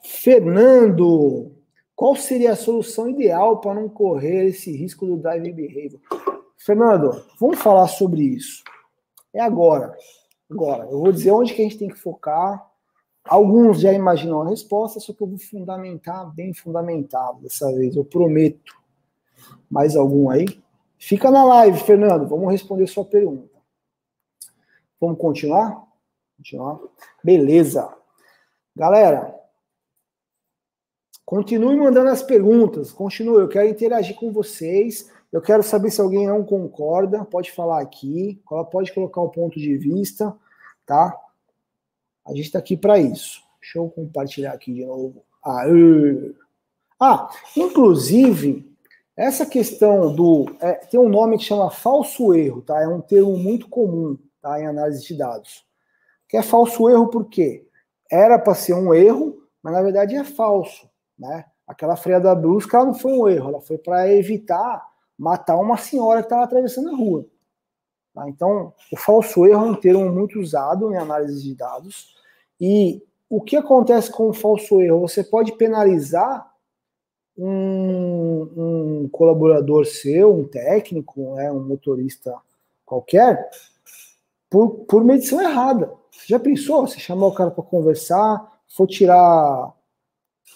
Fernando, 0.02 1.52
qual 1.96 2.14
seria 2.14 2.52
a 2.52 2.56
solução 2.56 3.08
ideal 3.08 3.60
para 3.60 3.74
não 3.74 3.88
correr 3.88 4.46
esse 4.46 4.70
risco 4.76 5.06
do 5.06 5.16
drive 5.16 5.52
behavior? 5.52 6.00
Fernando, 6.58 7.24
vamos 7.40 7.58
falar 7.58 7.88
sobre 7.88 8.22
isso. 8.22 8.62
É 9.32 9.40
agora. 9.40 9.96
Agora, 10.50 10.84
eu 10.84 11.00
vou 11.00 11.10
dizer 11.10 11.30
onde 11.30 11.54
que 11.54 11.62
a 11.62 11.64
gente 11.64 11.78
tem 11.78 11.88
que 11.88 11.98
focar. 11.98 12.70
Alguns 13.24 13.80
já 13.80 13.92
imaginam 13.92 14.42
a 14.42 14.48
resposta, 14.48 15.00
só 15.00 15.12
que 15.12 15.22
eu 15.22 15.26
vou 15.26 15.38
fundamentar 15.38 16.30
bem 16.34 16.52
fundamentado 16.52 17.40
dessa 17.40 17.72
vez, 17.72 17.96
eu 17.96 18.04
prometo. 18.04 18.74
Mais 19.70 19.96
algum 19.96 20.28
aí? 20.28 20.61
Fica 21.05 21.30
na 21.30 21.44
live, 21.44 21.80
Fernando. 21.80 22.28
Vamos 22.28 22.50
responder 22.50 22.86
sua 22.86 23.05
pergunta. 23.05 23.59
Vamos 25.00 25.18
continuar? 25.18 25.84
Continuar. 26.36 26.78
Beleza. 27.24 27.92
Galera, 28.74 29.42
Continue 31.32 31.78
mandando 31.78 32.11
as 32.11 32.22
perguntas, 32.22 32.92
continue. 32.92 33.40
Eu 33.40 33.48
quero 33.48 33.66
interagir 33.66 34.14
com 34.16 34.30
vocês. 34.30 35.11
Eu 35.32 35.40
quero 35.40 35.62
saber 35.62 35.90
se 35.90 35.98
alguém 35.98 36.26
não 36.26 36.44
concorda. 36.44 37.24
Pode 37.24 37.50
falar 37.53 37.80
aqui, 37.80 38.42
pode 38.70 38.92
colocar 38.92 39.22
o 39.22 39.30
ponto 39.30 39.59
de 39.59 39.74
vista, 39.78 40.36
tá? 40.84 41.18
A 42.26 42.34
gente 42.34 42.42
está 42.42 42.59
aqui 42.59 42.76
para 42.76 42.98
isso. 42.98 43.40
Deixa 43.59 43.78
eu 43.78 43.88
compartilhar 43.88 44.53
aqui 44.53 44.74
de 44.74 44.84
novo. 44.84 45.24
Ah, 45.42 45.64
ah 47.00 47.30
inclusive, 47.57 48.70
essa 49.16 49.44
questão 49.44 50.14
do. 50.14 50.46
É, 50.60 50.72
tem 50.74 50.98
um 50.98 51.08
nome 51.08 51.38
que 51.38 51.44
chama 51.44 51.70
falso 51.70 52.34
erro, 52.34 52.62
tá? 52.62 52.80
É 52.80 52.88
um 52.88 53.00
termo 53.00 53.36
muito 53.36 53.68
comum 53.68 54.18
tá, 54.40 54.60
em 54.60 54.66
análise 54.66 55.06
de 55.06 55.16
dados. 55.16 55.64
Que 56.28 56.36
é 56.36 56.42
falso 56.42 56.88
erro 56.88 57.08
porque 57.08 57.66
era 58.10 58.38
para 58.38 58.54
ser 58.54 58.74
um 58.74 58.92
erro, 58.94 59.42
mas 59.62 59.74
na 59.74 59.82
verdade 59.82 60.14
é 60.14 60.24
falso. 60.24 60.88
Né? 61.18 61.44
Aquela 61.66 61.96
freada 61.96 62.34
brusca 62.34 62.84
não 62.84 62.94
foi 62.94 63.12
um 63.12 63.28
erro, 63.28 63.48
ela 63.50 63.60
foi 63.60 63.78
para 63.78 64.10
evitar 64.12 64.82
matar 65.18 65.56
uma 65.56 65.76
senhora 65.76 66.20
que 66.20 66.26
estava 66.26 66.44
atravessando 66.44 66.90
a 66.90 66.96
rua. 66.96 67.26
Tá? 68.14 68.28
Então, 68.28 68.74
o 68.90 68.96
falso 68.96 69.46
erro 69.46 69.66
é 69.66 69.70
um 69.70 69.74
termo 69.74 70.10
muito 70.10 70.40
usado 70.40 70.92
em 70.92 70.96
análise 70.96 71.42
de 71.42 71.54
dados. 71.54 72.14
E 72.60 73.02
o 73.28 73.40
que 73.40 73.56
acontece 73.56 74.10
com 74.10 74.28
o 74.28 74.34
falso 74.34 74.80
erro? 74.80 75.00
Você 75.00 75.22
pode 75.22 75.52
penalizar 75.52 76.51
um, 77.36 79.02
um 79.04 79.08
colaborador 79.08 79.86
seu, 79.86 80.34
um 80.34 80.44
técnico, 80.44 81.34
né, 81.34 81.50
um 81.50 81.62
motorista 81.62 82.34
qualquer, 82.84 83.50
por, 84.50 84.70
por 84.84 85.04
medição 85.04 85.40
errada. 85.40 85.92
Você 86.10 86.26
já 86.28 86.38
pensou? 86.38 86.86
Você 86.86 87.00
chamar 87.00 87.26
o 87.26 87.34
cara 87.34 87.50
para 87.50 87.64
conversar, 87.64 88.60
for 88.68 88.86
tirar 88.86 89.74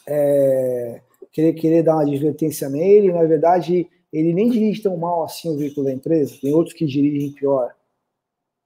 é, 0.06 1.00
querer, 1.32 1.52
querer 1.54 1.82
dar 1.82 1.94
uma 1.94 2.02
advertência 2.02 2.68
nele, 2.68 3.12
na 3.12 3.24
verdade, 3.24 3.90
ele 4.12 4.32
nem 4.32 4.50
dirige 4.50 4.82
tão 4.82 4.96
mal 4.96 5.24
assim 5.24 5.48
o 5.48 5.58
veículo 5.58 5.86
da 5.86 5.92
empresa, 5.92 6.38
tem 6.40 6.54
outros 6.54 6.74
que 6.74 6.86
dirigem 6.86 7.32
pior. 7.32 7.74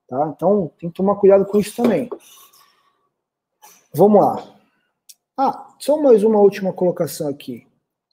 Tá? 0.07 0.33
Então, 0.35 0.71
tem 0.79 0.91
que 0.91 0.97
tomar 0.97 1.17
cuidado 1.17 1.47
com 1.47 1.59
isso 1.59 1.75
também. 1.81 2.09
Vamos 3.95 4.21
lá. 4.21 4.55
Ah, 5.37 5.75
só 5.79 6.01
mais 6.01 6.23
uma 6.23 6.39
última 6.39 6.73
colocação 6.73 7.29
aqui. 7.29 7.70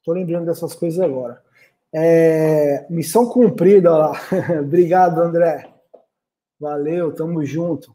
Estou 0.07 0.15
lembrando 0.15 0.45
dessas 0.45 0.73
coisas 0.73 1.01
agora. 1.01 1.43
É, 1.93 2.87
missão 2.89 3.27
cumprida, 3.27 3.91
lá. 3.91 4.13
Obrigado, 4.63 5.19
André. 5.19 5.69
Valeu, 6.57 7.13
tamo 7.13 7.43
junto. 7.43 7.93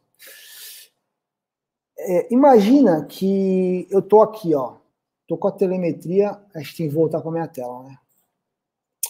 É, 1.98 2.30
imagina 2.30 3.02
que 3.06 3.88
eu 3.90 4.02
tô 4.02 4.20
aqui, 4.20 4.54
ó. 4.54 4.74
Tô 5.26 5.38
com 5.38 5.48
a 5.48 5.52
telemetria, 5.52 6.38
a 6.54 6.58
gente 6.58 6.76
tem 6.76 6.88
que 6.90 6.94
voltar 6.94 7.22
para 7.22 7.30
minha 7.30 7.48
tela, 7.48 7.82
né? 7.84 7.96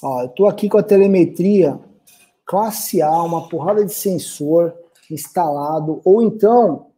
Ó, 0.00 0.22
eu 0.22 0.28
tô 0.28 0.46
aqui 0.46 0.68
com 0.68 0.78
a 0.78 0.82
telemetria 0.84 1.80
classe 2.46 3.02
A, 3.02 3.20
uma 3.24 3.48
porrada 3.48 3.84
de 3.84 3.92
sensor 3.92 4.72
instalado, 5.10 6.00
ou 6.04 6.22
então 6.22 6.92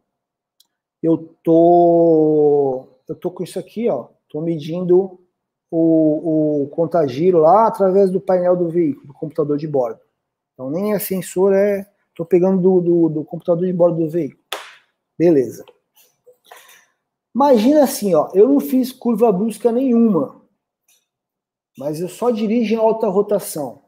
eu 1.02 1.34
tô 1.42 2.88
eu 3.08 3.14
tô 3.14 3.30
com 3.30 3.42
isso 3.42 3.58
aqui, 3.58 3.88
ó, 3.88 4.08
tô 4.28 4.42
medindo 4.42 5.23
o, 5.70 6.62
o 6.62 6.68
contagiro 6.68 7.38
lá 7.38 7.66
através 7.66 8.10
do 8.10 8.20
painel 8.20 8.56
do 8.56 8.68
veículo, 8.68 9.08
do 9.08 9.14
computador 9.14 9.56
de 9.56 9.66
bordo. 9.66 10.00
Então 10.52 10.70
nem 10.70 10.94
é 10.94 10.98
sensor, 10.98 11.52
é 11.52 11.90
tô 12.14 12.24
pegando 12.24 12.60
do, 12.60 12.80
do, 12.80 13.08
do 13.08 13.24
computador 13.24 13.66
de 13.66 13.72
bordo 13.72 13.98
do 13.98 14.08
veículo. 14.08 14.42
Beleza. 15.18 15.64
Imagina 17.34 17.82
assim, 17.82 18.14
ó, 18.14 18.30
eu 18.32 18.48
não 18.48 18.60
fiz 18.60 18.92
curva 18.92 19.32
brusca 19.32 19.72
nenhuma, 19.72 20.40
mas 21.76 22.00
eu 22.00 22.08
só 22.08 22.30
dirijo 22.30 22.74
em 22.74 22.78
alta 22.78 23.08
rotação. 23.08 23.82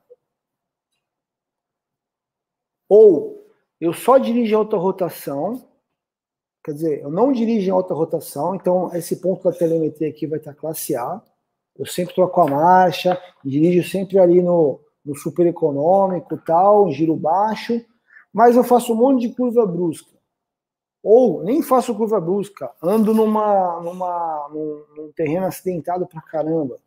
Ou 2.89 3.47
eu 3.81 3.93
só 3.93 4.19
dirijo 4.19 4.53
em 4.53 4.57
alta 4.57 4.77
rotação, 4.77 5.69
quer 6.65 6.73
dizer, 6.73 7.03
eu 7.03 7.11
não 7.11 7.31
dirijo 7.31 7.69
em 7.69 7.73
alta 7.73 7.95
rotação, 7.95 8.57
então 8.57 8.93
esse 8.95 9.17
ponto 9.17 9.45
da 9.45 9.57
telemetria 9.57 10.09
aqui 10.09 10.27
vai 10.27 10.39
estar 10.41 10.55
classe 10.55 10.97
A. 10.97 11.23
Eu 11.79 11.87
sempre 11.87 12.15
troco 12.15 12.41
a 12.41 12.47
marcha, 12.47 13.21
dirijo 13.45 13.89
sempre 13.89 14.19
ali 14.19 14.43
no, 14.43 14.81
no 15.05 15.15
super 15.15 15.47
econômico, 15.47 16.37
tal, 16.39 16.91
giro 16.91 17.15
baixo, 17.15 17.85
mas 18.33 18.57
eu 18.57 18.65
faço 18.65 18.93
um 18.93 18.97
monte 18.97 19.29
de 19.29 19.35
curva 19.35 19.67
brusca. 19.67 20.17
Ou 21.03 21.43
nem 21.45 21.63
faço 21.63 21.95
curva 21.95 22.21
brusca, 22.21 22.71
ando 22.83 23.15
numa, 23.15 23.81
numa, 23.81 24.49
num, 24.53 24.85
num 24.97 25.13
terreno 25.13 25.47
acidentado 25.47 26.07
pra 26.07 26.21
caramba, 26.21 26.79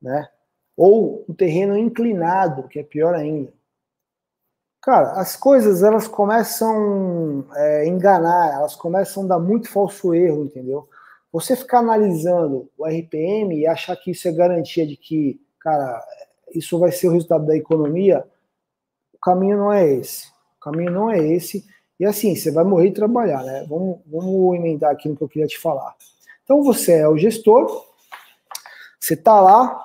né? 0.00 0.28
Ou 0.76 1.24
um 1.28 1.34
terreno 1.34 1.76
inclinado, 1.76 2.66
que 2.68 2.78
é 2.78 2.82
pior 2.82 3.14
ainda. 3.14 3.52
Cara, 4.80 5.20
as 5.20 5.36
coisas 5.36 5.82
elas 5.82 6.08
começam 6.08 7.44
a 7.50 7.60
é, 7.60 7.86
enganar, 7.86 8.54
elas 8.54 8.74
começam 8.74 9.24
a 9.24 9.26
dar 9.26 9.38
muito 9.38 9.70
falso 9.70 10.14
erro, 10.14 10.44
entendeu? 10.44 10.88
Você 11.32 11.54
ficar 11.54 11.78
analisando 11.78 12.68
o 12.76 12.84
RPM 12.84 13.56
e 13.56 13.66
achar 13.66 13.94
que 13.96 14.10
isso 14.10 14.26
é 14.26 14.32
garantia 14.32 14.86
de 14.86 14.96
que, 14.96 15.40
cara, 15.60 16.04
isso 16.52 16.78
vai 16.78 16.90
ser 16.90 17.08
o 17.08 17.12
resultado 17.12 17.46
da 17.46 17.56
economia, 17.56 18.24
o 19.14 19.18
caminho 19.18 19.56
não 19.56 19.72
é 19.72 19.86
esse. 19.92 20.28
O 20.56 20.60
caminho 20.60 20.90
não 20.90 21.10
é 21.10 21.18
esse. 21.18 21.64
E 21.98 22.04
assim, 22.04 22.34
você 22.34 22.50
vai 22.50 22.64
morrer 22.64 22.88
de 22.88 22.94
trabalhar, 22.94 23.44
né? 23.44 23.64
Vamos, 23.68 24.00
vamos 24.06 24.56
emendar 24.56 24.90
aqui 24.90 25.08
no 25.08 25.16
que 25.16 25.22
eu 25.22 25.28
queria 25.28 25.46
te 25.46 25.58
falar. 25.58 25.94
Então 26.42 26.62
você 26.64 26.94
é 26.94 27.08
o 27.08 27.16
gestor, 27.16 27.86
você 28.98 29.14
está 29.14 29.40
lá, 29.40 29.80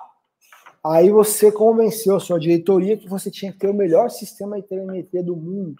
aí 0.83 1.11
você 1.11 1.51
convenceu 1.51 2.15
a 2.15 2.19
sua 2.19 2.39
diretoria 2.39 2.97
que 2.97 3.07
você 3.07 3.29
tinha 3.29 3.51
que 3.51 3.59
ter 3.59 3.69
o 3.69 3.73
melhor 3.73 4.09
sistema 4.09 4.59
de 4.59 4.67
telemetria 4.67 5.21
do 5.21 5.35
mundo. 5.35 5.75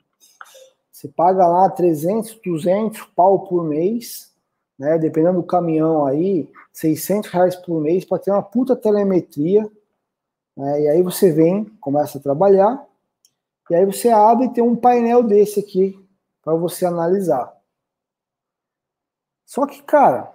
Você 0.92 1.08
paga 1.08 1.48
lá 1.48 1.70
300, 1.70 2.40
200 2.44 3.02
pau 3.16 3.48
por 3.48 3.64
mês, 3.64 4.32
né? 4.78 4.98
Dependendo 4.98 5.42
do 5.42 5.48
caminhão 5.48 6.06
aí, 6.06 6.50
600 6.74 7.30
reais 7.30 7.56
por 7.56 7.80
mês 7.82 8.06
para 8.06 8.20
ter 8.20 8.32
uma 8.32 8.44
puta 8.44 8.76
telemetria. 8.76 9.70
Né? 10.56 10.82
E 10.82 10.88
aí 10.90 11.02
você 11.02 11.32
vem, 11.32 11.66
começa 11.80 12.18
a 12.18 12.22
trabalhar, 12.22 12.86
e 13.70 13.76
aí 13.76 13.86
você 13.86 14.10
abre 14.10 14.46
e 14.46 14.54
tem 14.54 14.64
um 14.64 14.76
painel 14.76 15.24
desse 15.24 15.60
aqui 15.60 16.00
para 16.44 16.54
você 16.54 16.86
analisar. 16.86 17.52
Só 19.46 19.66
que, 19.66 19.82
cara, 19.84 20.34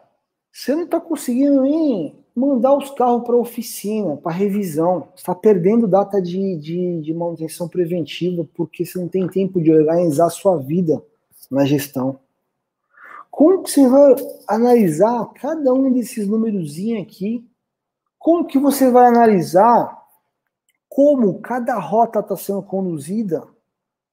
você 0.53 0.74
não 0.74 0.84
está 0.84 1.01
conseguindo 1.01 1.62
nem 1.62 2.16
mandar 2.34 2.76
os 2.76 2.91
carros 2.91 3.24
para 3.24 3.36
oficina, 3.36 4.16
para 4.16 4.32
revisão. 4.32 5.09
Você 5.14 5.22
está 5.22 5.34
perdendo 5.34 5.86
data 5.86 6.20
de, 6.20 6.57
de, 6.57 7.01
de, 7.01 7.14
manutenção 7.14 7.68
preventiva 7.68 8.47
porque 8.55 8.84
você 8.84 8.99
não 8.99 9.09
tem 9.09 9.28
tempo 9.28 9.61
de 9.61 9.72
organizar 9.72 10.26
a 10.26 10.30
sua 10.30 10.57
vida 10.57 11.03
na 11.51 11.64
gestão. 11.64 12.18
Como 13.41 13.62
que 13.62 13.70
você 13.70 13.88
vai 13.88 14.14
analisar 14.47 15.24
cada 15.32 15.72
um 15.72 15.91
desses 15.91 16.28
númerozinhos 16.28 17.03
aqui? 17.03 17.43
Como 18.18 18.47
que 18.47 18.59
você 18.59 18.91
vai 18.91 19.07
analisar 19.07 19.99
como 20.91 21.41
cada 21.41 21.78
rota 21.78 22.20
está 22.20 22.36
sendo 22.36 22.62
conduzida 22.62 23.49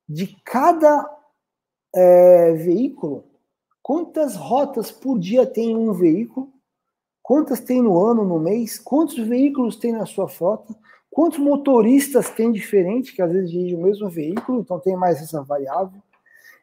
de 0.07 0.27
cada 0.45 1.05
é, 1.93 2.53
veículo? 2.53 3.25
Quantas 3.83 4.37
rotas 4.37 4.91
por 4.91 5.19
dia 5.19 5.45
tem 5.45 5.75
um 5.75 5.91
veículo? 5.91 6.49
Quantas 7.21 7.59
tem 7.59 7.81
no 7.81 8.01
ano, 8.01 8.23
no 8.23 8.39
mês? 8.39 8.79
Quantos 8.79 9.17
veículos 9.17 9.75
tem 9.75 9.91
na 9.91 10.05
sua 10.05 10.29
frota? 10.29 10.73
Quantos 11.11 11.39
motoristas 11.39 12.29
tem 12.29 12.49
diferente, 12.49 13.13
que 13.13 13.21
às 13.21 13.33
vezes 13.33 13.51
dirigem 13.51 13.77
o 13.77 13.83
mesmo 13.83 14.09
veículo, 14.09 14.61
então 14.61 14.79
tem 14.79 14.95
mais 14.95 15.21
essa 15.21 15.43
variável. 15.43 16.01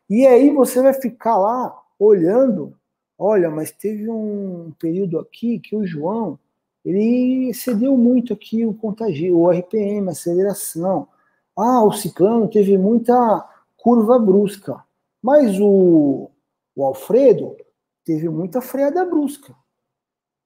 E 0.08 0.26
aí 0.26 0.48
você 0.48 0.80
vai 0.80 0.94
ficar 0.94 1.36
lá 1.36 1.83
olhando, 1.98 2.76
olha, 3.18 3.50
mas 3.50 3.70
teve 3.70 4.08
um 4.08 4.72
período 4.78 5.18
aqui 5.18 5.58
que 5.58 5.76
o 5.76 5.86
João, 5.86 6.38
ele 6.84 7.48
excedeu 7.48 7.96
muito 7.96 8.32
aqui 8.32 8.66
o 8.66 8.74
contagio, 8.74 9.38
o 9.38 9.50
RPM, 9.50 10.08
a 10.08 10.12
aceleração. 10.12 11.08
Ah, 11.56 11.82
o 11.82 11.92
ciclano 11.92 12.48
teve 12.48 12.76
muita 12.76 13.48
curva 13.76 14.18
brusca. 14.18 14.84
Mas 15.22 15.58
o, 15.58 16.30
o 16.76 16.84
Alfredo 16.84 17.56
teve 18.04 18.28
muita 18.28 18.60
freada 18.60 19.04
brusca. 19.04 19.54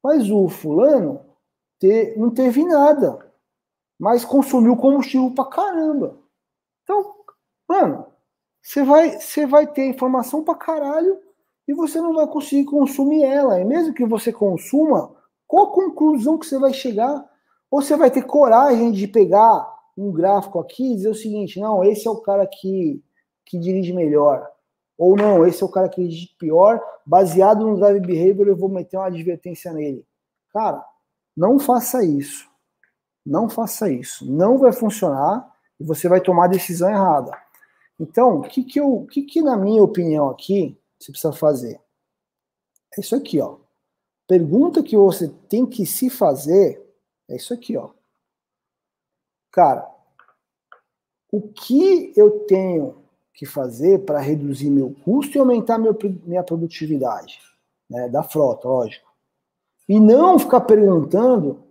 Mas 0.02 0.30
o 0.30 0.48
fulano 0.48 1.20
te, 1.80 2.14
não 2.16 2.30
teve 2.30 2.64
nada, 2.64 3.32
mas 3.98 4.24
consumiu 4.24 4.76
combustível 4.76 5.32
pra 5.32 5.46
caramba. 5.46 6.18
Então, 6.84 7.16
mano, 7.68 8.06
você 8.62 8.84
vai, 8.84 9.20
você 9.20 9.46
vai 9.46 9.66
ter 9.66 9.86
informação 9.86 10.44
pra 10.44 10.54
caralho 10.54 11.20
e 11.68 11.74
você 11.74 12.00
não 12.00 12.14
vai 12.14 12.26
conseguir 12.26 12.64
consumir 12.64 13.22
ela. 13.22 13.60
E 13.60 13.64
mesmo 13.64 13.92
que 13.92 14.06
você 14.06 14.32
consuma, 14.32 15.14
qual 15.46 15.66
a 15.66 15.72
conclusão 15.72 16.38
que 16.38 16.46
você 16.46 16.58
vai 16.58 16.72
chegar? 16.72 17.22
Ou 17.70 17.82
você 17.82 17.94
vai 17.94 18.10
ter 18.10 18.22
coragem 18.22 18.90
de 18.90 19.06
pegar 19.06 19.70
um 19.96 20.10
gráfico 20.10 20.58
aqui 20.58 20.92
e 20.92 20.96
dizer 20.96 21.10
o 21.10 21.14
seguinte: 21.14 21.60
não, 21.60 21.84
esse 21.84 22.08
é 22.08 22.10
o 22.10 22.22
cara 22.22 22.46
que, 22.46 23.02
que 23.44 23.58
dirige 23.58 23.92
melhor. 23.92 24.48
Ou 24.96 25.14
não, 25.14 25.46
esse 25.46 25.62
é 25.62 25.66
o 25.66 25.70
cara 25.70 25.88
que 25.88 26.00
dirige 26.00 26.34
pior, 26.38 26.82
baseado 27.04 27.66
no 27.66 27.76
drive 27.76 28.00
behavior, 28.00 28.48
eu 28.48 28.56
vou 28.56 28.70
meter 28.70 28.96
uma 28.96 29.06
advertência 29.06 29.72
nele. 29.72 30.04
Cara, 30.52 30.82
não 31.36 31.58
faça 31.58 32.02
isso. 32.02 32.48
Não 33.24 33.48
faça 33.48 33.90
isso. 33.90 34.30
Não 34.30 34.56
vai 34.56 34.72
funcionar 34.72 35.46
e 35.78 35.84
você 35.84 36.08
vai 36.08 36.20
tomar 36.20 36.46
a 36.46 36.48
decisão 36.48 36.88
errada. 36.88 37.30
Então, 38.00 38.38
o 38.38 38.42
que 38.42 38.64
que, 38.64 38.80
eu, 38.80 39.06
que 39.10 39.22
que, 39.22 39.42
na 39.42 39.56
minha 39.56 39.82
opinião 39.82 40.30
aqui, 40.30 40.77
você 40.98 41.12
precisa 41.12 41.32
fazer? 41.32 41.80
É 42.96 43.00
isso 43.00 43.14
aqui, 43.14 43.40
ó. 43.40 43.58
Pergunta 44.26 44.82
que 44.82 44.96
você 44.96 45.28
tem 45.48 45.64
que 45.64 45.86
se 45.86 46.10
fazer 46.10 46.84
é 47.28 47.36
isso 47.36 47.52
aqui, 47.52 47.76
ó. 47.76 47.90
Cara, 49.52 49.88
o 51.30 51.42
que 51.42 52.12
eu 52.16 52.40
tenho 52.46 53.04
que 53.34 53.46
fazer 53.46 54.04
para 54.04 54.18
reduzir 54.18 54.70
meu 54.70 54.94
custo 55.04 55.36
e 55.36 55.38
aumentar 55.38 55.78
meu, 55.78 55.96
minha 56.24 56.42
produtividade, 56.42 57.40
né, 57.88 58.08
da 58.08 58.22
frota, 58.22 58.66
lógico. 58.66 59.08
E 59.88 60.00
não 60.00 60.38
ficar 60.38 60.62
perguntando 60.62 61.62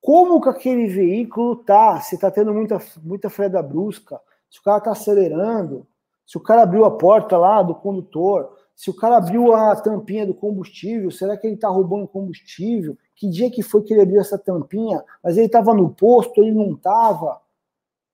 como 0.00 0.40
que 0.40 0.48
aquele 0.48 0.86
veículo 0.86 1.56
tá, 1.56 2.00
se 2.00 2.16
está 2.16 2.30
tendo 2.30 2.52
muita, 2.52 2.78
muita 3.02 3.30
freada 3.30 3.62
brusca, 3.62 4.20
se 4.50 4.58
o 4.58 4.62
cara 4.62 4.78
está 4.78 4.92
acelerando, 4.92 5.86
se 6.30 6.36
o 6.36 6.40
cara 6.40 6.62
abriu 6.62 6.84
a 6.84 6.90
porta 6.90 7.36
lá 7.36 7.62
do 7.62 7.74
condutor, 7.74 8.56
se 8.76 8.88
o 8.90 8.94
cara 8.94 9.16
abriu 9.16 9.52
a 9.52 9.74
tampinha 9.74 10.24
do 10.26 10.34
combustível, 10.34 11.10
será 11.10 11.36
que 11.36 11.46
ele 11.46 11.54
está 11.54 11.68
roubando 11.68 12.06
combustível? 12.06 12.96
Que 13.16 13.28
dia 13.28 13.50
que 13.50 13.62
foi 13.62 13.82
que 13.82 13.92
ele 13.92 14.02
abriu 14.02 14.20
essa 14.20 14.38
tampinha? 14.38 15.02
Mas 15.24 15.36
ele 15.36 15.46
estava 15.46 15.74
no 15.74 15.90
posto, 15.90 16.40
ele 16.40 16.52
não 16.52 16.74
estava. 16.74 17.40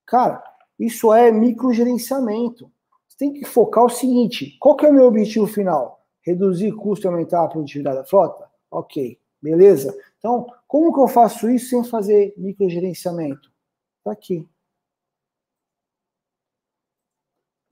Cara, 0.06 0.42
isso 0.78 1.12
é 1.12 1.30
microgerenciamento 1.30 2.70
tem 3.18 3.32
que 3.32 3.44
focar 3.44 3.84
o 3.84 3.90
seguinte: 3.90 4.56
qual 4.58 4.76
que 4.76 4.86
é 4.86 4.88
o 4.88 4.94
meu 4.94 5.06
objetivo 5.06 5.46
final? 5.46 6.00
Reduzir 6.22 6.72
custo 6.72 7.06
e 7.06 7.08
aumentar 7.08 7.44
a 7.44 7.48
produtividade 7.48 7.96
da 7.96 8.04
frota? 8.04 8.48
Ok, 8.70 9.18
beleza. 9.40 9.96
Então, 10.18 10.46
como 10.66 10.92
que 10.92 11.00
eu 11.00 11.08
faço 11.08 11.48
isso 11.50 11.70
sem 11.70 11.84
fazer 11.84 12.34
microgerenciamento? 12.36 13.50
Está 13.98 14.12
aqui. 14.12 14.46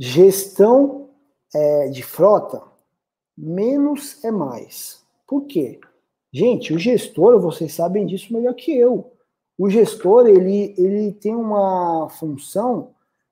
Gestão 0.07 1.09
é, 1.55 1.89
de 1.89 2.03
frota, 2.03 2.63
menos 3.35 4.23
é 4.23 4.31
mais. 4.31 5.03
Por 5.27 5.47
quê? 5.47 5.81
Gente, 6.31 6.75
o 6.75 6.79
gestor, 6.79 7.41
vocês 7.41 7.73
sabem 7.73 8.05
disso 8.05 8.31
melhor 8.35 8.53
que 8.53 8.77
eu. 8.77 9.13
O 9.57 9.71
gestor, 9.71 10.27
ele, 10.27 10.75
ele 10.77 11.11
tem 11.11 11.35
uma 11.35 12.07
função 12.11 12.91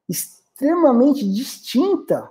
extremamente 0.09 1.31
distinta 1.31 2.31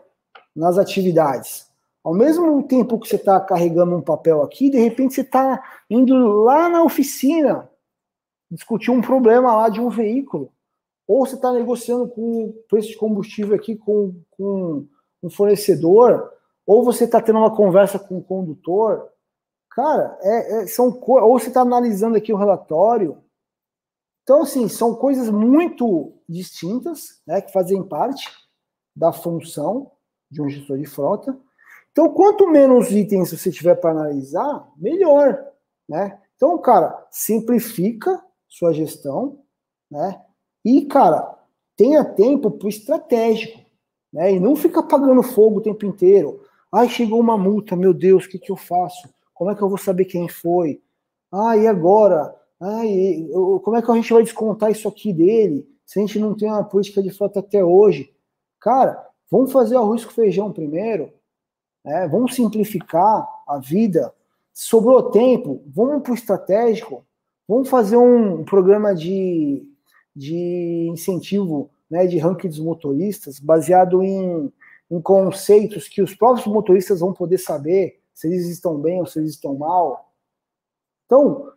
nas 0.55 0.79
atividades. 0.79 1.67
Ao 2.03 2.13
mesmo 2.13 2.63
tempo 2.63 2.99
que 2.99 3.07
você 3.07 3.17
está 3.17 3.39
carregando 3.39 3.95
um 3.95 4.01
papel 4.01 4.41
aqui, 4.41 4.71
de 4.71 4.79
repente 4.79 5.13
você 5.13 5.21
está 5.21 5.63
indo 5.87 6.15
lá 6.15 6.67
na 6.67 6.81
oficina 6.83 7.69
discutir 8.49 8.89
um 8.89 9.01
problema 9.01 9.55
lá 9.55 9.69
de 9.69 9.79
um 9.79 9.89
veículo. 9.89 10.51
Ou 11.11 11.25
você 11.25 11.35
está 11.35 11.51
negociando 11.51 12.07
com 12.07 12.53
preço 12.69 12.89
de 12.89 12.97
combustível 12.97 13.55
aqui 13.55 13.75
com, 13.75 14.15
com 14.31 14.87
um 15.21 15.29
fornecedor, 15.29 16.31
ou 16.65 16.83
você 16.83 17.05
está 17.05 17.21
tendo 17.21 17.39
uma 17.39 17.55
conversa 17.55 17.99
com 17.99 18.17
o 18.17 18.23
condutor. 18.23 19.09
Cara, 19.71 20.17
é, 20.21 20.63
é, 20.63 20.67
são 20.67 20.87
ou 21.05 21.39
você 21.39 21.47
está 21.47 21.61
analisando 21.61 22.17
aqui 22.17 22.31
o 22.33 22.37
relatório, 22.37 23.17
então, 24.23 24.43
assim, 24.43 24.67
são 24.69 24.95
coisas 24.95 25.29
muito 25.29 26.13
distintas, 26.29 27.21
né, 27.25 27.41
que 27.41 27.51
fazem 27.51 27.83
parte 27.83 28.29
da 28.95 29.11
função 29.11 29.91
de 30.29 30.41
um 30.41 30.49
gestor 30.49 30.77
de 30.77 30.85
frota. 30.85 31.37
Então, 31.91 32.13
quanto 32.13 32.47
menos 32.47 32.91
itens 32.91 33.31
você 33.31 33.51
tiver 33.51 33.75
para 33.75 33.91
analisar, 33.91 34.71
melhor, 34.77 35.37
né? 35.89 36.17
Então, 36.35 36.57
cara, 36.59 37.05
simplifica 37.11 38.23
sua 38.47 38.73
gestão, 38.73 39.43
né? 39.89 40.21
E, 40.63 40.85
cara, 40.85 41.37
tenha 41.75 42.03
tempo 42.05 42.51
para 42.51 42.65
o 42.65 42.69
estratégico, 42.69 43.59
né? 44.13 44.33
E 44.33 44.39
não 44.39 44.55
fica 44.55 44.79
apagando 44.81 45.23
fogo 45.23 45.57
o 45.57 45.61
tempo 45.61 45.85
inteiro. 45.85 46.43
Ai, 46.71 46.87
chegou 46.87 47.19
uma 47.19 47.37
multa, 47.37 47.75
meu 47.75 47.93
Deus, 47.93 48.25
o 48.25 48.29
que, 48.29 48.39
que 48.39 48.51
eu 48.51 48.55
faço? 48.55 49.09
Como 49.33 49.49
é 49.49 49.55
que 49.55 49.61
eu 49.61 49.69
vou 49.69 49.77
saber 49.77 50.05
quem 50.05 50.29
foi? 50.29 50.81
Ah, 51.31 51.57
e 51.57 51.67
agora? 51.67 52.35
Ai, 52.59 53.27
como 53.63 53.75
é 53.75 53.81
que 53.81 53.91
a 53.91 53.95
gente 53.95 54.13
vai 54.13 54.23
descontar 54.23 54.69
isso 54.69 54.87
aqui 54.87 55.11
dele? 55.11 55.67
Se 55.85 55.99
a 55.99 56.01
gente 56.01 56.19
não 56.19 56.35
tem 56.35 56.47
uma 56.47 56.63
política 56.63 57.01
de 57.01 57.09
frota 57.09 57.39
até 57.39 57.63
hoje. 57.63 58.13
Cara, 58.59 59.03
vamos 59.29 59.51
fazer 59.51 59.75
arroz 59.75 60.05
com 60.05 60.11
feijão 60.11 60.51
primeiro. 60.51 61.11
Né? 61.83 62.07
Vamos 62.07 62.35
simplificar 62.35 63.27
a 63.47 63.57
vida. 63.57 64.13
Sobrou 64.53 65.09
tempo, 65.09 65.63
vamos 65.65 66.03
para 66.03 66.11
o 66.11 66.15
estratégico. 66.15 67.05
Vamos 67.47 67.69
fazer 67.69 67.97
um 67.97 68.43
programa 68.43 68.93
de, 68.93 69.67
de 70.15 70.87
incentivo 70.91 71.69
né, 71.89 72.07
de 72.07 72.17
ranking 72.17 72.47
dos 72.47 72.59
motoristas, 72.59 73.39
baseado 73.39 74.01
em, 74.01 74.51
em 74.89 75.01
conceitos 75.01 75.87
que 75.89 76.01
os 76.01 76.15
próprios 76.15 76.47
motoristas 76.47 77.01
vão 77.01 77.13
poder 77.13 77.37
saber 77.37 78.01
se 78.13 78.27
eles 78.27 78.47
estão 78.47 78.77
bem 78.77 78.99
ou 78.99 79.05
se 79.05 79.19
eles 79.19 79.31
estão 79.31 79.55
mal. 79.55 80.13
Então, 81.05 81.51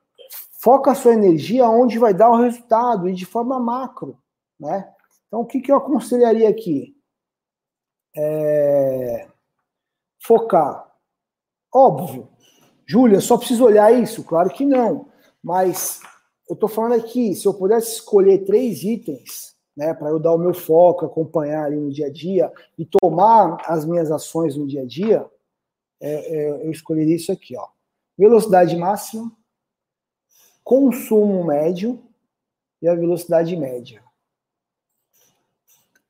foca 0.60 0.90
a 0.90 0.94
sua 0.94 1.12
energia 1.12 1.68
onde 1.68 1.98
vai 1.98 2.12
dar 2.12 2.30
o 2.30 2.36
resultado 2.36 3.08
e 3.08 3.14
de 3.14 3.24
forma 3.24 3.60
macro, 3.60 4.18
né? 4.58 4.92
Então, 5.26 5.40
o 5.40 5.46
que, 5.46 5.60
que 5.60 5.70
eu 5.70 5.76
aconselharia 5.76 6.48
aqui? 6.48 6.96
É... 8.16 9.28
Focar. 10.20 10.90
Óbvio. 11.72 12.28
Júlia, 12.86 13.20
só 13.20 13.36
preciso 13.36 13.64
olhar 13.64 13.92
isso? 13.92 14.24
Claro 14.24 14.50
que 14.50 14.64
não. 14.64 15.08
Mas 15.42 16.00
eu 16.54 16.56
estou 16.56 16.68
falando 16.68 16.94
aqui, 16.94 17.34
se 17.34 17.46
eu 17.46 17.52
pudesse 17.52 17.94
escolher 17.94 18.44
três 18.44 18.84
itens, 18.84 19.56
né, 19.76 19.92
para 19.92 20.08
eu 20.10 20.20
dar 20.20 20.32
o 20.32 20.38
meu 20.38 20.54
foco, 20.54 21.04
acompanhar 21.04 21.64
ali 21.64 21.76
no 21.76 21.90
dia 21.90 22.06
a 22.06 22.10
dia 22.10 22.52
e 22.78 22.86
tomar 22.86 23.60
as 23.66 23.84
minhas 23.84 24.10
ações 24.12 24.56
no 24.56 24.64
dia 24.64 24.82
a 24.82 24.86
dia, 24.86 25.28
é, 26.00 26.12
é, 26.12 26.50
eu 26.64 26.70
escolheria 26.70 27.16
isso 27.16 27.32
aqui, 27.32 27.56
ó. 27.56 27.66
Velocidade 28.16 28.76
máxima, 28.76 29.32
consumo 30.62 31.42
médio 31.42 32.00
e 32.80 32.86
a 32.86 32.94
velocidade 32.94 33.56
média. 33.56 34.00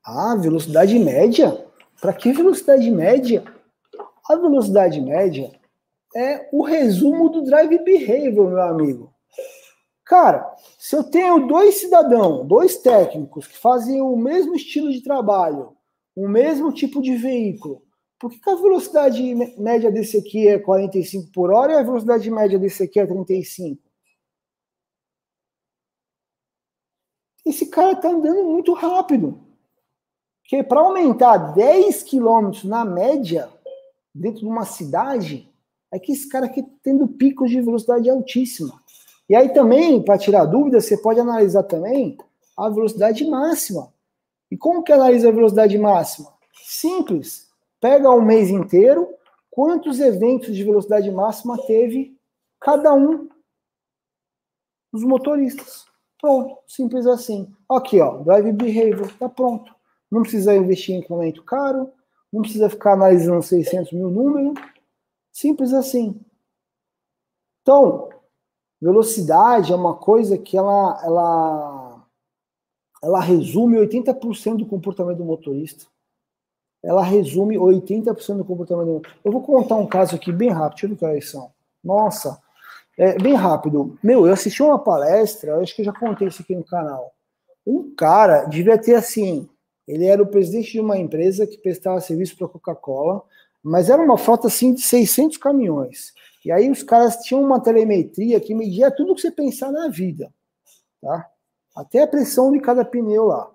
Ah, 0.03 0.35
velocidade 0.35 0.99
média? 0.99 1.65
Para 1.99 2.13
que 2.13 2.31
velocidade 2.31 2.91
média? 2.91 3.43
A 4.29 4.35
velocidade 4.35 5.01
média 5.01 5.59
é 6.15 6.47
o 6.51 6.61
resumo 6.61 7.29
do 7.29 7.43
drive 7.43 7.83
behavior, 7.83 8.47
meu 8.47 8.61
amigo. 8.61 9.14
Cara, 10.05 10.55
se 10.77 10.95
eu 10.95 11.03
tenho 11.03 11.47
dois 11.47 11.75
cidadãos, 11.75 12.47
dois 12.47 12.77
técnicos 12.77 13.47
que 13.47 13.57
fazem 13.57 13.99
o 14.01 14.15
mesmo 14.15 14.55
estilo 14.55 14.91
de 14.91 15.01
trabalho, 15.01 15.75
o 16.15 16.27
mesmo 16.27 16.71
tipo 16.71 17.01
de 17.01 17.15
veículo, 17.17 17.81
por 18.19 18.29
que, 18.29 18.39
que 18.39 18.49
a 18.49 18.55
velocidade 18.55 19.21
média 19.57 19.91
desse 19.91 20.17
aqui 20.17 20.47
é 20.47 20.59
45 20.59 21.31
por 21.31 21.51
hora 21.51 21.73
e 21.73 21.75
a 21.77 21.83
velocidade 21.83 22.29
média 22.29 22.57
desse 22.59 22.83
aqui 22.83 22.99
é 22.99 23.05
35? 23.05 23.81
Esse 27.43 27.67
cara 27.67 27.93
está 27.93 28.09
andando 28.09 28.43
muito 28.43 28.73
rápido. 28.73 29.43
Porque 30.41 30.63
para 30.63 30.81
aumentar 30.81 31.37
10 31.53 32.03
km 32.03 32.51
na 32.63 32.85
média 32.85 33.49
dentro 34.13 34.41
de 34.41 34.45
uma 34.45 34.65
cidade, 34.65 35.51
é 35.91 35.99
que 35.99 36.11
esse 36.11 36.29
cara 36.29 36.45
aqui 36.45 36.61
tá 36.61 36.69
tendo 36.83 37.07
picos 37.07 37.49
de 37.49 37.61
velocidade 37.61 38.09
altíssima. 38.09 38.84
E 39.27 39.35
aí 39.35 39.49
também, 39.49 40.03
para 40.03 40.17
tirar 40.17 40.45
dúvida, 40.45 40.79
você 40.79 40.97
pode 40.97 41.19
analisar 41.19 41.63
também 41.63 42.17
a 42.57 42.69
velocidade 42.69 43.25
máxima. 43.25 43.91
E 44.51 44.57
como 44.57 44.83
que 44.83 44.91
analisa 44.91 45.29
a 45.29 45.31
velocidade 45.31 45.77
máxima? 45.77 46.31
Simples. 46.63 47.49
Pega 47.81 48.09
o 48.09 48.21
mês 48.21 48.49
inteiro, 48.49 49.09
quantos 49.49 49.99
eventos 49.99 50.55
de 50.55 50.63
velocidade 50.63 51.09
máxima 51.11 51.57
teve 51.65 52.15
cada 52.59 52.93
um 52.93 53.27
dos 54.91 55.03
motoristas. 55.03 55.85
Pronto, 56.21 56.57
simples 56.67 57.05
assim. 57.05 57.53
Aqui, 57.69 57.99
ó, 57.99 58.17
drive 58.23 58.51
behavior, 58.53 59.11
tá 59.19 59.27
pronto. 59.27 59.73
Não 60.09 60.21
precisa 60.21 60.55
investir 60.55 60.95
em 60.95 60.99
equipamento 60.99 61.43
caro, 61.43 61.91
não 62.31 62.41
precisa 62.41 62.69
ficar 62.69 62.93
analisando 62.93 63.43
600 63.43 63.91
mil 63.91 64.09
números. 64.09 64.53
Simples 65.31 65.73
assim. 65.73 66.19
Então, 67.61 68.09
velocidade 68.81 69.71
é 69.71 69.75
uma 69.75 69.95
coisa 69.95 70.37
que 70.37 70.57
ela, 70.57 71.01
ela, 71.03 72.05
ela 73.03 73.19
resume 73.19 73.77
80% 73.77 74.57
do 74.57 74.65
comportamento 74.65 75.17
do 75.17 75.25
motorista. 75.25 75.85
Ela 76.83 77.03
resume 77.03 77.57
80% 77.57 78.37
do 78.37 78.45
comportamento 78.45 78.85
do 78.85 78.93
motorista. 78.93 79.19
Eu 79.23 79.31
vou 79.31 79.41
contar 79.41 79.75
um 79.75 79.87
caso 79.87 80.15
aqui 80.15 80.31
bem 80.31 80.49
rápido. 80.49 80.89
Ver 80.89 80.95
que 80.97 81.05
horas 81.05 81.29
são. 81.29 81.51
Nossa, 81.83 82.39
é, 82.97 83.17
bem 83.17 83.33
rápido. 83.33 83.97
Meu, 84.01 84.25
eu 84.25 84.33
assisti 84.33 84.63
uma 84.63 84.79
palestra, 84.79 85.59
acho 85.59 85.75
que 85.75 85.81
eu 85.81 85.85
já 85.85 85.93
contei 85.93 86.27
isso 86.27 86.41
aqui 86.41 86.55
no 86.55 86.63
canal. 86.63 87.13
Um 87.65 87.93
cara 87.95 88.45
devia 88.45 88.77
ter 88.77 88.95
assim, 88.95 89.49
ele 89.87 90.05
era 90.05 90.21
o 90.21 90.27
presidente 90.27 90.71
de 90.71 90.79
uma 90.79 90.97
empresa 90.97 91.45
que 91.45 91.57
prestava 91.57 91.99
serviço 91.99 92.37
para 92.37 92.47
Coca-Cola, 92.47 93.21
mas 93.61 93.89
era 93.89 94.01
uma 94.01 94.17
frota 94.17 94.47
assim 94.47 94.73
de 94.73 94.81
600 94.81 95.37
caminhões. 95.37 96.13
E 96.45 96.51
aí 96.51 96.69
os 96.69 96.83
caras 96.83 97.17
tinham 97.23 97.41
uma 97.41 97.59
telemetria 97.59 98.39
que 98.39 98.53
media 98.53 98.91
tudo 98.91 99.15
que 99.15 99.21
você 99.21 99.31
pensar 99.31 99.71
na 99.71 99.87
vida, 99.87 100.31
tá? 101.01 101.27
Até 101.75 102.03
a 102.03 102.07
pressão 102.07 102.51
de 102.51 102.59
cada 102.59 102.85
pneu 102.85 103.25
lá. 103.25 103.51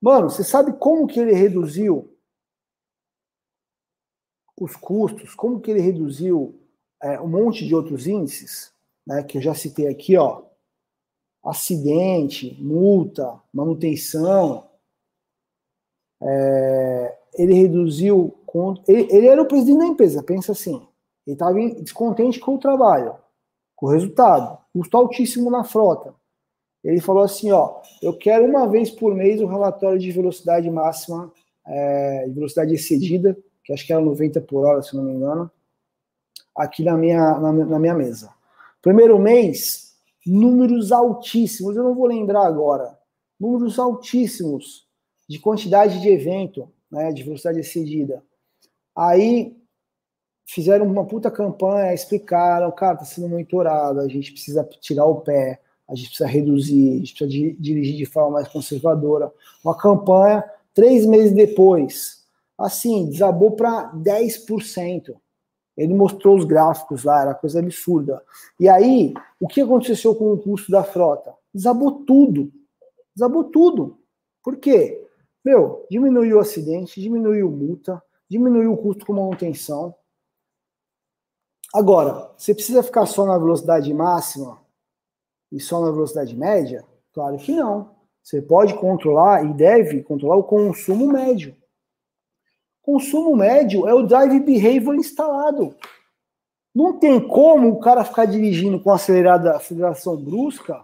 Mano, 0.00 0.30
você 0.30 0.42
sabe 0.42 0.72
como 0.78 1.06
que 1.06 1.20
ele 1.20 1.34
reduziu 1.34 2.16
os 4.58 4.74
custos? 4.74 5.34
Como 5.34 5.60
que 5.60 5.70
ele 5.70 5.80
reduziu 5.80 6.58
é, 7.02 7.20
um 7.20 7.28
monte 7.28 7.66
de 7.66 7.74
outros 7.74 8.06
índices, 8.06 8.72
né? 9.06 9.22
Que 9.22 9.36
eu 9.36 9.42
já 9.42 9.54
citei 9.54 9.86
aqui, 9.86 10.16
ó. 10.16 10.44
Acidente, 11.44 12.56
multa, 12.58 13.38
manutenção, 13.52 14.68
é, 16.22 17.18
ele 17.34 17.52
reduziu. 17.52 18.34
Ele, 18.88 19.06
ele, 19.14 19.26
era 19.26 19.42
o 19.42 19.46
presidente 19.46 19.78
da 19.78 19.86
empresa, 19.86 20.22
pensa 20.22 20.52
assim. 20.52 20.88
Ele 21.26 21.34
estava 21.34 21.54
descontente 21.54 22.38
com 22.38 22.54
o 22.54 22.58
trabalho, 22.58 23.16
com 23.74 23.86
o 23.86 23.90
resultado, 23.90 24.58
custo 24.72 24.96
altíssimo 24.96 25.50
na 25.50 25.64
frota. 25.64 26.14
Ele 26.84 27.00
falou 27.00 27.24
assim: 27.24 27.50
ó, 27.50 27.80
eu 28.00 28.16
quero 28.16 28.44
uma 28.44 28.68
vez 28.68 28.90
por 28.90 29.14
mês 29.14 29.40
o 29.40 29.46
relatório 29.46 29.98
de 29.98 30.12
velocidade 30.12 30.70
máxima, 30.70 31.32
é, 31.66 32.26
de 32.28 32.32
velocidade 32.32 32.74
excedida, 32.74 33.36
que 33.64 33.72
acho 33.72 33.84
que 33.84 33.92
era 33.92 34.00
90 34.00 34.40
por 34.42 34.64
hora, 34.64 34.82
se 34.82 34.94
não 34.94 35.02
me 35.02 35.12
engano, 35.12 35.50
aqui 36.56 36.84
na 36.84 36.96
minha, 36.96 37.38
na, 37.38 37.52
na 37.52 37.78
minha 37.78 37.94
mesa. 37.94 38.32
Primeiro 38.80 39.18
mês, 39.18 39.96
números 40.24 40.92
altíssimos, 40.92 41.76
eu 41.76 41.82
não 41.82 41.94
vou 41.94 42.06
lembrar 42.06 42.46
agora, 42.46 42.96
números 43.38 43.78
altíssimos 43.80 44.86
de 45.28 45.40
quantidade 45.40 46.00
de 46.00 46.08
evento, 46.08 46.70
né, 46.88 47.12
de 47.12 47.24
velocidade 47.24 47.58
excedida. 47.58 48.22
Aí 48.94 49.56
fizeram 50.46 50.86
uma 50.86 51.04
puta 51.04 51.30
campanha, 51.30 51.92
explicaram, 51.92 52.70
cara, 52.70 52.98
tá 52.98 53.04
sendo 53.04 53.28
monitorado, 53.28 54.00
a 54.00 54.08
gente 54.08 54.30
precisa 54.30 54.64
tirar 54.80 55.04
o 55.04 55.20
pé, 55.20 55.60
a 55.88 55.94
gente 55.94 56.08
precisa 56.08 56.28
reduzir, 56.28 56.92
a 56.92 56.98
gente 56.98 57.14
precisa 57.14 57.56
dirigir 57.58 57.96
de 57.96 58.06
forma 58.06 58.30
mais 58.30 58.48
conservadora. 58.48 59.30
Uma 59.64 59.76
campanha, 59.76 60.44
três 60.72 61.04
meses 61.04 61.32
depois, 61.32 62.24
assim, 62.56 63.10
desabou 63.10 63.52
para 63.52 63.92
10%. 63.94 65.14
Ele 65.76 65.92
mostrou 65.92 66.36
os 66.36 66.44
gráficos 66.44 67.04
lá, 67.04 67.22
era 67.22 67.34
coisa 67.34 67.58
absurda. 67.58 68.22
E 68.58 68.68
aí, 68.68 69.12
o 69.38 69.46
que 69.46 69.60
aconteceu 69.60 70.14
com 70.14 70.32
o 70.32 70.38
custo 70.38 70.70
da 70.70 70.82
frota? 70.82 71.34
Desabou 71.52 72.04
tudo. 72.06 72.50
Desabou 73.14 73.44
tudo. 73.44 73.98
Por 74.42 74.56
quê? 74.56 75.04
Meu, 75.44 75.84
diminuiu 75.90 76.38
o 76.38 76.40
acidente, 76.40 77.00
diminuiu 77.00 77.50
multa, 77.50 78.02
diminuiu 78.28 78.72
o 78.72 78.76
custo 78.76 79.04
com 79.04 79.12
manutenção. 79.12 79.94
Agora, 81.76 82.30
você 82.38 82.54
precisa 82.54 82.82
ficar 82.82 83.04
só 83.04 83.26
na 83.26 83.36
velocidade 83.36 83.92
máxima 83.92 84.58
e 85.52 85.60
só 85.60 85.78
na 85.78 85.90
velocidade 85.90 86.34
média? 86.34 86.82
Claro 87.12 87.36
que 87.36 87.52
não. 87.52 87.90
Você 88.22 88.40
pode 88.40 88.72
controlar 88.72 89.44
e 89.44 89.52
deve 89.52 90.02
controlar 90.02 90.36
o 90.36 90.44
consumo 90.44 91.06
médio. 91.06 91.54
Consumo 92.80 93.36
médio 93.36 93.86
é 93.86 93.92
o 93.92 94.06
drive 94.06 94.40
behavior 94.40 94.94
instalado. 94.94 95.76
Não 96.74 96.98
tem 96.98 97.20
como 97.20 97.68
o 97.68 97.78
cara 97.78 98.04
ficar 98.04 98.24
dirigindo 98.24 98.80
com 98.80 98.90
acelerada, 98.90 99.54
aceleração 99.54 100.16
brusca 100.16 100.82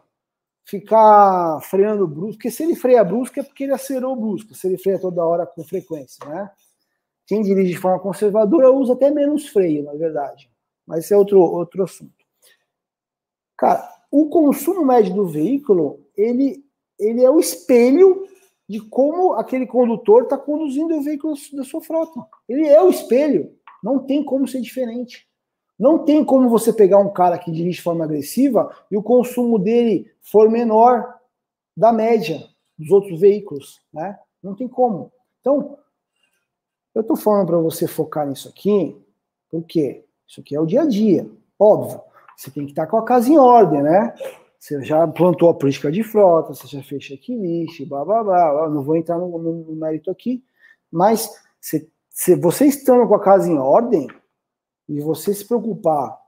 ficar 0.63 1.59
freando 1.63 2.07
brusco, 2.07 2.33
porque 2.33 2.51
se 2.51 2.65
ele 2.65 2.77
freia 2.77 3.03
brusco 3.03 3.41
é 3.41 3.43
porque 3.43 3.65
ele 3.65 3.73
acelerou 3.73 4.15
brusco, 4.15 4.55
se 4.55 4.67
ele 4.67 4.77
freia 4.77 4.99
toda 4.99 5.25
hora 5.25 5.47
com 5.47 5.65
frequência, 5.65 6.23
né? 6.29 6.51
Quem 7.27 7.41
dirige 7.41 7.71
de 7.71 7.79
forma 7.79 7.99
conservadora 7.99 8.71
usa 8.71 8.93
até 8.93 9.11
menos 9.11 9.49
freio, 9.49 9.85
na 9.85 9.95
verdade. 9.95 10.52
Mas 10.93 11.07
esse 11.07 11.15
é 11.15 11.17
outro, 11.17 11.41
outro 11.41 11.85
assunto. 11.85 12.13
Cara, 13.57 13.91
o 14.11 14.29
consumo 14.29 14.85
médio 14.85 15.15
do 15.15 15.27
veículo, 15.27 16.07
ele, 16.15 16.63
ele 16.99 17.25
é 17.25 17.31
o 17.31 17.41
espelho 17.41 18.29
de 18.69 18.79
como 18.79 19.33
aquele 19.33 19.67
condutor 19.67 20.25
está 20.25 20.37
conduzindo 20.37 20.95
o 20.95 21.03
veículo 21.03 21.35
da 21.55 21.65
sua 21.65 21.81
frota. 21.81 22.21
Ele 22.47 22.69
é 22.69 22.83
o 22.83 22.91
espelho. 22.91 23.57
Não 23.83 24.01
tem 24.01 24.23
como 24.23 24.47
ser 24.47 24.61
diferente. 24.61 25.27
Não 25.79 26.05
tem 26.05 26.23
como 26.23 26.51
você 26.51 26.71
pegar 26.71 26.99
um 26.99 27.11
cara 27.11 27.39
que 27.39 27.51
dirige 27.51 27.79
de 27.79 27.83
forma 27.83 28.05
agressiva 28.05 28.71
e 28.91 28.97
o 28.99 29.03
consumo 29.03 29.59
dele 29.59 30.13
for 30.21 30.51
menor 30.51 31.19
da 31.75 31.91
média 31.91 32.47
dos 32.77 32.91
outros 32.91 33.19
veículos, 33.19 33.81
né? 33.91 34.19
Não 34.43 34.55
tem 34.55 34.69
como. 34.69 35.11
Então, 35.41 35.79
eu 36.95 37.01
estou 37.01 37.17
falando 37.17 37.47
para 37.47 37.57
você 37.57 37.89
focar 37.89 38.29
nisso 38.29 38.47
aqui, 38.47 38.95
porque 39.49 40.05
isso 40.33 40.41
aqui 40.41 40.57
é 40.57 40.61
o 40.61 40.65
dia 40.65 40.81
a 40.81 40.87
dia. 40.87 41.29
Óbvio, 41.59 42.01
você 42.35 42.51
tem 42.51 42.65
que 42.65 42.73
estar 42.73 42.87
tá 42.87 42.91
com 42.91 42.97
a 42.97 43.05
casa 43.05 43.29
em 43.29 43.37
ordem, 43.37 43.83
né? 43.83 44.15
Você 44.59 44.83
já 44.83 45.07
plantou 45.07 45.51
a 45.51 45.55
política 45.55 45.93
de 45.93 46.03
frota, 46.03 46.55
você 46.55 46.67
já 46.67 46.83
fez 46.83 47.05
checklist, 47.05 47.85
blá 47.87 48.03
blá 48.03 48.25
blá. 48.25 48.69
não 48.71 48.83
vou 48.83 48.97
entrar 48.97 49.19
no, 49.19 49.29
no, 49.39 49.53
no 49.53 49.77
mérito 49.77 50.11
aqui, 50.11 50.43
mas 50.91 51.29
se, 51.61 51.87
se 52.09 52.35
você 52.35 52.65
estando 52.65 53.07
com 53.07 53.15
a 53.15 53.21
casa 53.21 53.51
em 53.51 53.59
ordem, 53.59 54.09
e 54.89 55.01
você 55.01 55.35
se 55.35 55.45
preocupar 55.45 56.19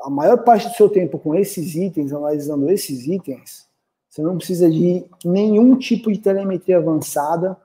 a 0.00 0.10
maior 0.10 0.42
parte 0.44 0.68
do 0.68 0.74
seu 0.74 0.88
tempo 0.88 1.18
com 1.18 1.34
esses 1.34 1.76
itens, 1.76 2.12
analisando 2.12 2.68
esses 2.68 3.06
itens, 3.06 3.68
você 4.08 4.22
não 4.22 4.36
precisa 4.36 4.68
de 4.68 5.04
nenhum 5.24 5.76
tipo 5.76 6.12
de 6.12 6.18
telemetria 6.18 6.78
avançada 6.78 7.56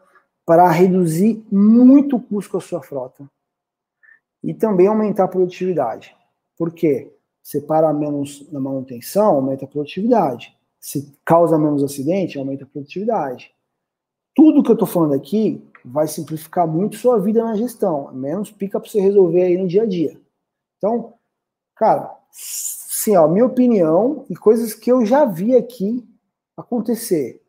para 0.45 0.69
reduzir 0.69 1.43
muito 1.51 2.15
o 2.15 2.21
custo 2.21 2.51
com 2.51 2.57
a 2.57 2.61
sua 2.61 2.81
frota. 2.81 3.29
E 4.43 4.53
também 4.53 4.87
aumentar 4.87 5.25
a 5.25 5.27
produtividade. 5.27 6.15
Por 6.57 6.71
quê? 6.71 7.13
Você 7.41 7.61
para 7.61 7.91
menos 7.93 8.49
na 8.51 8.59
manutenção, 8.59 9.35
aumenta 9.35 9.65
a 9.65 9.67
produtividade. 9.67 10.55
Se 10.79 11.13
causa 11.25 11.57
menos 11.57 11.83
acidente, 11.83 12.37
aumenta 12.37 12.63
a 12.63 12.67
produtividade. 12.67 13.51
Tudo 14.35 14.63
que 14.63 14.69
eu 14.69 14.73
estou 14.73 14.87
falando 14.87 15.13
aqui 15.13 15.61
vai 15.83 16.07
simplificar 16.07 16.67
muito 16.67 16.97
sua 16.97 17.19
vida 17.19 17.43
na 17.43 17.55
gestão. 17.55 18.11
Menos 18.13 18.51
pica 18.51 18.79
para 18.79 18.89
você 18.89 19.01
resolver 19.01 19.43
aí 19.43 19.57
no 19.57 19.67
dia 19.67 19.83
a 19.83 19.85
dia. 19.85 20.19
Então, 20.77 21.13
cara, 21.75 22.15
sim, 22.31 23.15
ó, 23.15 23.27
minha 23.27 23.45
opinião 23.45 24.25
e 24.29 24.35
coisas 24.35 24.73
que 24.73 24.91
eu 24.91 25.05
já 25.05 25.25
vi 25.25 25.55
aqui 25.55 26.07
acontecer. 26.55 27.41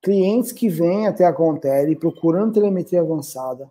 Clientes 0.00 0.50
que 0.50 0.68
vêm 0.68 1.06
até 1.06 1.24
a 1.24 1.32
Contele 1.32 1.94
procurando 1.94 2.54
telemetria 2.54 3.02
avançada. 3.02 3.70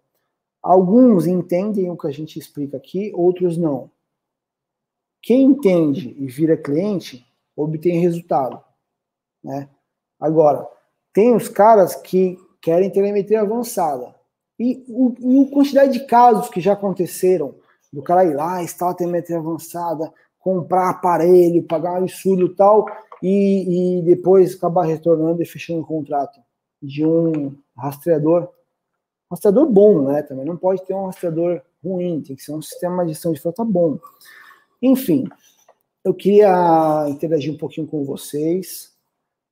Alguns 0.62 1.26
entendem 1.26 1.90
o 1.90 1.98
que 1.98 2.08
a 2.08 2.12
gente 2.12 2.38
explica 2.38 2.78
aqui, 2.78 3.12
outros 3.16 3.58
não. 3.58 3.90
Quem 5.22 5.44
entende 5.44 6.16
e 6.20 6.28
vira 6.28 6.58
cliente 6.58 7.26
obtém 7.56 8.00
resultado, 8.00 8.64
né? 9.44 9.70
Agora, 10.20 10.68
tem 11.14 11.36
os 11.36 11.48
caras 11.48 11.96
que 11.96 12.38
querem 12.62 12.92
telemetria 12.92 13.42
avançada. 13.42 14.16
E, 14.60 14.86
o, 14.88 15.16
e 15.20 15.48
a 15.48 15.52
quantidade 15.52 15.94
de 15.94 16.06
casos 16.06 16.50
que 16.50 16.62
já 16.62 16.74
aconteceram 16.74 17.56
do 17.92 18.04
cara 18.04 18.24
ir 18.24 18.36
lá, 18.36 18.64
instalar 18.64 18.96
telemetria 18.96 19.38
avançada, 19.38 20.14
comprar 20.40 20.90
aparelho, 20.90 21.64
pagar 21.64 21.94
um 21.94 22.04
absurdo 22.04 22.56
tal, 22.56 22.86
e, 23.22 24.00
e 24.00 24.02
depois 24.04 24.56
acabar 24.56 24.86
retornando 24.86 25.42
e 25.42 25.46
fechando 25.46 25.82
o 25.82 25.86
contrato 25.86 26.40
de 26.82 27.06
um 27.06 27.56
rastreador. 27.76 28.50
Rastreador 29.32 29.66
bom, 29.66 30.02
né? 30.10 30.22
Também 30.24 30.46
não 30.46 30.58
pode 30.58 30.86
ter 30.86 30.94
um 30.94 31.06
rastreador 31.06 31.62
ruim, 31.82 32.22
tem 32.22 32.36
que 32.36 32.44
ser 32.44 32.52
um 32.52 32.62
sistema 32.62 33.06
de 33.06 33.14
gestão 33.14 33.32
de 33.32 33.40
frota 33.40 33.64
bom. 33.64 33.98
Enfim, 34.82 35.26
eu 36.04 36.14
queria 36.14 37.08
interagir 37.08 37.54
um 37.54 37.58
pouquinho 37.58 37.88
com 37.88 38.04
vocês. 38.04 38.94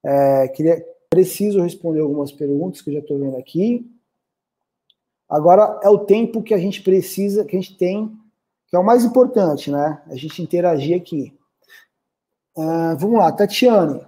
É, 0.04 0.50
queria, 0.50 0.86
preciso 1.10 1.62
responder 1.62 2.02
algumas 2.02 2.30
perguntas 2.30 2.82
que 2.82 2.90
eu 2.90 2.96
já 2.96 3.00
estou 3.00 3.20
vendo 3.20 3.38
aqui. 3.38 3.90
Agora 5.30 5.80
é 5.82 5.90
o 5.90 6.00
tempo 6.00 6.44
que 6.44 6.54
a 6.54 6.58
gente 6.58 6.82
precisa, 6.82 7.46
que 7.46 7.56
a 7.56 7.60
gente 7.60 7.78
tem, 7.78 8.12
que 8.68 8.76
é 8.76 8.80
o 8.80 8.86
mais 8.86 9.06
importante, 9.06 9.72
né? 9.72 10.02
A 10.08 10.16
gente 10.16 10.42
interagir 10.42 10.98
aqui. 10.98 11.34
Uh, 12.58 12.98
vamos 12.98 13.20
lá, 13.20 13.32
Tatiane. 13.32 14.06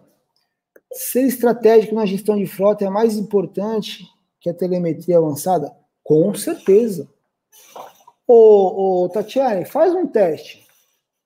Ser 0.91 1.21
estratégico 1.21 1.95
na 1.95 2.05
gestão 2.05 2.35
de 2.35 2.45
frota 2.45 2.83
é 2.83 2.89
mais 2.89 3.17
importante 3.17 4.05
que 4.41 4.49
a 4.49 4.53
telemetria 4.53 5.19
avançada? 5.19 5.73
Com 6.03 6.33
certeza. 6.33 7.07
Ô, 8.27 9.03
ô 9.03 9.09
Tatiane, 9.09 9.65
faz 9.65 9.93
um 9.93 10.07
teste. 10.07 10.67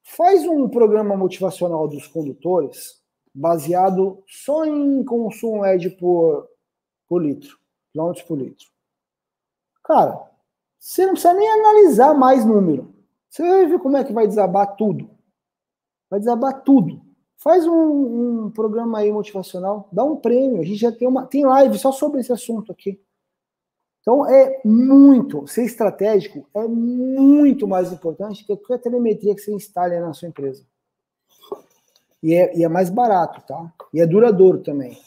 Faz 0.04 0.46
um 0.46 0.70
programa 0.70 1.18
motivacional 1.18 1.88
dos 1.88 2.06
condutores 2.08 3.02
baseado 3.34 4.24
só 4.28 4.66
em 4.66 5.04
consumo 5.04 5.62
médio 5.62 5.98
por, 5.98 6.48
por 7.08 7.22
litro, 7.22 7.58
quilômetros 7.92 8.26
por 8.26 8.38
litro. 8.38 8.68
Cara, 9.84 10.32
você 10.80 11.06
não 11.06 11.14
precisa 11.14 11.34
nem 11.34 11.50
analisar 11.50 12.14
mais 12.14 12.46
número. 12.46 12.94
Você 13.30 13.44
vai 13.44 13.66
ver 13.66 13.80
como 13.80 13.98
é 13.98 14.04
que 14.04 14.14
vai 14.14 14.28
desabar 14.28 14.76
tudo. 14.76 15.10
Vai 16.10 16.20
desabar 16.20 16.64
tudo. 16.64 17.02
Faz 17.38 17.68
um, 17.68 18.46
um 18.46 18.52
programa 18.52 19.00
aí 19.00 19.12
motivacional, 19.12 19.90
dá 19.92 20.04
um 20.04 20.16
prêmio. 20.16 20.62
A 20.62 20.66
gente 20.66 20.78
já 20.78 20.92
tem 20.92 21.08
uma 21.08 21.26
tem 21.28 21.46
live 21.46 21.78
só 21.78 21.92
sobre 21.92 22.22
esse 22.22 22.32
assunto 22.32 22.72
aqui. 22.72 23.00
Então 24.06 24.30
é 24.30 24.62
muito, 24.64 25.48
ser 25.48 25.64
estratégico 25.64 26.48
é 26.54 26.68
muito 26.68 27.68
mais 27.68 27.92
importante 27.92 28.46
que 28.46 28.54
a 28.72 28.78
telemetria 28.78 29.34
que 29.34 29.42
você 29.42 29.52
instale 29.52 30.00
na 30.00 30.14
sua 30.14 30.28
empresa. 30.28 30.64
E 32.22 32.36
é, 32.36 32.56
e 32.56 32.64
é 32.64 32.68
mais 32.68 32.92
barato, 32.92 33.42
tá? 33.48 33.74
E 33.92 34.00
é 34.00 34.06
duradouro 34.06 34.62
também. 34.62 35.02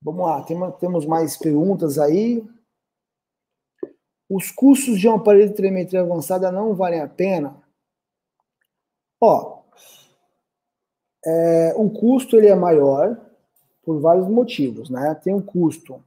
Vamos 0.00 0.24
lá, 0.24 0.42
tem, 0.44 0.58
temos 0.80 1.04
mais 1.04 1.36
perguntas 1.36 1.98
aí. 1.98 2.42
Os 4.30 4.50
custos 4.50 4.98
de 4.98 5.06
um 5.06 5.16
aparelho 5.16 5.50
de 5.50 5.56
telemetria 5.56 6.00
avançada 6.00 6.50
não 6.50 6.74
valem 6.74 7.02
a 7.02 7.08
pena? 7.08 7.62
Ó, 9.20 9.62
é, 11.22 11.74
o 11.76 11.90
custo 11.90 12.38
ele 12.38 12.48
é 12.48 12.54
maior 12.54 13.20
por 13.82 14.00
vários 14.00 14.26
motivos, 14.26 14.88
né? 14.88 15.14
Tem 15.16 15.34
um 15.34 15.42
custo 15.42 16.02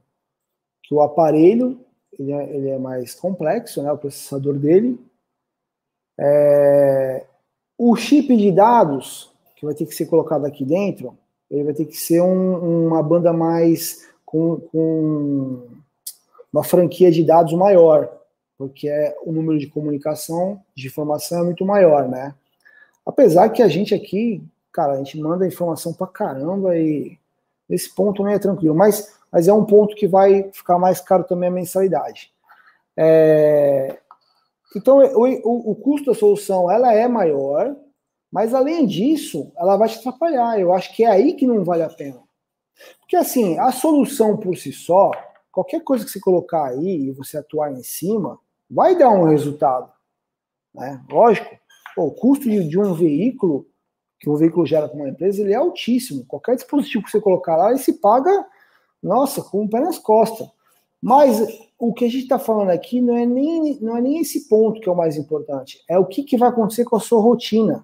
que 0.90 0.94
o 0.94 1.00
aparelho 1.00 1.78
ele 2.18 2.32
é, 2.32 2.56
ele 2.56 2.68
é 2.68 2.78
mais 2.78 3.14
complexo, 3.14 3.80
né, 3.80 3.92
o 3.92 3.96
processador 3.96 4.58
dele. 4.58 4.98
É, 6.18 7.24
o 7.78 7.94
chip 7.94 8.36
de 8.36 8.50
dados 8.50 9.32
que 9.54 9.64
vai 9.64 9.72
ter 9.72 9.86
que 9.86 9.94
ser 9.94 10.06
colocado 10.06 10.44
aqui 10.44 10.64
dentro, 10.64 11.16
ele 11.48 11.62
vai 11.62 11.74
ter 11.74 11.84
que 11.84 11.96
ser 11.96 12.20
um, 12.20 12.88
uma 12.88 13.00
banda 13.04 13.32
mais 13.32 14.04
com, 14.26 14.56
com, 14.56 15.68
uma 16.52 16.64
franquia 16.64 17.12
de 17.12 17.22
dados 17.22 17.52
maior, 17.52 18.10
porque 18.58 18.88
é, 18.88 19.16
o 19.24 19.30
número 19.30 19.60
de 19.60 19.68
comunicação, 19.68 20.60
de 20.74 20.88
informação 20.88 21.38
é 21.38 21.44
muito 21.44 21.64
maior, 21.64 22.08
né? 22.08 22.34
Apesar 23.06 23.48
que 23.50 23.62
a 23.62 23.68
gente 23.68 23.94
aqui, 23.94 24.42
cara, 24.72 24.94
a 24.94 24.96
gente 24.96 25.16
manda 25.20 25.46
informação 25.46 25.92
pra 25.92 26.08
caramba 26.08 26.76
e 26.76 27.16
nesse 27.70 27.94
ponto 27.94 28.22
não 28.22 28.30
é 28.30 28.38
tranquilo, 28.38 28.74
mas 28.74 29.18
mas 29.30 29.46
é 29.46 29.52
um 29.52 29.64
ponto 29.64 29.94
que 29.94 30.06
vai 30.06 30.50
ficar 30.52 30.78
mais 30.78 31.00
caro 31.00 31.24
também 31.24 31.48
a 31.48 31.52
mensalidade. 31.52 32.32
É, 32.96 33.98
então, 34.76 34.98
o, 34.98 35.24
o, 35.24 35.70
o, 35.70 35.74
custo 35.76 36.10
da 36.10 36.18
solução 36.18 36.70
ela 36.70 36.92
é 36.92 37.06
maior, 37.06 37.74
mas 38.30 38.54
além 38.54 38.86
disso, 38.86 39.52
ela 39.56 39.76
vai 39.76 39.88
te 39.88 39.98
atrapalhar. 39.98 40.58
Eu 40.58 40.72
acho 40.72 40.94
que 40.94 41.04
é 41.04 41.08
aí 41.08 41.34
que 41.34 41.46
não 41.46 41.64
vale 41.64 41.82
a 41.82 41.88
pena. 41.88 42.20
Porque 43.00 43.16
assim, 43.16 43.58
a 43.58 43.70
solução 43.72 44.36
por 44.36 44.56
si 44.56 44.72
só, 44.72 45.10
qualquer 45.52 45.82
coisa 45.82 46.04
que 46.04 46.10
você 46.10 46.20
colocar 46.20 46.68
aí 46.68 47.08
e 47.08 47.12
você 47.12 47.38
atuar 47.38 47.72
em 47.72 47.82
cima, 47.82 48.38
vai 48.68 48.96
dar 48.96 49.10
um 49.10 49.24
resultado. 49.24 49.90
Né? 50.74 51.02
Lógico, 51.10 51.56
o 51.96 52.10
custo 52.12 52.48
de 52.48 52.78
um 52.78 52.94
veículo 52.94 53.66
que 54.20 54.28
o 54.28 54.36
veículo 54.36 54.66
gera 54.66 54.86
para 54.86 54.96
uma 54.96 55.08
empresa, 55.08 55.40
ele 55.40 55.52
é 55.52 55.56
altíssimo. 55.56 56.24
Qualquer 56.26 56.54
dispositivo 56.54 57.02
que 57.02 57.10
você 57.10 57.20
colocar 57.20 57.56
lá, 57.56 57.70
ele 57.70 57.78
se 57.78 57.94
paga 57.94 58.46
nossa, 59.02 59.42
com 59.42 59.64
o 59.64 59.68
pé 59.68 59.80
nas 59.80 59.98
costas. 59.98 60.46
Mas 61.02 61.40
o 61.78 61.94
que 61.94 62.04
a 62.04 62.10
gente 62.10 62.24
está 62.24 62.38
falando 62.38 62.70
aqui 62.70 63.00
não 63.00 63.16
é, 63.16 63.24
nem, 63.24 63.78
não 63.80 63.96
é 63.96 64.00
nem 64.00 64.18
esse 64.20 64.48
ponto 64.48 64.80
que 64.80 64.88
é 64.88 64.92
o 64.92 64.96
mais 64.96 65.16
importante. 65.16 65.82
É 65.88 65.98
o 65.98 66.04
que, 66.04 66.22
que 66.22 66.36
vai 66.36 66.50
acontecer 66.50 66.84
com 66.84 66.96
a 66.96 67.00
sua 67.00 67.20
rotina. 67.20 67.82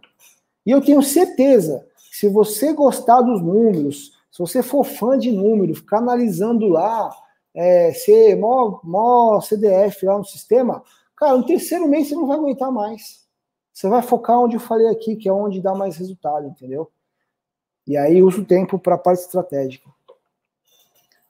E 0.67 0.71
eu 0.71 0.83
tenho 0.83 1.03
certeza, 1.03 1.87
se 2.13 2.29
você 2.29 2.73
gostar 2.73 3.23
dos 3.23 3.41
números, 3.41 4.13
se 4.31 4.39
você 4.39 4.63
for 4.63 4.85
fã 4.85 5.19
de 5.19 5.33
números, 5.33 5.79
ficar 5.79 5.99
analisando 5.99 6.69
lá, 6.69 7.11
é, 7.55 7.93
ser 7.93 8.37
mó, 8.37 8.81
mó 8.85 9.41
CDF 9.41 10.05
lá 10.05 10.19
no 10.19 10.25
sistema, 10.25 10.83
cara, 11.17 11.39
no 11.39 11.47
terceiro 11.47 11.89
mês 11.89 12.09
você 12.09 12.15
não 12.15 12.27
vai 12.27 12.37
aguentar 12.37 12.71
mais. 12.71 13.26
Você 13.77 13.91
vai 13.91 14.01
focar 14.01 14.41
onde 14.41 14.57
eu 14.57 14.61
falei 14.61 14.89
aqui, 14.89 15.17
que 15.17 15.29
é 15.29 15.33
onde 15.33 15.61
dá 15.61 15.75
mais 15.75 15.99
resultado, 15.99 16.47
entendeu? 16.47 16.91
E 17.87 17.95
aí 17.95 18.23
usa 18.23 18.41
o 18.41 18.45
tempo 18.45 18.79
para 18.79 18.95
a 18.95 18.99
parte 18.99 19.21
estratégica. 19.21 19.87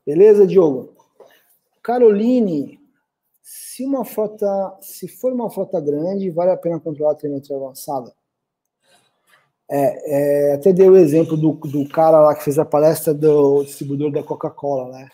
Beleza, 0.07 0.47
Diogo? 0.47 0.95
Caroline, 1.83 2.79
se 3.43 3.85
uma 3.85 4.05
frota, 4.05 4.47
se 4.81 5.09
for 5.09 5.33
uma 5.33 5.51
frota 5.51 5.81
grande, 5.81 6.31
vale 6.31 6.53
a 6.53 6.57
pena 6.57 6.79
controlar 6.79 7.15
a 7.15 7.17
telemetria 7.17 7.57
avançada? 7.57 8.15
É, 9.69 10.51
é, 10.51 10.55
até 10.55 10.73
dei 10.73 10.89
o 10.89 10.97
exemplo 10.97 11.37
do, 11.37 11.51
do 11.55 11.89
cara 11.89 12.21
lá 12.21 12.33
que 12.37 12.45
fez 12.45 12.61
a 12.61 12.65
palestra 12.65 13.13
do 13.13 13.65
distribuidor 13.65 14.13
da 14.13 14.23
Coca-Cola, 14.23 14.93
né? 14.93 15.09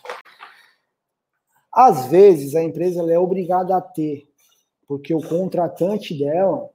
Às 1.73 2.09
vezes 2.09 2.55
a 2.55 2.63
empresa 2.63 3.11
é 3.11 3.19
obrigada 3.19 3.75
a 3.75 3.81
ter, 3.81 4.29
porque 4.87 5.15
o 5.15 5.27
contratante 5.27 6.13
dela 6.19 6.71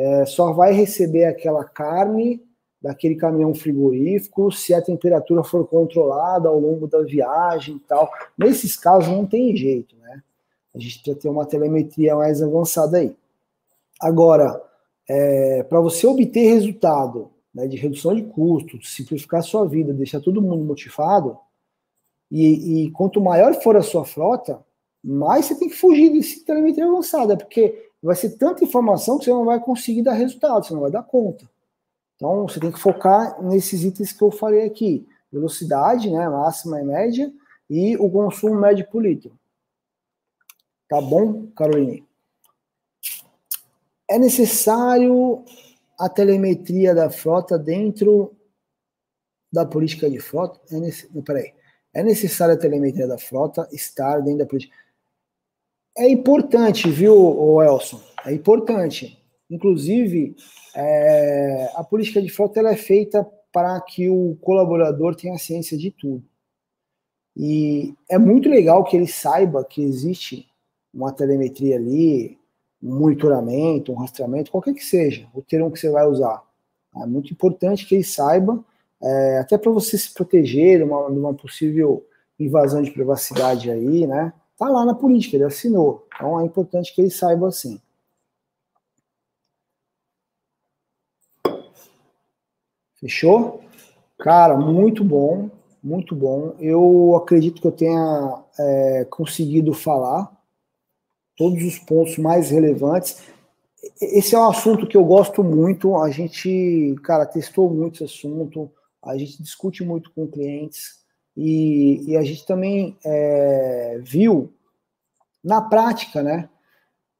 é, 0.00 0.24
só 0.24 0.50
vai 0.54 0.72
receber 0.72 1.26
aquela 1.26 1.62
carne 1.62 2.42
daquele 2.80 3.16
caminhão 3.16 3.52
frigorífico, 3.54 4.50
se 4.50 4.72
a 4.72 4.80
temperatura 4.80 5.44
for 5.44 5.66
controlada 5.66 6.48
ao 6.48 6.58
longo 6.58 6.86
da 6.86 7.02
viagem 7.02 7.76
e 7.76 7.80
tal. 7.80 8.10
Nesses 8.38 8.74
casos 8.76 9.10
não 9.10 9.26
tem 9.26 9.54
jeito, 9.54 9.94
né? 9.96 10.22
A 10.74 10.78
gente 10.78 10.94
precisa 10.94 11.18
ter 11.18 11.28
uma 11.28 11.44
telemetria 11.44 12.16
mais 12.16 12.42
avançada 12.42 12.96
aí. 12.96 13.14
Agora, 14.00 14.62
é, 15.06 15.62
para 15.64 15.78
você 15.80 16.06
obter 16.06 16.54
resultado 16.54 17.30
né, 17.54 17.66
de 17.66 17.76
redução 17.76 18.14
de 18.14 18.22
custos, 18.22 18.94
simplificar 18.94 19.40
a 19.40 19.42
sua 19.42 19.66
vida, 19.66 19.92
deixar 19.92 20.20
todo 20.20 20.40
mundo 20.40 20.64
motivado, 20.64 21.36
e, 22.30 22.84
e, 22.84 22.90
quanto 22.92 23.20
maior 23.20 23.52
for 23.60 23.76
a 23.76 23.82
sua 23.82 24.06
frota, 24.06 24.64
mais 25.04 25.44
você 25.44 25.58
tem 25.58 25.68
que 25.68 25.74
fugir 25.74 26.10
desse 26.10 26.44
telemetria 26.44 26.86
avançada, 26.86 27.36
porque 27.36 27.89
vai 28.02 28.16
ser 28.16 28.30
tanta 28.38 28.64
informação 28.64 29.18
que 29.18 29.24
você 29.24 29.30
não 29.30 29.44
vai 29.44 29.60
conseguir 29.60 30.02
dar 30.02 30.14
resultado, 30.14 30.64
você 30.64 30.74
não 30.74 30.80
vai 30.80 30.90
dar 30.90 31.02
conta. 31.02 31.48
Então, 32.16 32.46
você 32.46 32.60
tem 32.60 32.70
que 32.70 32.78
focar 32.78 33.42
nesses 33.42 33.82
itens 33.82 34.12
que 34.12 34.22
eu 34.22 34.30
falei 34.30 34.64
aqui: 34.64 35.06
velocidade, 35.32 36.10
né, 36.10 36.28
máxima 36.28 36.80
e 36.80 36.84
média, 36.84 37.32
e 37.68 37.96
o 37.96 38.10
consumo 38.10 38.60
médio 38.60 38.86
por 38.90 39.02
litro. 39.02 39.38
Tá 40.88 41.00
bom, 41.00 41.46
Caroline? 41.56 42.04
É 44.08 44.18
necessário 44.18 45.44
a 45.98 46.08
telemetria 46.08 46.94
da 46.94 47.08
frota 47.08 47.56
dentro 47.56 48.34
da 49.52 49.64
política 49.64 50.10
de 50.10 50.18
frota? 50.18 50.60
É 50.70 50.80
nesse... 50.80 51.06
Peraí. 51.22 51.54
É 51.94 52.02
necessária 52.02 52.54
a 52.54 52.58
telemetria 52.58 53.06
da 53.06 53.18
frota 53.18 53.68
estar 53.72 54.20
dentro 54.20 54.38
da 54.38 54.46
política. 54.46 54.74
É 56.00 56.08
importante, 56.08 56.88
viu, 56.88 57.60
Elson? 57.60 58.00
É 58.24 58.32
importante. 58.32 59.22
Inclusive, 59.50 60.34
é, 60.74 61.70
a 61.74 61.84
política 61.84 62.22
de 62.22 62.30
frota 62.30 62.58
ela 62.58 62.70
é 62.70 62.76
feita 62.76 63.22
para 63.52 63.78
que 63.82 64.08
o 64.08 64.34
colaborador 64.40 65.14
tenha 65.14 65.36
ciência 65.36 65.76
de 65.76 65.90
tudo. 65.90 66.24
E 67.36 67.94
é 68.08 68.16
muito 68.16 68.48
legal 68.48 68.82
que 68.82 68.96
ele 68.96 69.06
saiba 69.06 69.62
que 69.62 69.82
existe 69.82 70.48
uma 70.90 71.12
telemetria 71.12 71.76
ali, 71.76 72.38
um 72.82 72.98
monitoramento, 72.98 73.92
um 73.92 73.96
rastreamento, 73.96 74.50
qualquer 74.50 74.72
que 74.72 74.82
seja, 74.82 75.28
o 75.34 75.42
termo 75.42 75.70
que 75.70 75.78
você 75.78 75.90
vai 75.90 76.06
usar. 76.06 76.42
É 76.96 77.04
muito 77.04 77.30
importante 77.30 77.86
que 77.86 77.94
ele 77.94 78.04
saiba, 78.04 78.64
é, 79.02 79.38
até 79.38 79.58
para 79.58 79.70
você 79.70 79.98
se 79.98 80.14
proteger 80.14 80.78
de 80.78 80.84
uma, 80.84 81.10
de 81.10 81.18
uma, 81.18 81.34
possível 81.34 82.06
invasão 82.38 82.80
de 82.80 82.90
privacidade 82.90 83.70
aí, 83.70 84.06
né? 84.06 84.32
Tá 84.60 84.68
lá 84.68 84.84
na 84.84 84.94
política, 84.94 85.36
ele 85.36 85.44
assinou. 85.44 86.06
Então 86.14 86.38
é 86.38 86.44
importante 86.44 86.94
que 86.94 87.00
ele 87.00 87.10
saiba 87.10 87.48
assim. 87.48 87.80
Fechou? 93.00 93.64
Cara, 94.18 94.58
muito 94.58 95.02
bom, 95.02 95.48
muito 95.82 96.14
bom. 96.14 96.54
Eu 96.60 97.16
acredito 97.16 97.58
que 97.58 97.66
eu 97.66 97.72
tenha 97.72 98.44
é, 98.58 99.06
conseguido 99.06 99.72
falar 99.72 100.30
todos 101.38 101.64
os 101.64 101.78
pontos 101.78 102.18
mais 102.18 102.50
relevantes. 102.50 103.22
Esse 103.98 104.34
é 104.34 104.38
um 104.38 104.50
assunto 104.50 104.86
que 104.86 104.96
eu 104.98 105.04
gosto 105.06 105.42
muito. 105.42 105.96
A 105.96 106.10
gente, 106.10 106.94
cara, 107.02 107.24
testou 107.24 107.70
muito 107.70 108.04
esse 108.04 108.04
assunto, 108.04 108.70
a 109.02 109.16
gente 109.16 109.42
discute 109.42 109.82
muito 109.82 110.10
com 110.10 110.28
clientes 110.28 110.99
e, 111.36 112.10
e 112.10 112.16
a 112.16 112.22
gente 112.22 112.46
também 112.46 112.96
é, 113.04 114.00
viu 114.02 114.52
na 115.42 115.60
prática, 115.60 116.22
né? 116.22 116.48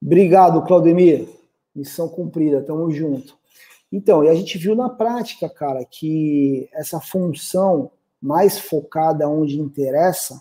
Obrigado, 0.02 0.62
Claudemir. 0.62 1.28
Missão 1.74 2.08
cumprida, 2.08 2.62
tamo 2.62 2.90
junto. 2.90 3.38
Então, 3.92 4.22
e 4.24 4.28
a 4.28 4.34
gente 4.34 4.58
viu 4.58 4.74
na 4.74 4.88
prática, 4.88 5.48
cara, 5.48 5.84
que 5.84 6.68
essa 6.72 7.00
função 7.00 7.90
mais 8.20 8.58
focada 8.58 9.28
onde 9.28 9.58
interessa, 9.58 10.40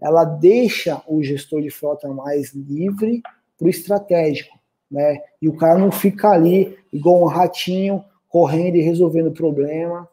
ela 0.00 0.24
deixa 0.24 1.00
o 1.06 1.22
gestor 1.22 1.62
de 1.62 1.70
frota 1.70 2.08
mais 2.08 2.52
livre 2.52 3.22
para 3.56 3.66
o 3.66 3.70
estratégico, 3.70 4.58
né? 4.90 5.22
E 5.40 5.48
o 5.48 5.56
cara 5.56 5.78
não 5.78 5.92
fica 5.92 6.30
ali 6.30 6.76
igual 6.92 7.22
um 7.22 7.26
ratinho 7.26 8.04
correndo 8.28 8.76
e 8.76 8.82
resolvendo 8.82 9.30
problema, 9.30 10.08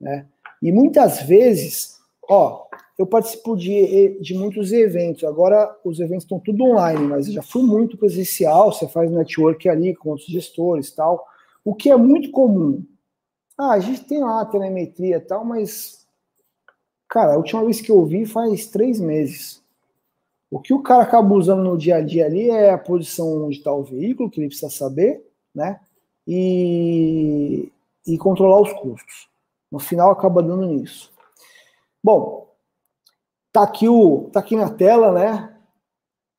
né? 0.00 0.26
E 0.62 0.70
muitas 0.70 1.22
vezes, 1.22 1.91
ó, 2.28 2.66
eu 2.98 3.06
participo 3.06 3.56
de, 3.56 4.18
de 4.20 4.34
muitos 4.34 4.72
eventos. 4.72 5.24
Agora 5.24 5.76
os 5.84 5.98
eventos 6.00 6.24
estão 6.24 6.38
tudo 6.38 6.64
online, 6.64 7.06
mas 7.06 7.26
já 7.26 7.42
fui 7.42 7.62
muito 7.62 7.96
presencial. 7.96 8.72
Você 8.72 8.88
faz 8.88 9.10
network 9.10 9.68
ali 9.68 9.94
com 9.94 10.10
outros 10.10 10.28
gestores, 10.28 10.90
tal. 10.90 11.26
O 11.64 11.74
que 11.74 11.90
é 11.90 11.96
muito 11.96 12.30
comum. 12.30 12.84
Ah, 13.56 13.72
a 13.72 13.80
gente 13.80 14.04
tem 14.04 14.20
lá 14.20 14.40
a 14.40 14.46
telemetria 14.46 15.16
e 15.16 15.20
tal, 15.20 15.44
mas, 15.44 16.06
cara, 17.08 17.34
a 17.34 17.36
última 17.36 17.64
vez 17.64 17.80
que 17.80 17.90
eu 17.90 18.04
vi 18.04 18.26
faz 18.26 18.66
três 18.66 19.00
meses. 19.00 19.62
O 20.50 20.60
que 20.60 20.74
o 20.74 20.82
cara 20.82 21.02
acaba 21.02 21.34
usando 21.34 21.62
no 21.62 21.78
dia 21.78 21.96
a 21.96 22.00
dia 22.02 22.26
ali 22.26 22.50
é 22.50 22.70
a 22.70 22.78
posição 22.78 23.44
onde 23.44 23.58
está 23.58 23.72
o 23.72 23.82
veículo, 23.82 24.30
que 24.30 24.40
ele 24.40 24.48
precisa 24.48 24.70
saber, 24.70 25.24
né? 25.54 25.80
E, 26.26 27.70
e 28.06 28.18
controlar 28.18 28.60
os 28.60 28.72
custos. 28.74 29.28
No 29.70 29.78
final 29.78 30.10
acaba 30.10 30.42
dando 30.42 30.66
nisso. 30.66 31.11
Bom, 32.02 32.48
tá 33.52 33.62
aqui 33.62 33.88
o 33.88 34.28
tá 34.32 34.40
aqui 34.40 34.56
na 34.56 34.70
tela, 34.70 35.12
né? 35.12 35.56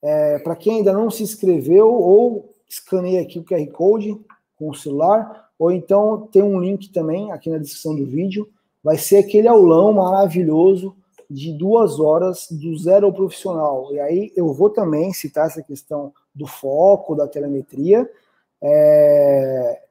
É, 0.01 0.39
Para 0.39 0.55
quem 0.55 0.78
ainda 0.78 0.91
não 0.91 1.09
se 1.09 1.24
inscreveu 1.24 1.89
ou 1.93 2.53
escaneia 2.68 3.22
aqui 3.22 3.39
o 3.39 3.43
QR 3.45 3.66
Code, 3.72 4.20
com 4.57 4.70
o 4.70 4.76
celular, 4.76 5.49
ou 5.57 5.72
então 5.72 6.28
tem 6.32 6.41
um 6.41 6.59
link 6.59 6.91
também 6.91 7.32
aqui 7.32 7.49
na 7.49 7.57
descrição 7.57 7.95
do 7.95 8.05
vídeo. 8.05 8.49
Vai 8.84 8.97
ser 8.97 9.18
aquele 9.18 9.47
aulão 9.47 9.93
maravilhoso 9.93 10.95
de 11.30 11.53
duas 11.53 11.99
horas 11.99 12.47
do 12.51 12.78
zero 12.78 13.07
ao 13.07 13.14
profissional. 13.14 13.93
E 13.93 13.99
aí 13.99 14.34
eu 14.36 14.53
vou 14.53 14.70
também 14.70 15.14
citar 15.14 15.47
essa 15.47 15.64
questão 15.64 16.14
do 16.36 16.45
foco, 16.45 17.16
da 17.16 17.28
telemetria, 17.28 18.09
é, 18.61 19.82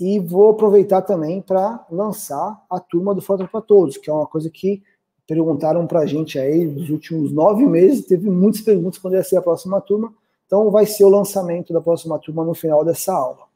e 0.00 0.18
vou 0.18 0.50
aproveitar 0.50 1.02
também 1.02 1.40
para 1.40 1.86
lançar 1.90 2.64
a 2.68 2.80
turma 2.80 3.14
do 3.14 3.22
Foto 3.22 3.46
para 3.46 3.60
Todos, 3.60 3.96
que 3.96 4.10
é 4.10 4.12
uma 4.12 4.26
coisa 4.26 4.50
que 4.50 4.82
perguntaram 5.26 5.86
para 5.86 6.00
a 6.00 6.06
gente 6.06 6.38
aí 6.38 6.64
nos 6.64 6.90
últimos 6.90 7.32
nove 7.32 7.64
meses, 7.66 8.06
teve 8.06 8.28
muitas 8.28 8.60
perguntas 8.60 8.98
quando 8.98 9.14
ia 9.14 9.22
ser 9.22 9.36
a 9.36 9.42
próxima 9.42 9.80
turma, 9.80 10.12
então 10.46 10.70
vai 10.70 10.84
ser 10.86 11.04
o 11.04 11.08
lançamento 11.08 11.72
da 11.72 11.80
próxima 11.80 12.18
turma 12.18 12.44
no 12.44 12.54
final 12.54 12.84
dessa 12.84 13.14
aula. 13.14 13.46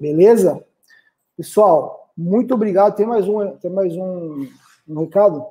Beleza? 0.00 0.64
Pessoal, 1.36 2.12
muito 2.16 2.54
obrigado. 2.54 2.94
Tem 2.94 3.06
mais 3.06 3.26
um, 3.28 3.56
tem 3.56 3.70
mais 3.70 3.96
um, 3.96 4.46
um 4.88 5.00
recado? 5.00 5.44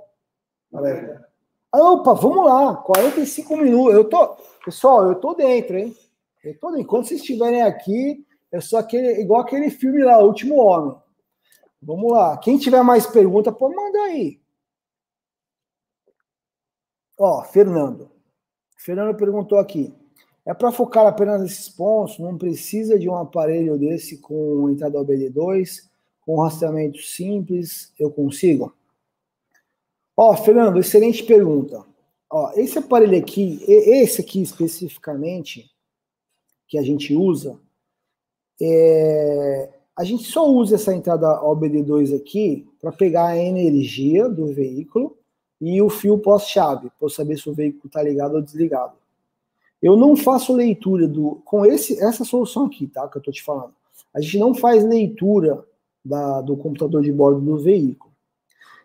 Galera. 0.71 1.27
Ah, 1.71 1.91
opa, 1.91 2.13
vamos 2.13 2.45
lá. 2.45 2.75
45 2.77 3.57
minutos. 3.57 3.93
Eu 3.93 4.05
tô, 4.05 4.37
pessoal, 4.63 5.07
eu 5.07 5.15
tô 5.15 5.33
dentro, 5.33 5.77
hein? 5.77 5.93
Eu 6.43 6.57
tô 6.57 6.71
dentro. 6.71 6.87
Quando 6.87 7.05
vocês 7.05 7.19
estiverem 7.19 7.63
aqui, 7.63 8.25
eu 8.51 8.61
sou 8.61 8.79
aquele, 8.79 9.19
igual 9.19 9.41
aquele 9.41 9.69
filme 9.69 10.03
lá, 10.03 10.19
O 10.19 10.27
Último 10.27 10.55
Homem. 10.55 10.95
Vamos 11.81 12.11
lá. 12.11 12.37
Quem 12.37 12.57
tiver 12.57 12.81
mais 12.81 13.05
pergunta, 13.05 13.51
pode 13.51 13.75
mandar 13.75 14.03
aí. 14.03 14.39
Ó, 17.17 17.43
Fernando. 17.43 18.09
Fernando 18.77 19.15
perguntou 19.15 19.59
aqui. 19.59 19.93
É 20.45 20.53
para 20.53 20.71
focar 20.71 21.07
apenas 21.07 21.41
nesses 21.41 21.69
pontos, 21.69 22.19
não 22.19 22.37
precisa 22.37 22.99
de 22.99 23.09
um 23.09 23.15
aparelho 23.15 23.77
desse 23.77 24.17
com 24.17 24.69
entrada 24.69 24.99
OBD2, 24.99 25.89
com 26.21 26.41
rastreamento 26.41 27.01
simples, 27.01 27.93
eu 27.97 28.11
consigo? 28.11 28.75
Ó, 30.17 30.35
Fernando, 30.35 30.79
excelente 30.79 31.23
pergunta. 31.23 31.85
Ó, 32.29 32.51
esse 32.55 32.77
aparelho 32.77 33.17
aqui, 33.17 33.63
esse 33.67 34.21
aqui 34.21 34.41
especificamente, 34.41 35.71
que 36.67 36.77
a 36.77 36.81
gente 36.81 37.15
usa, 37.15 37.57
é, 38.61 39.69
a 39.95 40.03
gente 40.03 40.23
só 40.23 40.49
usa 40.49 40.75
essa 40.75 40.93
entrada 40.93 41.41
OBD2 41.41 42.15
aqui 42.15 42.67
para 42.81 42.91
pegar 42.91 43.27
a 43.27 43.37
energia 43.37 44.27
do 44.27 44.47
veículo 44.47 45.17
e 45.65 45.81
o 45.81 45.89
fio 45.89 46.17
pós-chave, 46.17 46.91
para 46.99 47.09
saber 47.09 47.37
se 47.37 47.49
o 47.49 47.53
veículo 47.53 47.85
está 47.85 48.03
ligado 48.03 48.35
ou 48.35 48.41
desligado. 48.41 48.93
Eu 49.81 49.95
não 49.95 50.15
faço 50.15 50.53
leitura 50.53 51.07
do. 51.07 51.41
Com 51.45 51.65
esse, 51.65 52.01
essa 52.03 52.25
solução 52.25 52.65
aqui, 52.65 52.87
tá? 52.87 53.07
Que 53.07 53.17
eu 53.17 53.19
estou 53.19 53.33
te 53.33 53.41
falando. 53.41 53.73
A 54.13 54.19
gente 54.19 54.37
não 54.37 54.53
faz 54.53 54.83
leitura 54.83 55.63
da, 56.03 56.41
do 56.41 56.57
computador 56.57 57.01
de 57.01 57.11
bordo 57.11 57.39
do 57.39 57.57
veículo. 57.57 58.11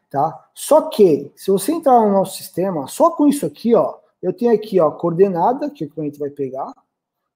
Tá? 0.08 0.48
Só 0.54 0.82
que, 0.82 1.30
se 1.36 1.50
você 1.50 1.72
entrar 1.72 2.00
no 2.00 2.12
nosso 2.12 2.36
sistema, 2.36 2.86
só 2.86 3.10
com 3.10 3.26
isso 3.26 3.44
aqui, 3.44 3.74
ó, 3.74 3.96
eu 4.22 4.32
tenho 4.32 4.52
aqui, 4.52 4.80
ó, 4.80 4.90
coordenada, 4.90 5.68
que 5.70 5.84
o 5.84 5.90
cliente 5.90 6.18
vai 6.18 6.30
pegar. 6.30 6.72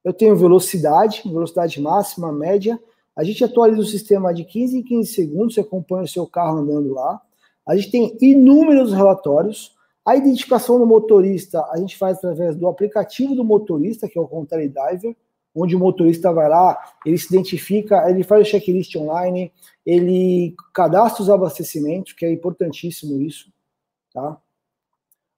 Eu 0.04 0.12
tenho 0.12 0.36
velocidade, 0.36 1.22
velocidade 1.24 1.80
máxima, 1.80 2.32
média. 2.32 2.80
A 3.14 3.24
gente 3.24 3.44
atualiza 3.44 3.80
o 3.80 3.84
sistema 3.84 4.32
de 4.32 4.44
15 4.44 4.78
em 4.78 4.82
15 4.82 5.12
segundos, 5.12 5.54
você 5.54 5.60
acompanha 5.60 6.04
o 6.04 6.08
seu 6.08 6.26
carro 6.26 6.58
andando 6.58 6.94
lá. 6.94 7.20
A 7.66 7.76
gente 7.76 7.90
tem 7.90 8.16
inúmeros 8.20 8.92
relatórios. 8.92 9.76
A 10.04 10.16
identificação 10.16 10.78
do 10.78 10.86
motorista 10.86 11.64
a 11.70 11.76
gente 11.76 11.96
faz 11.96 12.18
através 12.18 12.56
do 12.56 12.66
aplicativo 12.66 13.34
do 13.34 13.44
motorista, 13.44 14.08
que 14.08 14.18
é 14.18 14.20
o 14.20 14.26
Contele 14.26 14.68
Diver, 14.68 15.16
onde 15.54 15.76
o 15.76 15.78
motorista 15.78 16.32
vai 16.32 16.48
lá, 16.48 16.78
ele 17.04 17.18
se 17.18 17.26
identifica, 17.26 18.08
ele 18.08 18.24
faz 18.24 18.46
o 18.46 18.50
checklist 18.50 18.96
online, 18.96 19.52
ele 19.84 20.56
cadastra 20.72 21.22
os 21.22 21.30
abastecimentos, 21.30 22.12
que 22.14 22.24
é 22.24 22.32
importantíssimo 22.32 23.20
isso, 23.20 23.52
tá? 24.12 24.38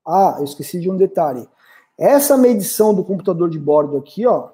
Ah, 0.06 0.36
eu 0.38 0.44
esqueci 0.44 0.80
de 0.80 0.90
um 0.90 0.96
detalhe. 0.96 1.48
Essa 1.98 2.36
medição 2.36 2.94
do 2.94 3.04
computador 3.04 3.50
de 3.50 3.58
bordo 3.58 3.96
aqui, 3.96 4.26
ó, 4.26 4.50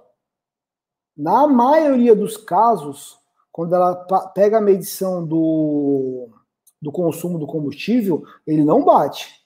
na 1.17 1.47
maioria 1.47 2.15
dos 2.15 2.37
casos, 2.37 3.19
quando 3.53 3.75
ela 3.75 3.95
pega 4.35 4.59
a 4.59 4.63
medição 4.63 5.27
do, 5.27 6.31
do 6.81 6.91
consumo 6.91 7.39
do 7.39 7.47
combustível, 7.47 8.25
ele 8.47 8.65
não 8.65 8.85
bate. 8.85 9.41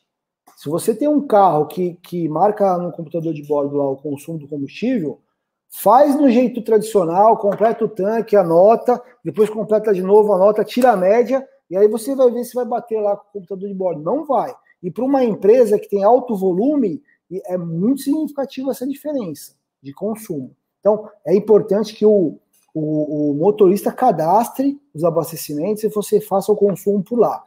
Se 0.56 0.68
você 0.68 0.94
tem 0.94 1.08
um 1.08 1.26
carro 1.26 1.66
que, 1.66 1.94
que 2.02 2.28
marca 2.28 2.78
no 2.78 2.92
computador 2.92 3.34
de 3.34 3.42
bordo 3.42 3.76
lá 3.76 3.90
o 3.90 3.96
consumo 3.96 4.38
do 4.38 4.48
combustível, 4.48 5.20
faz 5.68 6.14
no 6.14 6.30
jeito 6.30 6.62
tradicional, 6.62 7.36
completa 7.36 7.84
o 7.84 7.88
tanque, 7.88 8.36
anota, 8.36 9.02
depois 9.24 9.50
completa 9.50 9.92
de 9.92 10.02
novo, 10.02 10.32
anota, 10.32 10.64
tira 10.64 10.92
a 10.92 10.96
média, 10.96 11.46
e 11.68 11.76
aí 11.76 11.88
você 11.88 12.14
vai 12.14 12.30
ver 12.30 12.44
se 12.44 12.54
vai 12.54 12.64
bater 12.64 13.00
lá 13.00 13.16
com 13.16 13.28
o 13.28 13.32
computador 13.32 13.68
de 13.68 13.74
bordo. 13.74 14.02
Não 14.02 14.24
vai. 14.24 14.54
E 14.82 14.90
para 14.90 15.04
uma 15.04 15.24
empresa 15.24 15.78
que 15.78 15.88
tem 15.88 16.04
alto 16.04 16.36
volume, 16.36 17.02
é 17.46 17.56
muito 17.56 18.02
significativa 18.02 18.70
essa 18.70 18.86
diferença 18.86 19.54
de 19.82 19.92
consumo. 19.92 20.54
Então, 20.78 21.08
é 21.26 21.34
importante 21.34 21.94
que 21.94 22.04
o, 22.04 22.38
o, 22.74 23.30
o 23.30 23.34
motorista 23.34 23.92
cadastre 23.92 24.80
os 24.92 25.04
abastecimentos 25.04 25.84
e 25.84 25.88
você 25.88 26.20
faça 26.20 26.50
o 26.50 26.56
consumo 26.56 27.02
por 27.02 27.18
lá. 27.18 27.44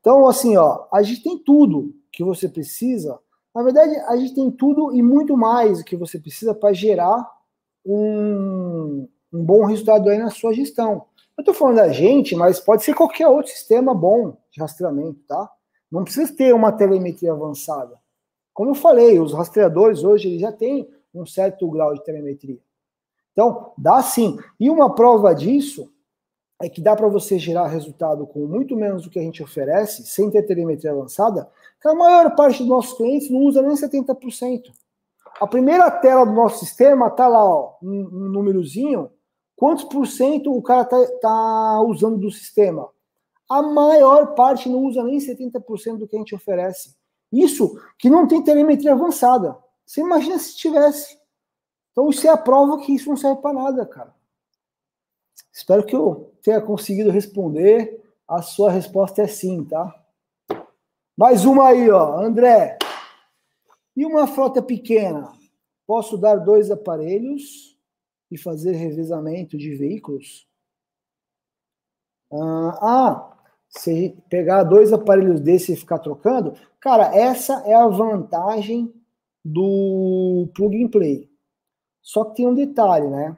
Então, 0.00 0.28
assim, 0.28 0.56
ó, 0.56 0.86
a 0.92 1.02
gente 1.02 1.22
tem 1.22 1.38
tudo 1.38 1.94
que 2.12 2.22
você 2.22 2.48
precisa, 2.48 3.18
na 3.54 3.62
verdade, 3.62 3.96
a 4.06 4.16
gente 4.16 4.34
tem 4.34 4.50
tudo 4.50 4.94
e 4.94 5.02
muito 5.02 5.34
mais 5.34 5.82
que 5.82 5.96
você 5.96 6.18
precisa 6.18 6.54
para 6.54 6.74
gerar 6.74 7.26
um, 7.84 9.08
um 9.32 9.44
bom 9.44 9.64
resultado 9.64 10.10
aí 10.10 10.18
na 10.18 10.30
sua 10.30 10.52
gestão. 10.52 11.06
Eu 11.36 11.42
estou 11.42 11.54
falando 11.54 11.76
da 11.76 11.88
gente, 11.88 12.36
mas 12.36 12.60
pode 12.60 12.84
ser 12.84 12.94
qualquer 12.94 13.28
outro 13.28 13.50
sistema 13.50 13.94
bom 13.94 14.36
de 14.50 14.60
rastreamento, 14.60 15.20
tá? 15.26 15.50
Não 15.90 16.04
precisa 16.04 16.34
ter 16.34 16.54
uma 16.54 16.72
telemetria 16.72 17.32
avançada. 17.32 17.98
Como 18.52 18.70
eu 18.70 18.74
falei, 18.74 19.18
os 19.18 19.32
rastreadores 19.32 20.02
hoje 20.02 20.28
eles 20.28 20.40
já 20.40 20.52
têm 20.52 20.88
um 21.14 21.26
certo 21.26 21.68
grau 21.70 21.94
de 21.94 22.04
telemetria. 22.04 22.58
Então, 23.36 23.74
dá 23.76 24.00
sim. 24.02 24.38
E 24.58 24.70
uma 24.70 24.94
prova 24.94 25.34
disso 25.34 25.92
é 26.62 26.70
que 26.70 26.80
dá 26.80 26.96
para 26.96 27.06
você 27.06 27.38
gerar 27.38 27.66
resultado 27.66 28.26
com 28.26 28.46
muito 28.46 28.74
menos 28.74 29.02
do 29.02 29.10
que 29.10 29.18
a 29.18 29.22
gente 29.22 29.42
oferece, 29.42 30.06
sem 30.06 30.30
ter 30.30 30.42
telemetria 30.44 30.90
avançada, 30.90 31.46
que 31.82 31.86
a 31.86 31.94
maior 31.94 32.34
parte 32.34 32.60
dos 32.60 32.68
nossos 32.68 32.96
clientes 32.96 33.28
não 33.28 33.40
usa 33.40 33.60
nem 33.60 33.74
70%. 33.76 34.62
A 35.38 35.46
primeira 35.46 35.90
tela 35.90 36.24
do 36.24 36.32
nosso 36.32 36.64
sistema 36.64 37.10
tá 37.10 37.28
lá, 37.28 37.44
ó, 37.44 37.74
um, 37.82 38.08
um 38.10 38.28
númerozinho, 38.30 39.10
quantos 39.54 39.84
por 39.84 40.06
cento 40.06 40.50
o 40.50 40.62
cara 40.62 40.86
tá, 40.86 40.96
tá 41.20 41.82
usando 41.82 42.16
do 42.16 42.30
sistema. 42.30 42.88
A 43.50 43.60
maior 43.60 44.34
parte 44.34 44.66
não 44.66 44.78
usa 44.78 45.04
nem 45.04 45.18
70% 45.18 45.98
do 45.98 46.08
que 46.08 46.16
a 46.16 46.18
gente 46.18 46.34
oferece. 46.34 46.96
Isso 47.30 47.78
que 47.98 48.08
não 48.08 48.26
tem 48.26 48.42
telemetria 48.42 48.92
avançada. 48.92 49.58
Você 49.84 50.00
imagina 50.00 50.38
se 50.38 50.56
tivesse. 50.56 51.18
Então 51.96 52.10
isso 52.10 52.26
é 52.26 52.30
a 52.30 52.36
prova 52.36 52.76
que 52.84 52.92
isso 52.92 53.08
não 53.08 53.16
serve 53.16 53.40
para 53.40 53.54
nada, 53.54 53.86
cara. 53.86 54.14
Espero 55.50 55.82
que 55.82 55.96
eu 55.96 56.30
tenha 56.42 56.60
conseguido 56.60 57.10
responder. 57.10 58.04
A 58.28 58.42
sua 58.42 58.70
resposta 58.70 59.22
é 59.22 59.26
sim, 59.26 59.64
tá? 59.64 60.04
Mais 61.16 61.46
uma 61.46 61.68
aí, 61.68 61.88
ó, 61.88 62.20
André. 62.20 62.78
E 63.96 64.04
uma 64.04 64.26
frota 64.26 64.60
pequena? 64.60 65.32
Posso 65.86 66.18
dar 66.18 66.36
dois 66.36 66.70
aparelhos 66.70 67.78
e 68.30 68.36
fazer 68.36 68.72
revezamento 68.72 69.56
de 69.56 69.74
veículos? 69.74 70.46
Ah, 72.30 72.78
ah 72.82 73.36
se 73.70 74.22
pegar 74.28 74.64
dois 74.64 74.92
aparelhos 74.92 75.40
desse 75.40 75.72
e 75.72 75.76
ficar 75.76 76.00
trocando, 76.00 76.52
cara, 76.78 77.16
essa 77.16 77.62
é 77.66 77.74
a 77.74 77.88
vantagem 77.88 78.92
do 79.42 80.46
plug 80.54 80.84
and 80.84 80.88
play. 80.88 81.35
Só 82.06 82.24
que 82.24 82.36
tem 82.36 82.46
um 82.46 82.54
detalhe, 82.54 83.08
né? 83.08 83.36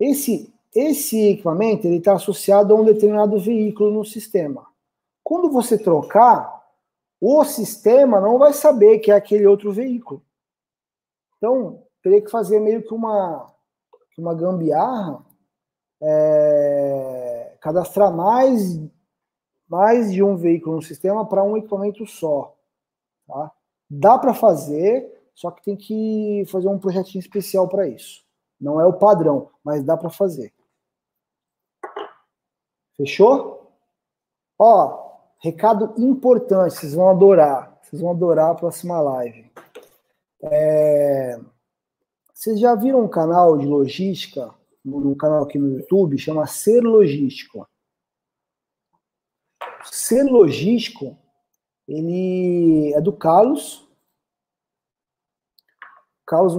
Esse 0.00 0.52
esse 0.74 1.30
equipamento 1.30 1.86
ele 1.86 1.96
está 1.96 2.14
associado 2.14 2.74
a 2.74 2.76
um 2.76 2.84
determinado 2.84 3.38
veículo 3.38 3.90
no 3.90 4.04
sistema. 4.04 4.66
Quando 5.22 5.50
você 5.50 5.78
trocar, 5.78 6.66
o 7.20 7.44
sistema 7.44 8.20
não 8.20 8.38
vai 8.38 8.52
saber 8.52 8.98
que 8.98 9.10
é 9.10 9.14
aquele 9.14 9.46
outro 9.46 9.72
veículo. 9.72 10.22
Então, 11.36 11.82
teria 12.02 12.20
que 12.20 12.30
fazer 12.30 12.60
meio 12.60 12.82
que 12.82 12.92
uma, 12.92 13.52
uma 14.16 14.34
gambiarra, 14.34 15.24
é, 16.00 17.56
cadastrar 17.60 18.14
mais, 18.14 18.80
mais 19.68 20.12
de 20.12 20.22
um 20.22 20.36
veículo 20.36 20.76
no 20.76 20.82
sistema 20.82 21.26
para 21.26 21.42
um 21.42 21.56
equipamento 21.56 22.06
só. 22.06 22.56
Tá? 23.26 23.52
Dá 23.88 24.18
para 24.18 24.34
fazer, 24.34 25.17
só 25.38 25.52
que 25.52 25.62
tem 25.62 25.76
que 25.76 26.42
fazer 26.48 26.66
um 26.66 26.80
projetinho 26.80 27.20
especial 27.20 27.68
para 27.68 27.86
isso. 27.86 28.24
Não 28.60 28.80
é 28.80 28.84
o 28.84 28.98
padrão, 28.98 29.52
mas 29.62 29.84
dá 29.84 29.96
para 29.96 30.10
fazer. 30.10 30.52
Fechou? 32.96 33.72
Ó, 34.58 35.20
recado 35.38 35.94
importante, 35.96 36.74
vocês 36.74 36.92
vão 36.92 37.08
adorar. 37.08 37.78
Vocês 37.80 38.02
vão 38.02 38.10
adorar 38.10 38.50
a 38.50 38.54
próxima 38.56 39.00
live. 39.00 39.48
É... 40.42 41.38
Vocês 42.34 42.58
já 42.58 42.74
viram 42.74 43.04
um 43.04 43.08
canal 43.08 43.56
de 43.56 43.64
logística, 43.64 44.52
no 44.84 45.14
canal 45.14 45.44
aqui 45.44 45.56
no 45.56 45.78
YouTube, 45.78 46.18
chama 46.18 46.48
Ser 46.48 46.80
Logístico. 46.80 47.64
Ser 49.84 50.24
Logístico, 50.24 51.16
ele 51.86 52.92
é 52.92 53.00
do 53.00 53.12
Carlos. 53.12 53.87
Carlos 56.28 56.56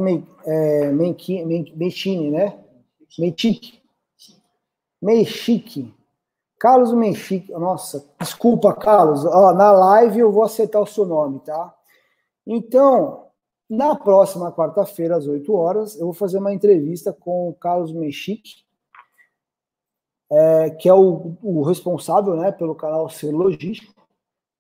é, 0.48 0.92
Menchini, 0.92 2.32
né? 2.32 2.58
Menchique. 3.20 3.80
Mexique. 5.00 5.94
Carlos 6.58 6.92
Menchique, 6.92 7.52
nossa, 7.52 8.04
desculpa, 8.20 8.74
Carlos, 8.74 9.24
ó, 9.26 9.54
na 9.54 9.72
live 9.72 10.20
eu 10.20 10.32
vou 10.32 10.44
aceitar 10.44 10.82
o 10.82 10.88
seu 10.88 11.06
nome, 11.06 11.40
tá? 11.40 11.74
Então, 12.46 13.28
na 13.70 13.96
próxima 13.96 14.52
quarta-feira, 14.52 15.16
às 15.16 15.28
8 15.28 15.54
horas, 15.54 15.96
eu 15.98 16.06
vou 16.08 16.14
fazer 16.14 16.40
uma 16.40 16.54
entrevista 16.54 17.14
com 17.14 17.48
o 17.50 17.54
Carlos 17.54 17.94
Menchique, 17.94 18.66
é, 20.32 20.72
que 20.72 20.90
é 20.90 20.94
o, 20.94 21.38
o, 21.44 21.62
responsável 21.62 22.36
né, 22.36 22.52
pelo 22.52 22.76
canal 22.76 23.08
Ser 23.08 23.32
Logístico, 23.32 24.04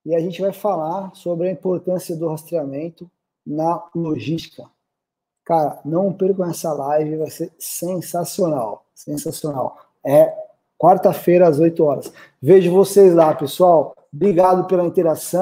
e 0.05 0.16
a 0.16 0.20
gente 0.20 0.39
vai 0.39 0.53
falar 0.53 1.14
sobre 1.16 1.49
a 1.49 1.51
importância 1.51 2.16
do 2.16 2.30
rastreamento 2.30 3.10
na 3.45 3.84
logística. 3.93 4.70
Cara, 5.49 5.79
não 5.83 6.13
percam 6.13 6.47
essa 6.47 6.71
live, 6.71 7.17
vai 7.17 7.29
ser 7.31 7.51
sensacional, 7.57 8.85
sensacional. 8.93 9.77
É 10.05 10.31
quarta-feira 10.77 11.47
às 11.47 11.57
8 11.57 11.83
horas. 11.83 12.13
Vejo 12.39 12.71
vocês 12.71 13.15
lá, 13.15 13.33
pessoal. 13.33 13.95
Obrigado 14.13 14.65
pela 14.67 14.85
interação. 14.85 15.39